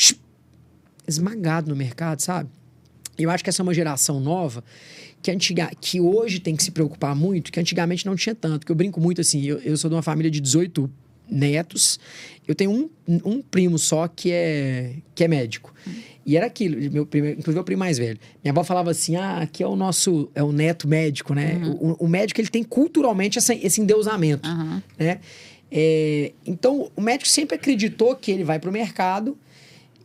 esmagado 1.07 1.69
no 1.69 1.75
mercado, 1.75 2.21
sabe? 2.21 2.49
Eu 3.17 3.29
acho 3.29 3.43
que 3.43 3.49
essa 3.49 3.61
é 3.61 3.63
uma 3.63 3.73
geração 3.73 4.19
nova 4.19 4.63
que, 5.21 5.31
antiga, 5.31 5.71
que 5.79 5.99
hoje 5.99 6.39
tem 6.39 6.55
que 6.55 6.63
se 6.63 6.71
preocupar 6.71 7.15
muito, 7.15 7.51
que 7.51 7.59
antigamente 7.59 8.05
não 8.05 8.15
tinha 8.15 8.35
tanto. 8.35 8.65
Que 8.65 8.71
eu 8.71 8.75
brinco 8.75 8.99
muito 8.99 9.21
assim, 9.21 9.43
eu, 9.45 9.57
eu 9.59 9.77
sou 9.77 9.89
de 9.89 9.95
uma 9.95 10.01
família 10.01 10.31
de 10.31 10.39
18 10.39 10.89
netos, 11.29 11.99
eu 12.47 12.55
tenho 12.55 12.71
um, 12.71 12.89
um 13.07 13.41
primo 13.41 13.77
só 13.77 14.07
que 14.07 14.31
é, 14.31 14.95
que 15.13 15.23
é 15.23 15.27
médico. 15.27 15.73
E 16.25 16.37
era 16.37 16.45
aquilo, 16.45 16.91
meu 16.91 17.05
primeiro, 17.05 17.39
inclusive 17.39 17.59
o 17.59 17.63
primo 17.63 17.79
mais 17.79 17.97
velho. 17.97 18.19
Minha 18.43 18.51
avó 18.51 18.63
falava 18.63 18.91
assim: 18.91 19.15
ah, 19.15 19.37
aqui 19.37 19.63
é 19.63 19.67
o 19.67 19.75
nosso, 19.75 20.29
é 20.35 20.43
o 20.43 20.51
neto 20.51 20.87
médico, 20.87 21.33
né? 21.33 21.59
Uhum. 21.63 21.95
O, 21.99 22.05
o, 22.05 22.07
médico 22.07 22.39
ele 22.39 22.49
tem 22.49 22.63
culturalmente 22.63 23.37
essa, 23.37 23.53
esse 23.53 23.81
endeusamento, 23.81 24.47
uhum. 24.47 24.81
né? 24.97 25.19
É, 25.71 26.31
então, 26.45 26.91
o 26.95 27.01
médico 27.01 27.27
sempre 27.27 27.55
acreditou 27.55 28.15
que 28.15 28.31
ele 28.31 28.43
vai 28.43 28.59
para 28.59 28.69
o 28.69 28.73
mercado 28.73 29.37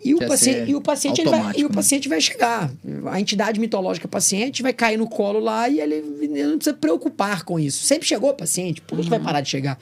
e 0.04 0.14
o, 0.14 0.18
paciente, 0.18 0.70
e 0.70 0.74
o, 0.74 0.80
paciente, 0.82 1.24
vai, 1.24 1.52
e 1.56 1.64
o 1.64 1.68
né? 1.68 1.74
paciente 1.74 2.08
vai 2.10 2.20
chegar. 2.20 2.70
A 3.06 3.18
entidade 3.18 3.58
mitológica 3.58 4.06
paciente 4.06 4.62
vai 4.62 4.74
cair 4.74 4.98
no 4.98 5.08
colo 5.08 5.40
lá 5.40 5.66
e 5.66 5.80
ele, 5.80 5.94
ele 5.94 6.44
não 6.44 6.58
precisa 6.58 6.76
preocupar 6.76 7.42
com 7.42 7.58
isso. 7.58 7.84
Sempre 7.84 8.06
chegou 8.06 8.30
o 8.30 8.34
paciente, 8.34 8.82
por 8.82 8.98
que, 8.98 9.04
uhum. 9.04 9.08
vai 9.08 9.18
parar 9.18 9.40
de 9.40 9.48
chegar? 9.48 9.78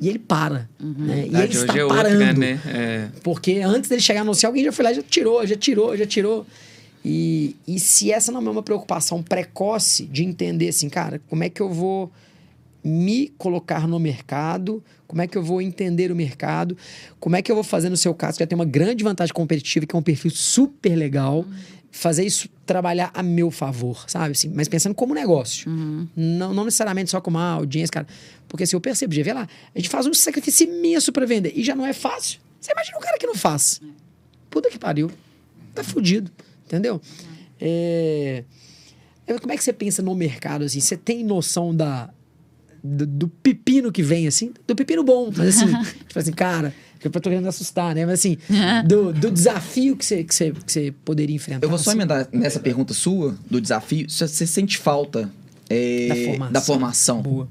E 0.00 0.08
ele 0.08 0.18
para. 0.18 0.68
Uhum. 0.82 0.94
Né? 0.98 1.28
E 1.30 1.36
ele 1.36 1.52
está 1.52 1.72
é 1.72 1.86
parando. 1.86 2.18
Outra, 2.18 2.32
né? 2.32 2.60
É. 2.66 3.08
Porque 3.22 3.60
antes 3.60 3.88
dele 3.88 4.02
chegar 4.02 4.20
a 4.20 4.22
anunciar, 4.22 4.50
alguém 4.50 4.64
já 4.64 4.72
foi 4.72 4.84
lá, 4.84 4.92
já 4.92 5.02
tirou, 5.02 5.46
já 5.46 5.54
tirou, 5.54 5.96
já 5.96 6.06
tirou. 6.06 6.44
E, 7.04 7.54
e 7.66 7.78
se 7.78 8.10
essa 8.10 8.32
não 8.32 8.44
é 8.44 8.50
uma 8.50 8.62
preocupação 8.62 9.22
precoce 9.22 10.04
de 10.06 10.24
entender 10.24 10.68
assim, 10.68 10.88
cara, 10.88 11.20
como 11.28 11.44
é 11.44 11.48
que 11.48 11.60
eu 11.60 11.70
vou 11.70 12.10
me 12.82 13.28
colocar 13.36 13.86
no 13.86 13.98
mercado, 13.98 14.82
como 15.06 15.22
é 15.22 15.26
que 15.26 15.36
eu 15.36 15.42
vou 15.42 15.60
entender 15.60 16.10
o 16.10 16.16
mercado, 16.16 16.76
como 17.18 17.36
é 17.36 17.42
que 17.42 17.50
eu 17.50 17.54
vou 17.54 17.64
fazer 17.64 17.88
no 17.88 17.96
seu 17.96 18.14
caso, 18.14 18.38
que 18.38 18.42
já 18.42 18.46
tem 18.46 18.56
uma 18.56 18.64
grande 18.64 19.04
vantagem 19.04 19.34
competitiva, 19.34 19.86
que 19.86 19.94
é 19.94 19.98
um 19.98 20.02
perfil 20.02 20.30
super 20.30 20.94
legal. 20.96 21.40
Uhum 21.40 21.80
fazer 21.90 22.24
isso 22.24 22.48
trabalhar 22.64 23.10
a 23.12 23.22
meu 23.22 23.50
favor, 23.50 24.08
sabe? 24.08 24.32
Assim, 24.32 24.50
mas 24.54 24.68
pensando 24.68 24.94
como 24.94 25.14
negócio. 25.14 25.70
Uhum. 25.70 26.08
Não, 26.14 26.54
não 26.54 26.64
necessariamente 26.64 27.10
só 27.10 27.20
como 27.20 27.36
uma 27.36 27.52
audiência, 27.52 27.92
cara. 27.92 28.06
Porque 28.48 28.64
assim, 28.64 28.76
eu 28.76 28.80
percebo, 28.80 29.14
já 29.14 29.22
vê 29.22 29.32
lá, 29.32 29.48
a 29.74 29.78
gente 29.78 29.88
faz 29.88 30.06
um 30.06 30.14
sacrifício 30.14 30.66
imenso 30.66 31.12
para 31.12 31.26
vender 31.26 31.52
e 31.54 31.64
já 31.64 31.74
não 31.74 31.84
é 31.84 31.92
fácil. 31.92 32.40
Você 32.60 32.72
imagina 32.72 32.98
um 32.98 33.00
cara 33.00 33.18
que 33.18 33.26
não 33.26 33.34
faz. 33.34 33.80
Puta 34.48 34.70
que 34.70 34.78
pariu. 34.78 35.10
Tá 35.74 35.82
fudido, 35.82 36.30
entendeu? 36.66 37.00
É... 37.60 38.44
Como 39.40 39.52
é 39.52 39.56
que 39.56 39.62
você 39.62 39.72
pensa 39.72 40.02
no 40.02 40.14
mercado, 40.14 40.64
assim? 40.64 40.80
Você 40.80 40.96
tem 40.96 41.22
noção 41.22 41.74
da, 41.74 42.10
do, 42.82 43.06
do 43.06 43.28
pepino 43.28 43.92
que 43.92 44.02
vem, 44.02 44.26
assim? 44.26 44.52
Do 44.66 44.74
pepino 44.74 45.02
bom, 45.02 45.30
mas 45.36 45.56
assim, 45.56 45.66
tipo 46.06 46.18
assim, 46.18 46.32
cara 46.32 46.72
eu 47.02 47.10
tô 47.10 47.20
querendo 47.20 47.48
assustar, 47.48 47.94
né? 47.94 48.04
Mas 48.04 48.20
assim, 48.20 48.36
do, 48.86 49.12
do 49.12 49.30
desafio 49.30 49.96
que 49.96 50.04
você, 50.04 50.22
que, 50.22 50.34
você, 50.34 50.52
que 50.66 50.90
poderia 50.90 51.34
enfrentar. 51.34 51.64
Eu 51.64 51.70
vou 51.70 51.78
só 51.78 51.90
assim. 51.90 51.98
emendar 51.98 52.28
nessa 52.32 52.60
pergunta 52.60 52.92
sua, 52.92 53.36
do 53.50 53.60
desafio. 53.60 54.06
Você 54.08 54.46
sente 54.46 54.76
falta 54.76 55.30
é, 55.68 56.08
da 56.08 56.14
formação. 56.14 56.52
Da 56.52 56.60
formação. 56.60 57.22
Boa 57.22 57.48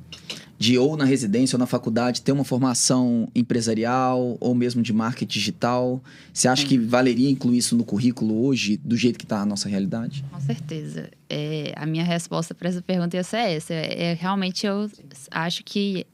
de 0.59 0.77
ou 0.77 0.97
na 0.97 1.05
residência 1.05 1.55
ou 1.55 1.59
na 1.59 1.65
faculdade 1.65 2.21
ter 2.21 2.33
uma 2.33 2.43
formação 2.43 3.29
empresarial 3.33 4.37
ou 4.41 4.53
mesmo 4.53 4.81
de 4.81 4.91
marketing 4.91 5.39
digital? 5.39 6.03
Você 6.33 6.49
acha 6.49 6.65
que 6.65 6.77
valeria 6.77 7.29
incluir 7.29 7.59
isso 7.59 7.77
no 7.77 7.85
currículo 7.85 8.45
hoje, 8.45 8.75
do 8.75 8.97
jeito 8.97 9.17
que 9.17 9.23
está 9.23 9.41
a 9.41 9.45
nossa 9.45 9.69
realidade? 9.69 10.23
Com 10.29 10.39
certeza. 10.41 11.09
É, 11.29 11.71
a 11.77 11.85
minha 11.85 12.03
resposta 12.03 12.53
para 12.53 12.67
essa 12.67 12.81
pergunta 12.81 13.15
ia 13.15 13.23
ser 13.23 13.37
essa. 13.37 13.73
É, 13.73 14.13
realmente 14.19 14.67
eu 14.67 14.91
acho 15.31 15.63
que 15.63 16.05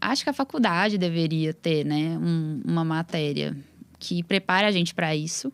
acho 0.00 0.24
que 0.24 0.30
a 0.30 0.32
faculdade 0.32 0.96
deveria 0.96 1.52
ter, 1.52 1.84
né, 1.84 2.18
um, 2.18 2.62
uma 2.64 2.84
matéria 2.84 3.54
que 3.98 4.22
prepare 4.22 4.66
a 4.66 4.72
gente 4.72 4.94
para 4.94 5.14
isso. 5.14 5.52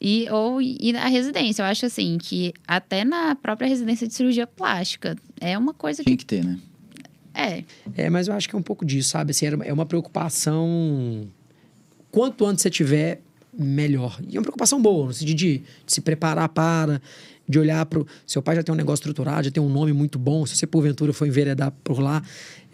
E, 0.00 0.30
ou 0.30 0.62
e 0.62 0.92
na 0.92 1.08
residência, 1.08 1.60
eu 1.60 1.66
acho 1.66 1.84
assim, 1.84 2.16
que 2.16 2.54
até 2.66 3.04
na 3.04 3.34
própria 3.34 3.68
residência 3.68 4.06
de 4.06 4.14
cirurgia 4.14 4.46
plástica 4.46 5.16
é 5.40 5.58
uma 5.58 5.74
coisa 5.74 6.02
Tem 6.02 6.16
que... 6.16 6.24
que 6.24 6.26
ter, 6.26 6.42
né? 6.42 6.58
É. 7.38 7.64
É, 7.96 8.10
mas 8.10 8.26
eu 8.26 8.34
acho 8.34 8.48
que 8.48 8.56
é 8.56 8.58
um 8.58 8.62
pouco 8.62 8.84
disso, 8.84 9.10
sabe? 9.10 9.30
Assim, 9.30 9.46
é 9.64 9.72
uma 9.72 9.86
preocupação. 9.86 11.28
Quanto 12.10 12.44
antes 12.44 12.62
você 12.62 12.70
tiver, 12.70 13.20
melhor. 13.56 14.18
E 14.28 14.36
é 14.36 14.38
uma 14.38 14.42
preocupação 14.42 14.82
boa, 14.82 15.06
no 15.06 15.12
sentido 15.12 15.36
de, 15.36 15.58
de 15.58 15.92
se 15.92 16.00
preparar 16.00 16.48
para, 16.48 17.00
de 17.48 17.58
olhar 17.58 17.84
para. 17.86 18.02
Seu 18.26 18.42
pai 18.42 18.56
já 18.56 18.62
tem 18.62 18.72
um 18.72 18.76
negócio 18.76 19.02
estruturado, 19.02 19.44
já 19.44 19.50
tem 19.50 19.62
um 19.62 19.68
nome 19.68 19.92
muito 19.92 20.18
bom. 20.18 20.44
Se 20.46 20.56
você, 20.56 20.66
porventura, 20.66 21.12
for 21.12 21.26
enveredar 21.26 21.72
por 21.84 22.00
lá, 22.00 22.22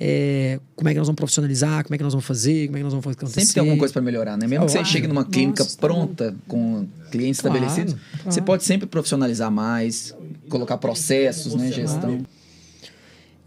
é, 0.00 0.58
como 0.74 0.88
é 0.88 0.92
que 0.92 0.98
nós 0.98 1.06
vamos 1.06 1.16
profissionalizar, 1.16 1.84
como 1.84 1.94
é 1.94 1.98
que 1.98 2.04
nós 2.04 2.12
vamos 2.12 2.26
fazer, 2.26 2.66
como 2.66 2.76
é 2.76 2.80
que 2.80 2.84
nós 2.84 2.92
vamos 2.92 3.04
fazer 3.04 3.16
acontecer. 3.16 3.40
Sempre 3.40 3.54
tem 3.54 3.60
alguma 3.60 3.78
coisa 3.78 3.92
para 3.92 4.02
melhorar, 4.02 4.36
né? 4.36 4.46
Mesmo 4.46 4.66
que 4.66 4.72
você 4.72 4.84
chegue 4.84 5.06
numa 5.06 5.24
clínica 5.24 5.62
Nossa, 5.62 5.78
pronta, 5.78 6.32
tá 6.32 6.38
com 6.48 6.86
clientes 7.10 7.40
claro, 7.40 7.56
estabelecidos, 7.56 7.94
claro. 7.94 8.32
você 8.32 8.40
pode 8.40 8.64
sempre 8.64 8.86
profissionalizar 8.86 9.50
mais, 9.50 10.14
colocar 10.48 10.78
processos, 10.78 11.54
né? 11.54 11.70
Gestão. 11.70 12.24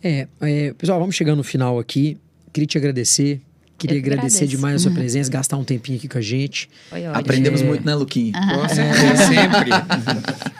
É, 0.08 0.26
é, 0.40 0.74
pessoal, 0.74 1.02
vamos 1.02 1.16
chegando 1.16 1.40
no 1.40 1.44
final 1.44 1.78
aqui. 1.78 2.18
Queria 2.54 2.66
te 2.66 2.78
agradecer. 2.78 3.42
Queria 3.78 4.00
agradecer 4.00 4.38
agradeço. 4.38 4.58
demais 4.58 4.76
a 4.76 4.80
sua 4.80 4.92
presença, 4.92 5.30
gastar 5.30 5.58
um 5.58 5.64
tempinho 5.64 5.98
aqui 5.98 6.08
com 6.08 6.18
a 6.18 6.22
gente. 6.22 6.68
Aprendemos 7.14 7.62
é... 7.62 7.66
muito, 7.66 7.86
né, 7.86 7.94
Luquinha? 7.94 8.34
Uhum. 8.36 8.62
Com 8.62 8.70
certeza, 8.74 9.24
sempre. 9.28 9.70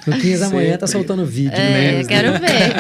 Luquinhas 0.06 0.42
amanhã 0.44 0.78
tá 0.78 0.86
soltando 0.86 1.26
vídeo, 1.26 1.56
é, 1.56 2.04
né? 2.04 2.04
Quero 2.04 2.34
ver. 2.34 2.74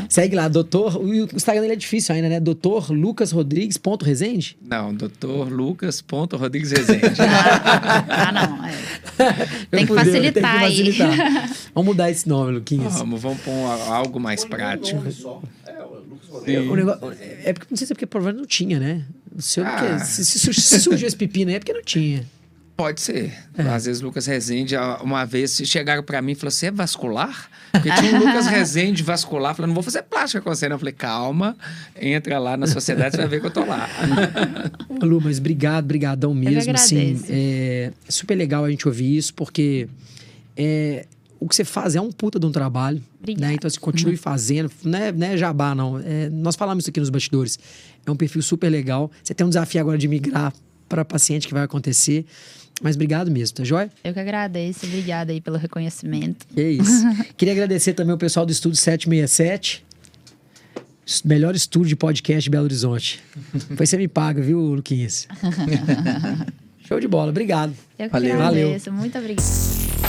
Segue 0.08 0.34
lá, 0.34 0.48
doutor. 0.48 0.96
O 0.96 1.14
Instagram 1.14 1.60
dele 1.60 1.74
é 1.74 1.76
difícil 1.76 2.12
ainda, 2.12 2.28
né? 2.28 2.40
Doutor 2.40 2.90
Lucas 2.90 3.30
Rodrigues 3.30 3.78
ponto 3.78 4.04
Resende? 4.04 4.58
Não, 4.60 4.92
doutor 4.92 5.48
Lucas 5.52 6.00
ponto 6.00 6.36
Rodrigues 6.36 6.72
Resende. 6.72 7.20
ah, 7.20 8.04
ah, 8.08 8.32
não. 8.32 8.66
É. 8.66 8.72
Tem, 9.70 9.86
que 9.86 9.94
facilitar 9.94 10.32
tem 10.32 10.42
que 10.42 10.58
facilitar 10.58 11.50
Vamos 11.72 11.86
mudar 11.86 12.10
esse 12.10 12.28
nome, 12.28 12.52
Luquinhas. 12.52 12.94
Vamos, 12.94 13.22
vamos 13.22 13.40
pôr 13.42 13.52
algo 13.88 14.18
mais 14.18 14.44
prático. 14.44 15.00
É, 15.64 15.79
o 16.28 16.76
negócio, 16.76 17.12
é 17.44 17.52
porque 17.52 17.66
não 17.70 17.76
sei 17.76 17.86
se 17.86 17.92
é 17.92 17.94
porque 17.94 18.06
provavelmente 18.06 18.40
não 18.40 18.46
tinha, 18.46 18.78
né? 18.78 19.04
Não 19.32 19.40
sei 19.40 19.62
ah. 19.64 19.98
se, 19.98 20.24
se, 20.24 20.38
se 20.54 20.80
surgiu 20.80 21.06
esse 21.06 21.16
pepino 21.16 21.50
aí 21.50 21.56
é 21.56 21.58
porque 21.58 21.72
não 21.72 21.82
tinha. 21.82 22.24
Pode 22.80 23.02
ser. 23.02 23.30
É. 23.58 23.62
Às 23.62 23.84
vezes 23.84 24.00
Lucas 24.00 24.24
Rezende, 24.24 24.74
uma 25.02 25.26
vez 25.26 25.60
chegaram 25.66 26.02
para 26.02 26.22
mim 26.22 26.32
e 26.32 26.34
falaram: 26.34 26.50
Você 26.50 26.66
é 26.66 26.70
vascular? 26.70 27.50
Porque 27.70 27.90
tinha 27.92 28.14
um 28.14 28.18
Lucas 28.20 28.46
Rezende 28.48 29.02
vascular, 29.02 29.54
falando: 29.54 29.68
Não 29.68 29.74
vou 29.74 29.82
fazer 29.82 30.02
plástica 30.02 30.40
com 30.40 30.48
você. 30.48 30.66
Eu 30.66 30.78
falei: 30.78 30.94
Calma, 30.94 31.54
entra 32.00 32.38
lá 32.38 32.56
na 32.56 32.66
sociedade, 32.66 33.16
você 33.16 33.18
vai 33.18 33.28
ver 33.28 33.40
que 33.40 33.46
eu 33.46 33.50
tô 33.50 33.66
lá. 33.66 33.86
Lu, 35.02 35.20
mas 35.20 35.38
obrigado, 35.38 35.84
brigadão 35.84 36.32
mesmo. 36.32 36.72
Assim, 36.72 37.22
é 37.28 37.92
super 38.08 38.34
legal 38.34 38.64
a 38.64 38.70
gente 38.70 38.88
ouvir 38.88 39.14
isso, 39.14 39.34
porque 39.34 39.86
é, 40.56 41.04
o 41.40 41.48
que 41.48 41.56
você 41.56 41.64
faz 41.64 41.96
é 41.96 42.00
um 42.00 42.12
puta 42.12 42.38
de 42.38 42.44
um 42.44 42.52
trabalho. 42.52 43.02
Né? 43.38 43.54
Então, 43.54 43.66
assim, 43.66 43.80
continue 43.80 44.12
uhum. 44.12 44.18
fazendo. 44.18 44.70
Não 44.84 44.98
é, 44.98 45.10
não 45.10 45.26
é 45.26 45.36
jabá, 45.38 45.74
não. 45.74 45.98
É, 45.98 46.28
nós 46.28 46.54
falamos 46.54 46.84
isso 46.84 46.90
aqui 46.90 47.00
nos 47.00 47.08
bastidores. 47.08 47.58
É 48.04 48.10
um 48.10 48.16
perfil 48.16 48.42
super 48.42 48.68
legal. 48.68 49.10
Você 49.24 49.32
tem 49.32 49.46
um 49.46 49.48
desafio 49.48 49.80
agora 49.80 49.96
de 49.96 50.06
migrar 50.06 50.52
para 50.86 51.02
paciente 51.02 51.48
que 51.48 51.54
vai 51.54 51.62
acontecer. 51.62 52.26
Mas 52.82 52.94
obrigado 52.94 53.30
mesmo, 53.30 53.56
tá 53.56 53.64
joia? 53.64 53.90
Eu 54.04 54.12
que 54.12 54.20
agradeço, 54.20 54.86
obrigada 54.86 55.32
aí 55.32 55.40
pelo 55.40 55.56
reconhecimento. 55.56 56.46
É 56.56 56.70
isso. 56.70 57.04
Queria 57.36 57.52
agradecer 57.52 57.94
também 57.94 58.14
o 58.14 58.18
pessoal 58.18 58.44
do 58.44 58.52
Estúdio 58.52 58.78
767. 58.78 59.84
Melhor 61.24 61.56
estúdio 61.56 61.88
de 61.88 61.96
podcast 61.96 62.44
de 62.44 62.50
Belo 62.50 62.64
Horizonte. 62.64 63.20
Depois 63.68 63.90
você 63.90 63.96
me 63.96 64.06
paga, 64.06 64.40
viu, 64.40 64.60
Luquinhas? 64.60 65.26
Show 66.86 67.00
de 67.00 67.08
bola, 67.08 67.30
obrigado. 67.30 67.74
Eu 67.98 68.06
que 68.06 68.12
Valeu. 68.12 68.34
agradeço, 68.34 68.84
Valeu. 68.86 69.00
muito 69.00 69.18
obrigada. 69.18 69.99